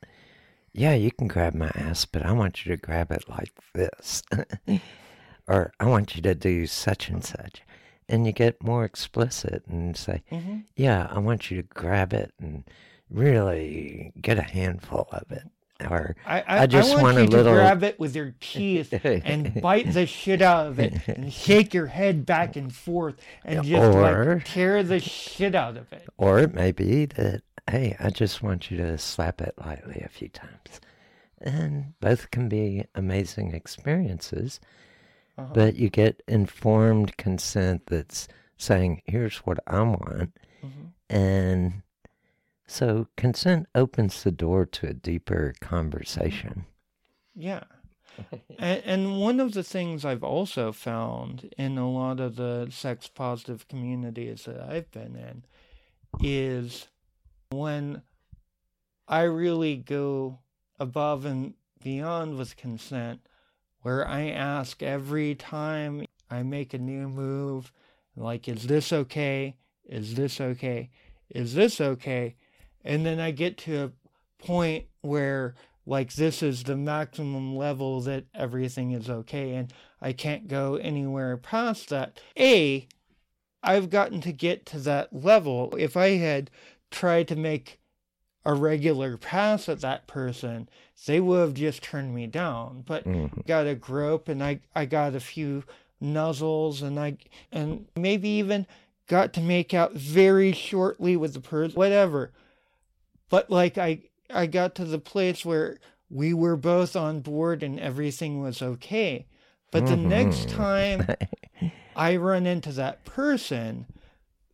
yeah, 0.77 0.93
you 0.93 1.11
can 1.11 1.27
grab 1.27 1.55
my 1.55 1.73
ass, 1.75 2.05
but 2.05 2.25
I 2.25 2.33
want 2.33 2.65
you 2.65 2.77
to 2.77 2.81
grab 2.81 3.11
it 3.11 3.25
like 3.29 3.53
this. 3.75 4.23
or 5.49 5.73
I 5.81 5.87
want 5.87 6.15
you 6.15 6.23
to 6.23 6.35
do 6.35 6.67
such 6.67 7.09
and 7.09 7.25
such. 7.25 7.63
And 8.11 8.27
you 8.27 8.33
get 8.33 8.63
more 8.63 8.85
explicit 8.85 9.65
and 9.67 9.97
say, 9.97 10.23
mm-hmm. 10.31 10.59
yeah, 10.77 11.09
I 11.11 11.19
want 11.19 11.51
you 11.51 11.63
to 11.63 11.69
grab 11.69 12.13
it 12.13 12.35
and 12.39 12.65
really 13.09 14.13
get 14.21 14.39
a 14.39 14.43
handful 14.43 15.09
of 15.13 15.33
it. 15.33 15.49
Or 15.81 16.16
I, 16.24 16.41
I, 16.41 16.62
I 16.62 16.66
just 16.66 16.91
I 16.91 16.95
want, 16.95 17.03
want 17.03 17.16
you 17.18 17.24
a 17.24 17.29
little... 17.37 17.53
to 17.53 17.59
grab 17.59 17.83
it 17.83 18.01
with 18.01 18.16
your 18.16 18.35
teeth 18.41 18.93
and 19.05 19.61
bite 19.61 19.93
the 19.93 20.07
shit 20.07 20.41
out 20.41 20.68
of 20.68 20.79
it 20.79 21.07
and 21.07 21.33
shake 21.33 21.74
your 21.74 21.87
head 21.87 22.24
back 22.24 22.57
and 22.57 22.74
forth 22.74 23.16
and 23.45 23.62
just 23.62 23.95
or, 23.95 24.33
like 24.33 24.45
tear 24.47 24.83
the 24.83 24.99
shit 24.99 25.55
out 25.55 25.77
of 25.77 25.93
it. 25.93 26.09
Or 26.16 26.39
it 26.39 26.55
may 26.55 26.72
be 26.72 27.07
that 27.07 27.43
hey, 27.68 27.97
I 27.99 28.11
just 28.11 28.43
want 28.43 28.70
you 28.70 28.77
to 28.79 28.97
slap 28.99 29.41
it 29.41 29.55
lightly 29.59 30.01
a 30.05 30.09
few 30.09 30.29
times. 30.29 30.81
And 31.41 31.95
both 32.01 32.31
can 32.31 32.49
be 32.49 32.85
amazing 32.95 33.53
experiences, 33.53 34.61
uh-huh. 35.37 35.53
but 35.53 35.77
you 35.77 35.91
get 35.91 36.22
informed 36.29 37.16
consent 37.16 37.83
that's 37.87 38.29
saying, 38.57 39.03
here's 39.05 39.39
what 39.39 39.59
I 39.66 39.83
want. 39.83 40.33
Mm-hmm. 40.64 41.14
And 41.14 41.83
so 42.67 43.09
consent 43.17 43.67
opens 43.75 44.23
the 44.23 44.33
door 44.33 44.67
to 44.67 44.89
a 44.89 44.95
deeper 44.95 45.55
conversation. 45.61 46.67
Yeah. 47.35 47.64
and, 48.59 48.83
and, 48.85 49.21
one 49.21 49.41
of 49.41 49.53
the 49.53 49.62
things 49.62 50.05
I've 50.05 50.25
also 50.25 50.73
found 50.73 51.51
in 51.59 51.77
a 51.77 51.91
lot 51.91 52.19
of 52.19 52.37
the 52.37 52.69
sex 52.71 53.09
positive 53.09 53.69
communities 53.69 54.45
that 54.47 54.61
I've 54.61 54.91
been 54.91 55.17
in 55.17 55.45
is 56.23 56.89
when 57.51 58.01
I 59.07 59.23
really 59.23 59.77
go 59.77 60.39
above 60.81 61.27
and 61.27 61.55
beyond 61.83 62.39
with 62.39 62.57
consent, 62.57 63.21
where 63.83 64.09
I 64.09 64.31
ask 64.31 64.83
every 64.83 65.35
time 65.35 66.07
I 66.31 66.43
make 66.43 66.73
a 66.73 66.79
new 66.79 67.09
move, 67.09 67.71
like, 68.17 68.49
is 68.49 68.67
this 68.67 68.95
okay? 68.95 69.57
Is 69.85 70.14
this 70.14 70.41
okay? 70.41 70.91
is 71.31 71.55
this 71.55 71.81
okay? 71.81 72.37
And 72.87 73.05
then 73.05 73.20
I 73.20 73.30
get 73.30 73.59
to 73.59 73.84
a 73.84 73.93
point 74.45 74.87
where 75.01 75.55
like 75.87 76.14
this 76.14 76.43
is 76.43 76.64
the 76.64 76.76
maximum 76.76 77.57
level 77.57 78.01
that 78.03 78.24
everything 78.34 78.91
is 78.91 79.09
okay 79.09 79.55
and 79.55 79.72
I 80.01 80.12
can't 80.12 80.49
go 80.49 80.74
anywhere 80.76 81.37
past 81.37 81.89
that. 81.91 82.20
A, 82.39 82.87
I've 83.62 83.89
gotten 83.89 84.20
to 84.22 84.32
get 84.32 84.66
to 84.66 84.78
that 84.80 85.12
level. 85.12 85.74
If 85.78 85.97
I 85.97 86.11
had 86.11 86.51
tried 86.91 87.28
to 87.28 87.37
make 87.37 87.80
a 88.45 88.55
regular 88.55 89.16
pass 89.16 89.68
at 89.68 89.80
that 89.80 90.07
person, 90.07 90.68
they 91.07 91.20
would 91.20 91.41
have 91.41 91.55
just 91.55 91.82
turned 91.82 92.14
me 92.14 92.26
down. 92.26 92.84
But 92.87 93.05
mm-hmm. 93.05 93.41
got 93.47 93.66
a 93.66 93.74
grope 93.74 94.28
and 94.28 94.43
I, 94.43 94.61
I 94.74 94.84
got 94.84 95.14
a 95.14 95.20
few 95.20 95.64
nuzzles 96.03 96.82
and 96.82 96.99
I 97.01 97.16
and 97.51 97.87
maybe 97.97 98.28
even 98.28 98.66
got 99.09 99.32
to 99.34 99.41
make 99.41 99.72
out 99.72 99.95
very 99.95 100.53
shortly 100.53 101.16
with 101.16 101.34
the 101.34 101.41
person, 101.41 101.76
whatever. 101.76 102.32
But 103.29 103.51
like 103.51 103.79
I 103.79 104.03
I 104.31 104.47
got 104.47 104.74
to 104.77 104.85
the 104.85 104.99
place 104.99 105.45
where 105.45 105.79
we 106.11 106.33
were 106.33 106.57
both 106.57 106.95
on 106.97 107.20
board 107.20 107.62
and 107.62 107.81
everything 107.81 108.41
was 108.41 108.62
okay. 108.62 109.27
But 109.70 109.85
mm-hmm. 109.85 109.91
the 110.03 110.09
next 110.09 110.49
time 110.49 111.07
I 111.97 112.16
run 112.16 112.47
into 112.47 112.72
that 112.72 113.05
person, 113.05 113.87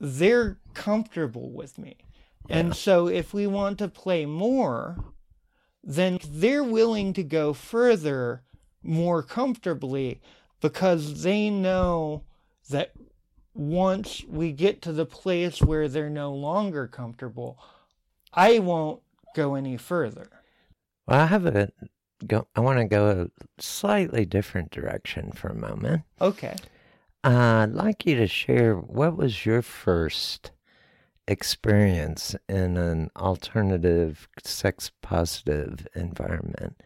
they're 0.00 0.58
comfortable 0.74 1.50
with 1.50 1.78
me. 1.78 1.96
Yeah. 2.48 2.58
And 2.58 2.76
so 2.76 3.08
if 3.08 3.34
we 3.34 3.46
want 3.46 3.78
to 3.78 3.88
play 3.88 4.26
more, 4.26 4.96
then 5.84 6.18
they're 6.26 6.64
willing 6.64 7.12
to 7.14 7.22
go 7.22 7.52
further 7.52 8.42
more 8.82 9.22
comfortably 9.22 10.20
because 10.60 11.22
they 11.22 11.50
know 11.50 12.24
that 12.70 12.92
once 13.54 14.24
we 14.28 14.52
get 14.52 14.80
to 14.82 14.92
the 14.92 15.04
place 15.04 15.60
where 15.60 15.88
they're 15.88 16.08
no 16.08 16.32
longer 16.32 16.86
comfortable, 16.86 17.58
I 18.32 18.58
won't 18.58 19.02
go 19.34 19.54
any 19.54 19.76
further. 19.76 20.28
Well, 21.06 21.20
I 21.20 21.26
have 21.26 21.46
a 21.46 21.70
go. 22.26 22.46
I 22.54 22.60
want 22.60 22.78
to 22.78 22.84
go 22.84 23.10
a 23.10 23.62
slightly 23.62 24.24
different 24.24 24.70
direction 24.70 25.32
for 25.32 25.48
a 25.48 25.54
moment. 25.54 26.02
Okay. 26.20 26.56
Uh, 27.24 27.64
I'd 27.64 27.72
like 27.72 28.06
you 28.06 28.16
to 28.16 28.26
share 28.26 28.74
what 28.74 29.16
was 29.16 29.46
your 29.46 29.62
first 29.62 30.50
experience 31.28 32.34
in 32.48 32.76
an 32.76 33.10
alternative, 33.16 34.28
sex 34.42 34.90
positive 35.02 35.86
environment, 35.94 36.80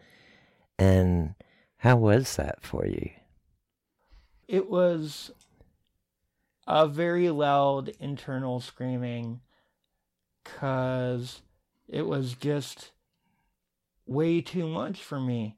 and 0.77 1.33
how 1.77 1.97
was 1.97 2.35
that 2.35 2.61
for 2.61 2.85
you? 2.85 3.09
It 4.47 4.69
was 4.69 5.31
a 6.67 6.87
very 6.87 7.29
loud 7.29 7.89
internal 7.99 8.59
screaming 8.59 9.41
because 10.47 11.41
it 11.87 12.05
was 12.05 12.33
just 12.33 12.91
way 14.05 14.41
too 14.41 14.67
much 14.67 15.01
for 15.03 15.19
me 15.19 15.57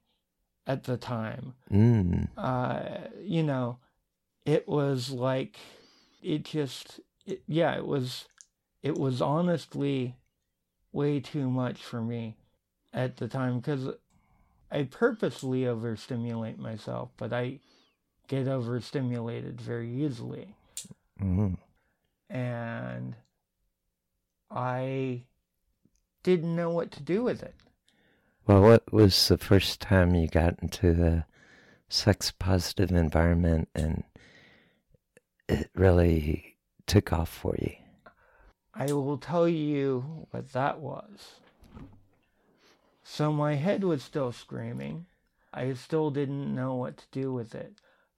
at 0.68 0.84
the 0.84 0.98
time. 0.98 1.54
Mm. 1.72 2.28
Uh, 2.38 3.08
you 3.22 3.44
know, 3.44 3.78
it 4.46 4.68
was 4.68 5.12
like 5.12 5.58
it 6.22 6.44
just 6.44 7.00
it, 7.26 7.42
yeah, 7.48 7.76
it 7.76 7.86
was 7.86 8.26
it 8.82 8.98
was 8.98 9.22
honestly 9.22 10.16
way 10.92 11.20
too 11.20 11.50
much 11.50 11.84
for 11.84 12.02
me 12.02 12.36
at 12.94 13.18
the 13.18 13.28
time 13.28 13.60
because 13.60 13.90
I 14.72 14.84
purposely 14.84 15.68
overstimulate 15.68 16.58
myself, 16.58 17.10
but 17.18 17.34
I 17.34 17.60
get 18.28 18.48
overstimulated 18.48 19.62
very 19.62 20.04
easily. 20.04 20.56
Mm-hmm. 21.22 21.56
And 22.34 23.16
I 24.52 25.24
didn't 26.24 26.56
know 26.56 26.72
what 26.72 26.92
to 26.92 27.04
do 27.04 27.24
with 27.24 27.44
it. 27.44 27.56
Well, 28.48 28.62
what 28.62 28.92
was 28.92 29.28
the 29.28 29.38
first 29.38 29.80
time 29.80 30.16
you 30.16 30.28
got 30.28 30.62
into 30.62 30.94
the 30.94 31.26
sex 31.88 32.32
positive 32.32 32.92
environment 32.92 33.70
and 33.76 34.04
it 35.48 35.70
really 35.76 36.58
took 36.88 37.14
off 37.14 37.30
for 37.30 37.56
you? 37.60 37.74
I 38.74 38.92
will 38.92 39.18
tell 39.18 39.48
you 39.48 40.28
what 40.32 40.54
that 40.54 40.80
was. 40.80 41.36
So 43.04 43.32
my 43.32 43.56
head 43.56 43.84
was 43.84 44.04
still 44.04 44.32
screaming. 44.32 45.06
I 45.54 45.74
still 45.74 46.12
didn't 46.12 46.54
know 46.54 46.76
what 46.76 46.98
to 46.98 47.06
do 47.12 47.34
with 47.34 47.56
it. 47.56 47.74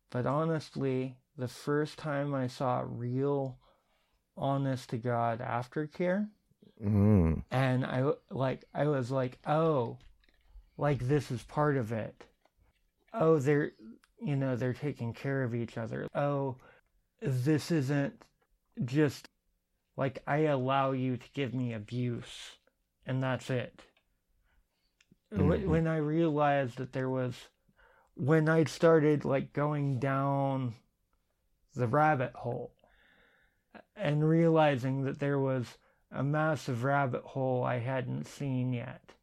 But 0.09 0.25
honestly, 0.25 1.17
the 1.38 1.47
first 1.47 1.97
time 1.97 2.34
I 2.34 2.47
saw 2.47 2.84
real 2.86 3.57
honest 4.38 4.89
to 4.89 4.97
God 4.97 5.39
aftercare, 5.39 6.27
mm. 6.84 7.43
and 7.51 7.86
I 7.86 8.11
like 8.29 8.65
I 8.73 8.88
was 8.88 9.11
like, 9.11 9.38
oh, 9.45 9.97
like 10.77 10.99
this 10.99 11.32
is 11.32 11.43
part 11.43 11.77
of 11.77 11.91
it. 11.91 12.25
Oh, 13.13 13.39
they're 13.39 13.71
you 14.19 14.36
know 14.36 14.55
they're 14.55 14.73
taking 14.73 15.13
care 15.13 15.43
of 15.43 15.55
each 15.55 15.77
other. 15.77 16.07
Oh, 16.15 16.57
this 17.21 17.71
isn't 17.71 18.13
just 18.86 19.27
like 19.97 20.21
I 20.25 20.39
allow 20.39 20.91
you 20.91 21.17
to 21.17 21.25
give 21.34 21.53
me 21.53 21.73
abuse, 21.73 22.57
and 23.05 23.21
that's 23.21 23.49
it. 23.49 23.82
Mm-hmm. 25.34 25.69
When 25.69 25.88
I 25.88 25.97
realized 25.97 26.77
that 26.77 26.91
there 26.91 27.09
was, 27.09 27.36
when 28.15 28.49
I 28.49 28.65
started 28.65 29.23
like 29.23 29.53
going 29.53 29.99
down 29.99 30.75
the 31.75 31.88
rabbit 31.88 32.34
hole 32.34 32.73
and 33.95 34.28
realizing 34.28 35.03
that 35.03 35.19
there 35.19 35.39
was 35.39 35.78
a 36.11 36.24
massive 36.24 36.84
rabbit 36.84 37.24
hole 37.24 37.63
I 37.63 37.80
hadn't 37.80 38.26
seen 38.26 38.74
yet. 38.74 39.13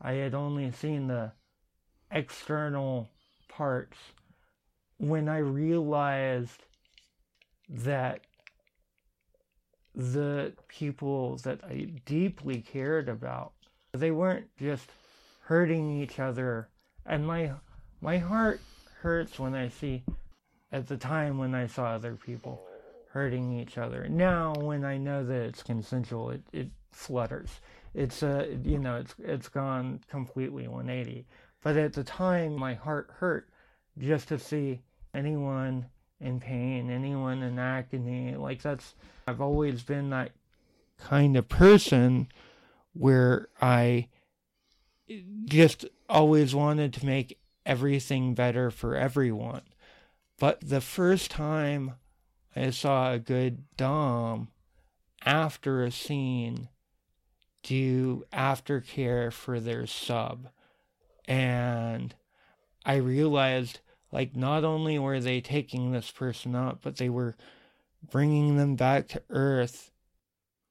I 0.00 0.12
had 0.12 0.34
only 0.34 0.70
seen 0.72 1.06
the 1.06 1.32
external 2.10 3.08
parts. 3.48 3.96
When 4.98 5.28
I 5.28 5.38
realized 5.38 6.64
that 7.68 8.20
the 9.94 10.52
people 10.68 11.36
that 11.38 11.64
I 11.64 11.88
deeply 12.04 12.60
cared 12.60 13.08
about, 13.08 13.52
they 13.92 14.10
weren't 14.10 14.48
just 14.58 14.90
hurting 15.40 16.00
each 16.02 16.18
other. 16.18 16.68
And 17.04 17.26
my 17.26 17.52
my 18.00 18.18
heart 18.18 18.60
hurts 19.00 19.38
when 19.38 19.54
I 19.54 19.68
see 19.68 20.04
at 20.70 20.86
the 20.86 20.96
time 20.96 21.38
when 21.38 21.54
I 21.54 21.66
saw 21.66 21.86
other 21.86 22.14
people 22.14 22.65
hurting 23.16 23.58
each 23.58 23.78
other. 23.78 24.06
Now, 24.10 24.52
when 24.56 24.84
I 24.84 24.98
know 24.98 25.24
that 25.24 25.40
it's 25.40 25.62
consensual, 25.62 26.28
it, 26.28 26.42
it 26.52 26.68
flutters. 26.92 27.48
It's 27.94 28.22
uh, 28.22 28.46
you 28.62 28.78
know, 28.78 28.96
it's 28.96 29.14
it's 29.18 29.48
gone 29.48 30.00
completely 30.10 30.68
180. 30.68 31.24
But 31.62 31.78
at 31.78 31.94
the 31.94 32.04
time, 32.04 32.54
my 32.54 32.74
heart 32.74 33.10
hurt 33.18 33.48
just 33.96 34.28
to 34.28 34.38
see 34.38 34.82
anyone 35.14 35.86
in 36.20 36.40
pain, 36.40 36.90
anyone 36.90 37.42
in 37.42 37.58
agony. 37.58 38.36
Like 38.36 38.60
that's, 38.60 38.94
I've 39.26 39.40
always 39.40 39.82
been 39.82 40.10
that 40.10 40.32
kind 40.98 41.38
of 41.38 41.48
person 41.48 42.28
where 42.92 43.48
I 43.62 44.08
just 45.46 45.86
always 46.06 46.54
wanted 46.54 46.92
to 46.92 47.06
make 47.06 47.38
everything 47.64 48.34
better 48.34 48.70
for 48.70 48.94
everyone. 48.94 49.62
But 50.38 50.60
the 50.60 50.82
first 50.82 51.30
time 51.30 51.94
I 52.56 52.70
saw 52.70 53.12
a 53.12 53.18
good 53.18 53.64
Dom 53.76 54.48
after 55.24 55.84
a 55.84 55.90
scene 55.90 56.68
do 57.62 58.24
aftercare 58.32 59.32
for 59.32 59.60
their 59.60 59.86
sub, 59.86 60.48
and 61.26 62.14
I 62.84 62.96
realized 62.96 63.80
like 64.12 64.36
not 64.36 64.64
only 64.64 64.98
were 64.98 65.20
they 65.20 65.40
taking 65.40 65.92
this 65.92 66.10
person 66.10 66.54
out, 66.54 66.78
but 66.80 66.96
they 66.96 67.08
were 67.08 67.36
bringing 68.10 68.56
them 68.56 68.76
back 68.76 69.08
to 69.08 69.22
earth, 69.30 69.90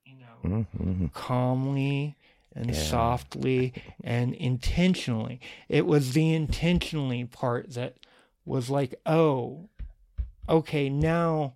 you 0.05 0.15
know, 0.15 0.65
mm-hmm. 0.79 1.07
calmly 1.07 2.15
and 2.55 2.67
yeah. 2.67 2.81
softly 2.81 3.73
and 4.03 4.33
intentionally. 4.33 5.39
It 5.67 5.85
was 5.85 6.13
the 6.13 6.33
intentionally 6.33 7.25
part 7.25 7.73
that 7.73 7.97
was 8.45 8.69
like, 8.69 8.95
oh, 9.05 9.69
okay, 10.47 10.89
now, 10.89 11.55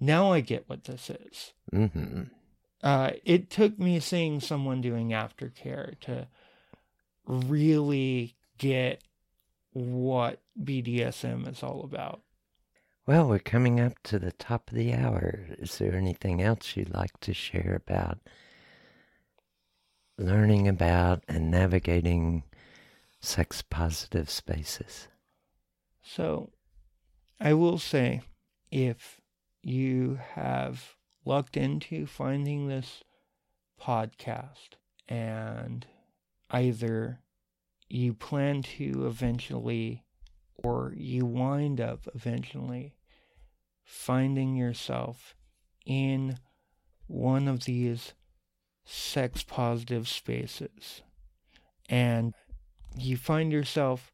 now 0.00 0.32
I 0.32 0.40
get 0.40 0.68
what 0.68 0.84
this 0.84 1.10
is. 1.10 1.52
Mm-hmm. 1.72 2.24
Uh, 2.82 3.10
it 3.24 3.50
took 3.50 3.78
me 3.78 3.98
seeing 3.98 4.40
someone 4.40 4.80
doing 4.80 5.08
aftercare 5.10 5.98
to 6.00 6.28
really 7.26 8.36
get 8.56 9.02
what 9.72 10.40
BDSM 10.62 11.48
is 11.50 11.62
all 11.62 11.82
about. 11.82 12.20
Well, 13.06 13.28
we're 13.28 13.38
coming 13.38 13.80
up 13.80 13.94
to 14.04 14.18
the 14.18 14.32
top 14.32 14.70
of 14.70 14.76
the 14.76 14.92
hour. 14.92 15.46
Is 15.58 15.78
there 15.78 15.94
anything 15.94 16.42
else 16.42 16.76
you'd 16.76 16.94
like 16.94 17.18
to 17.20 17.32
share 17.32 17.74
about 17.74 18.18
learning 20.18 20.68
about 20.68 21.24
and 21.26 21.50
navigating 21.50 22.42
sex 23.20 23.62
positive 23.62 24.28
spaces? 24.28 25.08
So, 26.02 26.50
I 27.40 27.54
will 27.54 27.78
say 27.78 28.22
if 28.70 29.17
you 29.62 30.18
have 30.34 30.96
lucked 31.24 31.56
into 31.56 32.06
finding 32.06 32.68
this 32.68 33.02
podcast 33.80 34.70
and 35.08 35.86
either 36.50 37.20
you 37.88 38.12
plan 38.14 38.62
to 38.62 39.06
eventually 39.06 40.04
or 40.56 40.92
you 40.96 41.24
wind 41.24 41.80
up 41.80 42.08
eventually 42.14 42.94
finding 43.84 44.54
yourself 44.56 45.34
in 45.86 46.38
one 47.06 47.48
of 47.48 47.64
these 47.64 48.12
sex 48.84 49.42
positive 49.42 50.06
spaces. 50.08 51.02
And 51.88 52.34
you 52.96 53.16
find 53.16 53.50
yourself 53.50 54.12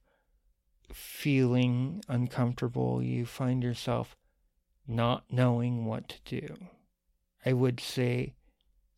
feeling 0.93 2.03
uncomfortable, 2.09 3.03
you 3.03 3.27
find 3.27 3.63
yourself 3.63 4.17
not 4.87 5.25
knowing 5.31 5.87
what 5.87 6.09
to 6.09 6.41
do. 6.41 6.55
I 7.45 7.53
would 7.53 7.81
say 7.81 8.35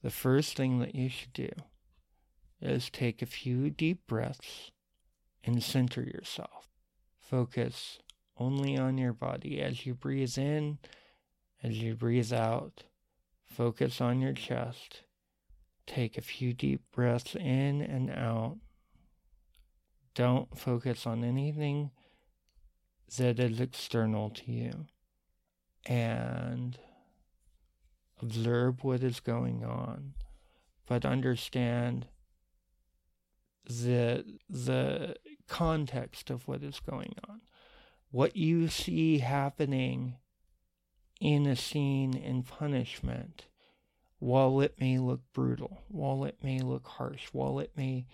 the 0.03 0.11
first 0.11 0.57
thing 0.57 0.79
that 0.81 0.95
you 0.95 1.09
should 1.09 1.33
do 1.33 1.51
is 2.61 2.91
take 2.91 3.23
a 3.23 3.27
few 3.27 3.71
deep 3.71 4.07
breaths 4.07 4.71
and 5.45 5.63
center 5.63 6.03
yourself. 6.03 6.69
Focus 7.19 7.99
only 8.39 8.77
on 8.77 8.99
your 8.99 9.13
body 9.13 9.61
as 9.61 9.87
you 9.87 9.95
breathe 9.95 10.37
in, 10.39 10.79
as 11.63 11.79
you 11.79 11.95
breathe 11.95 12.33
out. 12.33 12.85
Focus 13.45 14.01
on 14.01 14.21
your 14.21 14.33
chest. 14.33 15.03
Take 15.87 16.19
a 16.19 16.23
few 16.23 16.53
deep 16.53 16.83
breaths 16.93 17.35
in 17.35 17.81
and 17.81 18.11
out. 18.11 18.57
Don't 20.15 20.59
focus 20.59 21.07
on 21.07 21.25
anything 21.25 21.91
that 23.17 23.39
is 23.39 23.61
external 23.61 24.31
to 24.31 24.51
you. 24.51 24.87
And 25.87 26.79
observe 28.21 28.83
what 28.83 29.03
is 29.03 29.21
going 29.21 29.65
on, 29.65 30.15
but 30.87 31.05
understand 31.05 32.07
the 33.65 34.25
the 34.49 35.17
context 35.49 36.31
of 36.31 36.49
what 36.49 36.63
is 36.63 36.81
going 36.81 37.15
on. 37.29 37.41
What 38.11 38.37
you 38.37 38.69
see 38.69 39.19
happening 39.19 40.17
in 41.21 41.47
a 41.47 41.57
scene 41.57 42.17
in 42.17 42.43
punishment, 42.43 43.47
while 44.19 44.61
it 44.61 44.75
may 44.81 44.99
look 44.99 45.21
brutal, 45.33 45.83
while 45.89 46.25
it 46.25 46.39
may 46.43 46.61
look 46.61 46.87
harsh, 46.87 47.29
while 47.33 47.59
it 47.59 47.73
may 47.77 48.07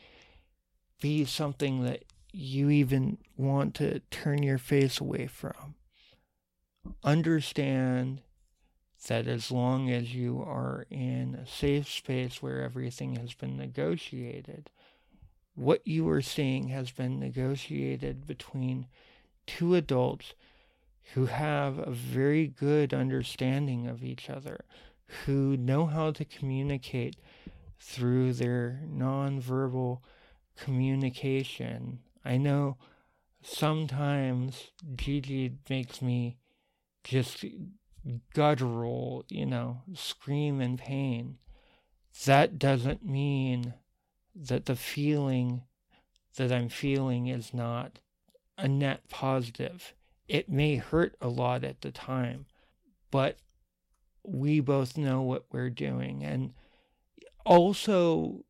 be 1.01 1.25
something 1.25 1.85
that 1.85 2.05
you 2.33 2.71
even 2.71 3.19
want 3.37 3.75
to 3.75 4.01
turn 4.11 4.43
your 4.43 4.59
face 4.59 5.01
away 5.01 5.27
from, 5.27 5.75
understand 7.05 8.23
that 9.09 9.27
as 9.27 9.51
long 9.51 9.91
as 9.91 10.15
you 10.15 10.41
are 10.41 10.87
in 10.91 11.35
a 11.35 11.47
safe 11.47 11.89
space 11.89 12.41
where 12.41 12.63
everything 12.63 13.17
has 13.17 13.35
been 13.35 13.57
negotiated, 13.57 14.71
what 15.55 15.87
you 15.87 16.09
are 16.09 16.23
seeing 16.23 16.69
has 16.69 16.91
been 16.91 17.19
negotiated 17.19 18.27
between 18.27 18.87
two 19.47 19.75
adults 19.75 20.35
who 21.15 21.27
have 21.27 21.79
a 21.79 21.91
very 21.91 22.47
good 22.47 22.95
understanding 22.95 23.87
of 23.87 24.05
each 24.05 24.31
other, 24.31 24.65
who 25.27 25.57
know 25.57 25.87
how 25.87 26.11
to 26.13 26.25
communicate 26.25 27.17
through 27.79 28.33
their 28.33 28.81
nonverbal 28.89 29.99
communication. 30.57 31.99
I 32.25 32.37
know 32.37 32.77
sometimes 33.43 34.71
Gigi 34.95 35.57
makes 35.69 36.01
me 36.01 36.37
just 37.05 37.45
guttural, 38.35 39.25
you 39.29 39.47
know, 39.47 39.83
scream 39.95 40.61
in 40.61 40.77
pain. 40.77 41.39
That 42.27 42.59
doesn't 42.59 43.05
mean 43.05 43.75
that 44.35 44.67
the 44.67 44.77
feeling 44.77 45.63
that 46.37 46.53
I'm 46.53 46.69
feeling 46.69 47.27
is 47.27 47.53
not 47.53 47.99
a 48.57 48.69
net 48.69 49.09
positive. 49.09 49.95
It 50.29 50.49
may 50.49 50.77
hurt 50.77 51.15
a 51.21 51.29
lot 51.29 51.65
at 51.65 51.83
the 51.83 51.91
time, 51.91 52.47
but 53.11 53.39
we 54.25 54.61
both 54.61 54.97
know 54.97 55.21
what 55.23 55.47
we're 55.53 55.71
doing. 55.71 56.25
And 56.25 56.55
also, 57.45 58.45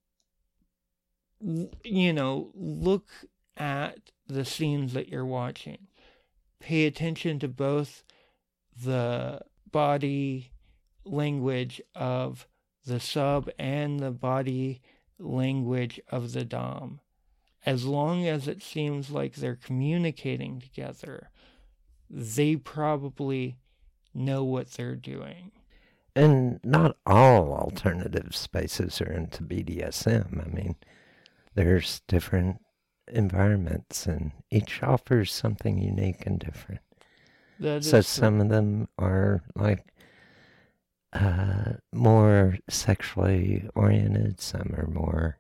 you 1.41 2.13
know, 2.13 2.51
look 2.55 3.09
at 3.57 3.99
the 4.27 4.45
scenes 4.45 4.93
that 4.93 5.09
you're 5.09 5.27
watching. 5.27 5.89
Pay 6.61 6.87
attention 6.87 7.39
to 7.41 7.49
both 7.49 8.05
the 8.81 9.41
body 9.71 10.53
language 11.05 11.81
of 11.95 12.47
the 12.85 13.01
sub 13.01 13.51
and 13.59 14.01
the 14.01 14.11
body 14.11 14.81
language 15.19 16.01
of 16.09 16.33
the 16.33 16.45
Dom. 16.45 17.01
As 17.65 17.85
long 17.85 18.27
as 18.27 18.49
it 18.49 18.63
seems 18.63 19.11
like 19.11 19.35
they're 19.35 19.57
communicating 19.57 20.61
together, 20.61 21.31
they 22.11 22.57
probably 22.57 23.57
know 24.13 24.45
what 24.45 24.73
they're 24.73 24.97
doing. 24.97 25.53
And 26.15 26.61
not 26.63 26.97
all 27.07 27.55
alternative 27.55 28.37
spaces 28.37 29.01
are 29.01 29.13
into 29.13 29.43
BDSM. 29.45 30.45
I 30.45 30.51
mean, 30.51 30.77
there's 31.55 32.03
different 32.09 32.61
environments, 33.09 34.07
and 34.07 34.33
each 34.51 34.83
offers 34.83 35.33
something 35.33 35.79
unique 35.79 36.27
and 36.27 36.39
different. 36.39 36.83
So 37.81 38.01
some 38.01 38.41
of 38.41 38.49
them 38.49 38.89
are 38.99 39.43
like 39.55 39.87
uh, 41.13 41.75
more 41.93 42.59
sexually 42.69 43.69
oriented, 43.75 44.41
some 44.41 44.75
are 44.77 44.87
more 44.87 45.39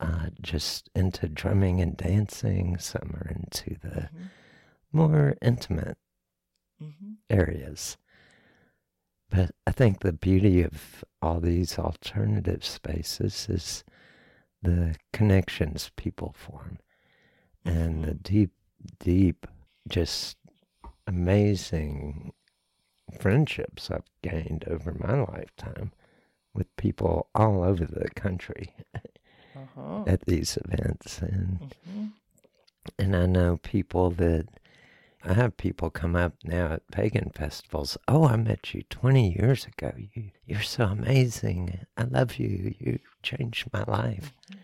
uh, 0.00 0.26
just 0.40 0.88
into 0.94 1.28
drumming 1.28 1.80
and 1.80 1.96
dancing, 1.96 2.78
some 2.78 3.14
are 3.14 3.30
into 3.30 3.78
the 3.80 4.08
mm-hmm. 4.08 4.24
more 4.92 5.36
intimate 5.42 5.98
mm-hmm. 6.82 7.12
areas. 7.28 7.96
But 9.30 9.50
I 9.66 9.72
think 9.72 10.00
the 10.00 10.12
beauty 10.12 10.62
of 10.62 11.04
all 11.20 11.40
these 11.40 11.78
alternative 11.78 12.64
spaces 12.64 13.46
is 13.50 13.84
the 14.62 14.96
connections 15.12 15.90
people 15.96 16.34
form 16.36 16.78
and 17.64 18.04
the 18.04 18.12
mm-hmm. 18.12 18.22
deep, 18.22 18.50
deep, 19.00 19.46
just 19.88 20.36
amazing 21.08 22.32
friendships 23.18 23.90
I've 23.90 24.10
gained 24.22 24.64
over 24.68 24.92
my 24.92 25.20
lifetime 25.22 25.92
with 26.54 26.76
people 26.76 27.28
all 27.34 27.62
over 27.62 27.86
the 27.86 28.10
country 28.10 28.74
uh-huh. 29.56 30.04
at 30.06 30.26
these 30.26 30.58
events, 30.64 31.20
and 31.20 31.58
mm-hmm. 31.88 32.06
and 32.98 33.16
I 33.16 33.26
know 33.26 33.56
people 33.56 34.10
that 34.10 34.46
I 35.24 35.32
have 35.32 35.56
people 35.56 35.90
come 35.90 36.14
up 36.14 36.34
now 36.44 36.74
at 36.74 36.90
pagan 36.90 37.30
festivals. 37.34 37.96
Oh, 38.06 38.26
I 38.26 38.36
met 38.36 38.74
you 38.74 38.82
20 38.90 39.32
years 39.32 39.64
ago. 39.64 39.92
You 39.96 40.30
you're 40.44 40.62
so 40.62 40.84
amazing. 40.84 41.86
I 41.96 42.04
love 42.04 42.36
you. 42.36 42.74
You 42.78 42.98
changed 43.22 43.70
my 43.72 43.84
life. 43.84 44.34
Mm-hmm 44.50 44.57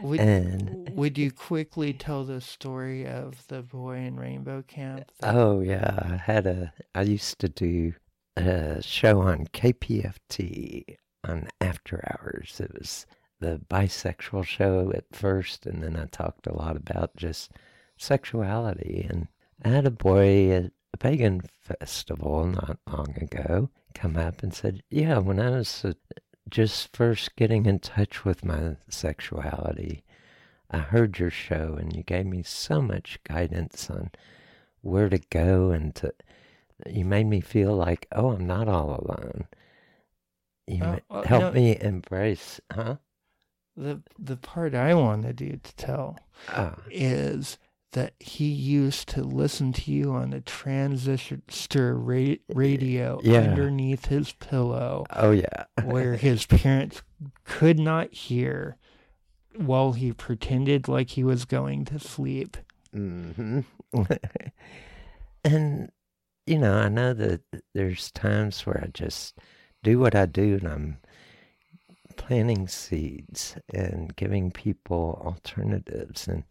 would, 0.00 0.20
and 0.20 0.90
would 0.96 1.18
you 1.18 1.30
quickly 1.30 1.92
tell 1.92 2.24
the 2.24 2.40
story 2.40 3.06
of 3.06 3.46
the 3.48 3.62
boy 3.62 3.96
in 3.96 4.16
Rainbow 4.16 4.62
Camp? 4.66 5.10
Oh 5.22 5.60
yeah, 5.60 5.98
I 6.02 6.16
had 6.16 6.46
a. 6.46 6.72
I 6.94 7.02
used 7.02 7.38
to 7.40 7.48
do 7.48 7.94
a 8.36 8.82
show 8.82 9.20
on 9.20 9.46
KPFT 9.48 10.96
on 11.24 11.48
After 11.60 12.02
Hours. 12.10 12.60
It 12.60 12.72
was 12.74 13.06
the 13.40 13.60
bisexual 13.68 14.44
show 14.44 14.92
at 14.94 15.04
first, 15.12 15.66
and 15.66 15.82
then 15.82 15.96
I 15.96 16.06
talked 16.06 16.46
a 16.46 16.56
lot 16.56 16.76
about 16.76 17.16
just 17.16 17.52
sexuality. 17.96 19.06
And 19.08 19.28
I 19.64 19.68
had 19.68 19.86
a 19.86 19.90
boy 19.90 20.50
at 20.50 20.72
a 20.92 20.96
pagan 20.96 21.42
festival 21.60 22.46
not 22.46 22.78
long 22.86 23.14
ago 23.20 23.70
come 23.94 24.16
up 24.16 24.42
and 24.42 24.54
said, 24.54 24.82
"Yeah, 24.90 25.18
when 25.18 25.40
I 25.40 25.50
was 25.50 25.84
a 25.84 25.94
just 26.50 26.94
first 26.96 27.36
getting 27.36 27.66
in 27.66 27.78
touch 27.78 28.24
with 28.24 28.44
my 28.44 28.76
sexuality, 28.88 30.02
I 30.70 30.78
heard 30.78 31.18
your 31.18 31.30
show 31.30 31.76
and 31.78 31.94
you 31.94 32.02
gave 32.02 32.26
me 32.26 32.42
so 32.42 32.80
much 32.80 33.18
guidance 33.24 33.90
on 33.90 34.10
where 34.82 35.08
to 35.08 35.18
go 35.30 35.70
and 35.70 35.94
to, 35.96 36.12
you 36.88 37.04
made 37.04 37.26
me 37.26 37.40
feel 37.40 37.74
like, 37.74 38.06
oh, 38.12 38.30
I'm 38.30 38.46
not 38.46 38.68
all 38.68 39.04
alone. 39.04 39.46
You 40.66 40.84
uh, 40.84 40.98
uh, 41.10 41.22
helped 41.22 41.54
no, 41.54 41.60
me 41.60 41.78
embrace, 41.80 42.60
huh? 42.72 42.96
The 43.76 44.02
the 44.18 44.36
part 44.36 44.74
I 44.74 44.94
wanted 44.94 45.40
you 45.40 45.58
to 45.62 45.76
tell 45.76 46.18
uh, 46.48 46.74
is 46.90 47.58
that 47.92 48.14
he 48.20 48.46
used 48.46 49.08
to 49.08 49.22
listen 49.22 49.72
to 49.72 49.90
you 49.90 50.12
on 50.12 50.30
the 50.30 50.40
transistor 50.40 51.96
ra- 51.96 52.36
radio 52.48 53.20
yeah. 53.22 53.38
underneath 53.38 54.06
his 54.06 54.32
pillow. 54.32 55.04
Oh, 55.10 55.32
yeah. 55.32 55.64
where 55.84 56.16
his 56.16 56.46
parents 56.46 57.02
could 57.44 57.78
not 57.78 58.12
hear 58.12 58.76
while 59.56 59.92
he 59.92 60.12
pretended 60.12 60.86
like 60.86 61.10
he 61.10 61.24
was 61.24 61.44
going 61.44 61.84
to 61.86 61.98
sleep. 61.98 62.56
Mm-hmm. 62.94 63.60
and, 65.44 65.90
you 66.46 66.58
know, 66.58 66.74
I 66.74 66.88
know 66.88 67.12
that 67.12 67.42
there's 67.74 68.10
times 68.12 68.64
where 68.64 68.80
I 68.82 68.88
just 68.88 69.38
do 69.82 69.98
what 69.98 70.14
I 70.14 70.26
do 70.26 70.58
and 70.60 70.68
I'm 70.68 70.96
planting 72.16 72.68
seeds 72.68 73.56
and 73.72 74.14
giving 74.14 74.50
people 74.50 75.20
alternatives 75.24 76.28
and 76.28 76.44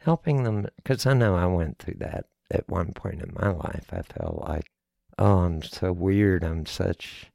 helping 0.00 0.44
them 0.44 0.66
because 0.76 1.06
I 1.06 1.14
know 1.14 1.36
I 1.36 1.46
went 1.46 1.78
through 1.78 1.96
that 1.98 2.26
at 2.50 2.68
one 2.68 2.92
point 2.92 3.22
in 3.22 3.32
my 3.38 3.50
life. 3.50 3.86
I 3.92 4.02
felt 4.02 4.42
like, 4.48 4.66
oh, 5.18 5.40
I'm 5.40 5.62
so 5.62 5.92
weird. 5.92 6.44
I'm 6.44 6.66
such 6.66 7.30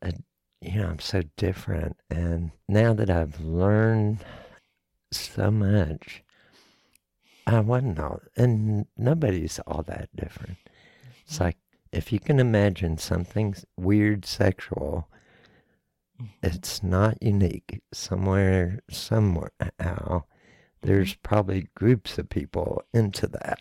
a, 0.00 0.12
you 0.60 0.80
know, 0.80 0.88
I'm 0.88 1.00
so 1.00 1.22
different. 1.36 1.96
And 2.10 2.52
now 2.68 2.94
that 2.94 3.10
I've 3.10 3.40
learned 3.40 4.24
so 5.10 5.50
much, 5.50 6.22
I 7.46 7.60
wasn't 7.60 7.98
all, 7.98 8.20
and 8.36 8.86
nobody's 8.96 9.58
all 9.66 9.82
that 9.82 10.08
different. 10.14 10.58
It's 11.24 11.34
mm-hmm. 11.34 11.44
like 11.44 11.56
if 11.92 12.12
you 12.12 12.20
can 12.20 12.38
imagine 12.38 12.96
something 12.96 13.56
weird 13.76 14.24
sexual, 14.24 15.08
mm-hmm. 16.20 16.46
it's 16.46 16.82
not 16.82 17.20
unique. 17.20 17.80
Somewhere, 17.92 18.78
somewhere, 18.88 19.50
how 19.80 20.26
there's 20.82 21.14
probably 21.14 21.68
groups 21.74 22.18
of 22.18 22.28
people 22.28 22.82
into 22.92 23.26
that. 23.28 23.60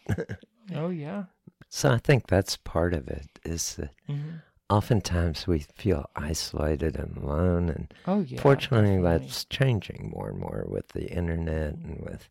oh 0.75 0.89
yeah. 0.89 1.25
So 1.69 1.91
I 1.91 1.97
think 1.99 2.27
that's 2.27 2.57
part 2.57 2.93
of 2.93 3.07
it. 3.07 3.27
Is 3.45 3.75
that 3.75 3.91
Mm-hmm. 4.09 4.37
oftentimes 4.69 5.47
we 5.47 5.59
feel 5.59 6.05
isolated 6.15 6.95
and 6.97 7.15
alone, 7.17 7.69
and 7.69 7.93
Oh 8.05 8.19
yeah. 8.21 8.41
fortunately, 8.41 8.97
definitely. 8.97 9.19
that's 9.27 9.45
changing 9.45 10.11
more 10.13 10.29
and 10.29 10.39
more 10.39 10.65
with 10.67 10.89
the 10.89 11.07
internet 11.09 11.75
and 11.75 12.01
with 12.01 12.29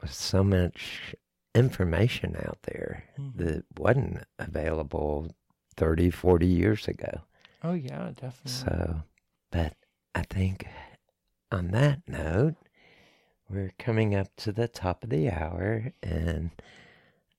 with 0.00 0.12
so 0.12 0.44
much 0.44 1.14
information 1.54 2.36
out 2.36 2.58
there 2.62 3.04
Mhm. 3.18 3.32
that 3.34 3.64
wasn't 3.76 4.24
available 4.38 5.34
30, 5.76 6.10
40 6.10 6.46
years 6.46 6.86
ago. 6.86 7.22
Oh 7.64 7.72
yeah, 7.74 8.12
definitely. 8.14 8.50
So, 8.52 9.02
but 9.50 9.74
I 10.14 10.22
think 10.22 10.66
on 11.50 11.72
that 11.72 12.02
note, 12.06 12.54
we're 13.50 13.72
coming 13.78 14.14
up 14.14 14.28
to 14.36 14.52
the 14.52 14.68
top 14.68 15.02
of 15.02 15.10
the 15.10 15.28
hour, 15.28 15.92
and 16.02 16.50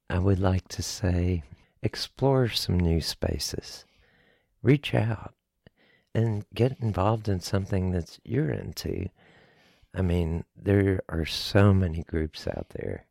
I 0.10 0.20
would 0.20 0.40
like 0.40 0.68
to 0.70 0.84
say 0.84 1.44
explore 1.82 2.50
some 2.50 2.78
new 2.78 3.00
spaces, 3.00 3.86
reach 4.62 4.94
out, 4.94 5.34
and 6.14 6.46
get 6.54 6.78
involved 6.82 7.30
in 7.30 7.40
something 7.40 7.92
that 7.92 8.20
you're 8.26 8.52
into. 8.52 9.08
I 9.96 10.02
mean, 10.02 10.44
there 10.56 11.02
are 11.08 11.26
so 11.26 11.74
many 11.74 12.04
groups 12.04 12.46
out 12.46 12.68
there, 12.70 13.06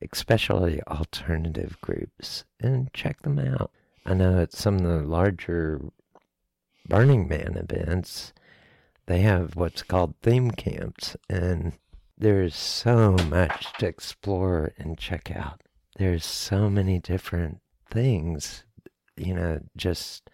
especially 0.00 0.80
alternative 0.86 1.76
groups, 1.80 2.44
and 2.60 2.92
check 2.92 3.22
them 3.22 3.40
out. 3.40 3.72
I 4.06 4.14
know 4.14 4.40
at 4.40 4.52
some 4.52 4.76
of 4.76 4.82
the 4.82 5.02
larger 5.02 5.80
Burning 6.88 7.28
Man 7.28 7.56
events, 7.56 8.32
they 9.06 9.20
have 9.22 9.56
what's 9.56 9.82
called 9.82 10.14
theme 10.22 10.52
camps, 10.52 11.16
and 11.28 11.72
there's 12.18 12.56
so 12.56 13.12
much 13.30 13.66
to 13.78 13.86
explore 13.86 14.72
and 14.78 14.98
check 14.98 15.30
out. 15.34 15.62
There's 15.96 16.24
so 16.24 16.68
many 16.68 16.98
different 16.98 17.60
things, 17.90 18.64
you 19.16 19.34
know, 19.34 19.60
just 19.76 20.28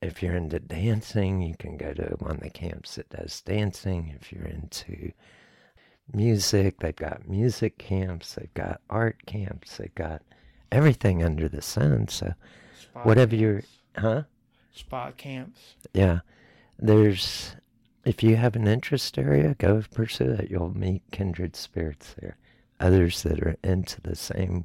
if 0.00 0.22
you're 0.22 0.36
into 0.36 0.60
dancing, 0.60 1.42
you 1.42 1.56
can 1.58 1.76
go 1.76 1.92
to 1.92 2.16
one 2.18 2.36
of 2.36 2.40
the 2.40 2.50
camps 2.50 2.96
that 2.96 3.10
does 3.10 3.40
dancing. 3.42 4.16
If 4.20 4.32
you're 4.32 4.46
into 4.46 5.12
music, 6.12 6.78
they've 6.80 6.94
got 6.94 7.28
music 7.28 7.78
camps, 7.78 8.34
they've 8.34 8.54
got 8.54 8.80
art 8.88 9.26
camps, 9.26 9.76
they've 9.76 9.94
got 9.94 10.22
everything 10.70 11.22
under 11.22 11.48
the 11.48 11.62
sun. 11.62 12.08
So, 12.08 12.34
Spot 12.80 13.06
whatever 13.06 13.34
you're, 13.34 13.62
huh? 13.96 14.22
spot 14.72 15.16
camps. 15.16 15.74
Yeah. 15.92 16.20
There's, 16.78 17.56
if 18.04 18.22
you 18.22 18.36
have 18.36 18.56
an 18.56 18.66
interest 18.66 19.18
area, 19.18 19.54
go 19.58 19.82
pursue 19.92 20.32
it. 20.32 20.50
You'll 20.50 20.76
meet 20.76 21.02
kindred 21.10 21.56
spirits 21.56 22.14
there, 22.20 22.36
others 22.80 23.22
that 23.22 23.40
are 23.40 23.56
into 23.62 24.00
the 24.00 24.16
same 24.16 24.64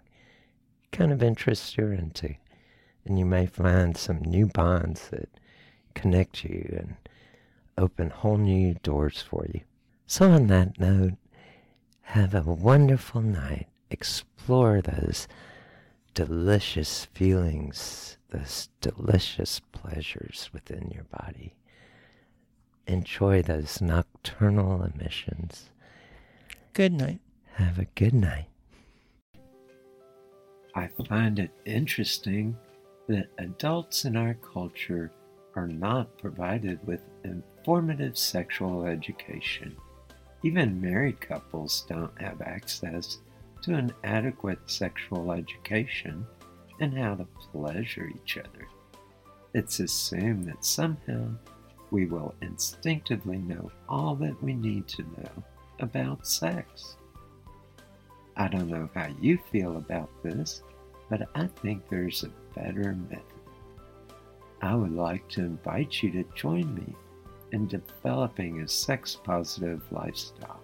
kind 0.92 1.12
of 1.12 1.24
interests 1.24 1.76
you're 1.78 1.94
into. 1.94 2.36
And 3.06 3.20
you 3.20 3.26
may 3.26 3.46
find 3.46 3.98
some 3.98 4.20
new 4.20 4.46
bonds 4.46 5.10
that 5.10 5.30
connect 5.94 6.44
you 6.44 6.74
and 6.78 6.96
open 7.78 8.10
whole 8.10 8.38
new 8.38 8.76
doors 8.76 9.22
for 9.22 9.46
you. 9.54 9.62
So, 10.08 10.32
on 10.32 10.48
that 10.48 10.80
note, 10.80 11.14
have 12.02 12.34
a 12.36 12.42
wonderful 12.42 13.22
night. 13.22 13.68
Explore 13.90 14.82
those 14.82 15.28
delicious 16.14 17.06
feelings, 17.06 18.18
those 18.30 18.70
delicious 18.82 19.60
pleasures 19.72 20.50
within 20.54 20.92
your 20.92 21.06
body. 21.06 21.56
Enjoy 22.88 23.42
those 23.42 23.82
nocturnal 23.82 24.84
emissions. 24.84 25.70
Good 26.74 26.94
night. 26.94 27.20
Have 27.54 27.80
a 27.80 27.86
good 27.96 28.14
night. 28.14 28.48
I 30.76 30.90
find 31.08 31.40
it 31.40 31.52
interesting 31.66 32.58
that 33.08 33.28
adults 33.38 34.06
in 34.06 34.18
our 34.18 34.34
culture 34.36 35.12
are 35.56 35.68
not 35.68 36.18
provided 36.18 36.86
with 36.86 37.02
informative 37.24 38.18
sexual 38.18 38.86
education. 38.86 39.76
Even 40.44 40.82
married 40.82 41.22
couples 41.22 41.86
don't 41.88 42.20
have 42.20 42.42
access 42.42 43.20
to 43.62 43.76
an 43.76 43.94
adequate 44.04 44.60
sexual 44.66 45.32
education 45.32 46.26
and 46.82 46.98
how 46.98 47.16
to 47.16 47.26
pleasure 47.52 48.10
each 48.14 48.38
other. 48.38 48.68
It's 49.54 49.80
assumed 49.80 50.48
that 50.48 50.66
somehow 50.66 51.30
we 51.94 52.08
will 52.08 52.34
instinctively 52.42 53.38
know 53.38 53.72
all 53.88 54.16
that 54.16 54.42
we 54.44 54.56
need 54.56 54.88
to 54.88 55.04
know 55.04 55.44
about 55.80 56.26
sex. 56.26 56.96
I 58.36 58.48
don't 58.48 58.68
know 58.68 58.90
how 58.96 59.10
you 59.22 59.38
feel 59.52 59.78
about 59.78 60.10
this, 60.24 60.64
but 61.08 61.30
I 61.36 61.46
think 61.62 61.88
there's 61.88 62.24
a 62.24 62.60
better 62.60 62.98
method. 63.10 63.22
I 64.64 64.74
would 64.74 64.94
like 64.96 65.28
to 65.30 65.42
invite 65.42 66.02
you 66.02 66.10
to 66.14 66.26
join 66.34 66.74
me 66.74 66.96
in 67.52 67.68
developing 67.68 68.62
a 68.62 68.68
sex 68.68 69.16
positive 69.24 69.84
lifestyle 69.92 70.64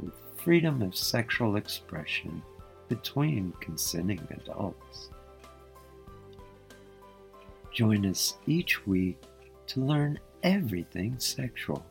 with 0.00 0.14
freedom 0.42 0.80
of 0.80 0.96
sexual 0.96 1.56
expression 1.56 2.42
between 2.88 3.52
consenting 3.60 4.26
adults. 4.30 5.10
Join 7.70 8.06
us 8.06 8.38
each 8.46 8.86
week 8.86 9.20
to 9.66 9.80
learn 9.80 10.18
everything 10.44 11.18
sexual. 11.18 11.84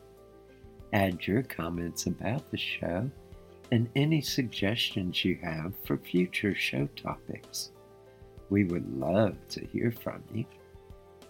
Add 0.92 1.26
your 1.26 1.42
comments 1.42 2.06
about 2.06 2.50
the 2.50 2.56
show 2.56 3.10
and 3.72 3.90
any 3.96 4.20
suggestions 4.20 5.24
you 5.24 5.36
have 5.42 5.74
for 5.84 5.98
future 5.98 6.54
show 6.54 6.88
topics. 6.94 7.72
We 8.48 8.64
would 8.64 8.88
love 8.96 9.36
to 9.50 9.66
hear 9.66 9.90
from 9.90 10.22
you. 10.32 10.46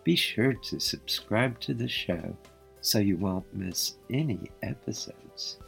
Be 0.05 0.15
sure 0.15 0.53
to 0.53 0.79
subscribe 0.79 1.59
to 1.61 1.73
the 1.73 1.89
show 1.89 2.37
so 2.83 2.99
you 2.99 3.17
won't 3.17 3.47
miss 3.55 3.95
any 4.11 4.51
episodes. 4.63 5.59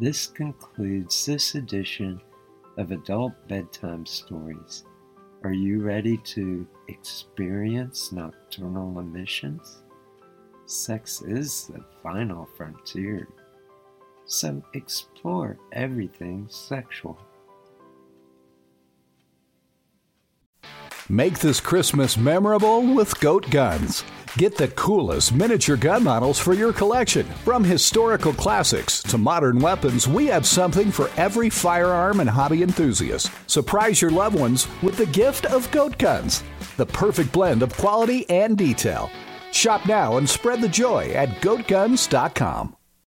This 0.00 0.26
concludes 0.26 1.24
this 1.24 1.54
edition 1.54 2.20
of 2.76 2.90
Adult 2.90 3.34
Bedtime 3.46 4.04
Stories. 4.04 4.84
Are 5.44 5.52
you 5.52 5.82
ready 5.82 6.18
to 6.18 6.64
experience 6.86 8.12
nocturnal 8.12 9.00
emissions? 9.00 9.82
Sex 10.66 11.20
is 11.20 11.66
the 11.66 11.84
final 12.00 12.48
frontier, 12.56 13.26
so 14.24 14.62
explore 14.74 15.58
everything 15.72 16.46
sexual. 16.48 17.18
Make 21.08 21.40
this 21.40 21.60
Christmas 21.60 22.16
memorable 22.16 22.94
with 22.94 23.18
Goat 23.18 23.50
Guns. 23.50 24.04
Get 24.38 24.56
the 24.56 24.68
coolest 24.68 25.34
miniature 25.34 25.76
gun 25.76 26.02
models 26.02 26.38
for 26.38 26.54
your 26.54 26.72
collection. 26.72 27.26
From 27.44 27.62
historical 27.62 28.32
classics 28.32 29.02
to 29.04 29.18
modern 29.18 29.58
weapons, 29.58 30.08
we 30.08 30.26
have 30.26 30.46
something 30.46 30.90
for 30.90 31.10
every 31.18 31.50
firearm 31.50 32.20
and 32.20 32.30
hobby 32.30 32.62
enthusiast. 32.62 33.30
Surprise 33.46 34.00
your 34.00 34.10
loved 34.10 34.38
ones 34.38 34.68
with 34.82 34.96
the 34.96 35.06
gift 35.06 35.44
of 35.46 35.70
Goat 35.70 35.98
Guns, 35.98 36.42
the 36.78 36.86
perfect 36.86 37.30
blend 37.30 37.62
of 37.62 37.76
quality 37.76 38.28
and 38.30 38.56
detail. 38.56 39.10
Shop 39.52 39.84
now 39.86 40.16
and 40.16 40.28
spread 40.28 40.62
the 40.62 40.68
joy 40.68 41.10
at 41.10 41.28
goatguns.com. 41.42 42.76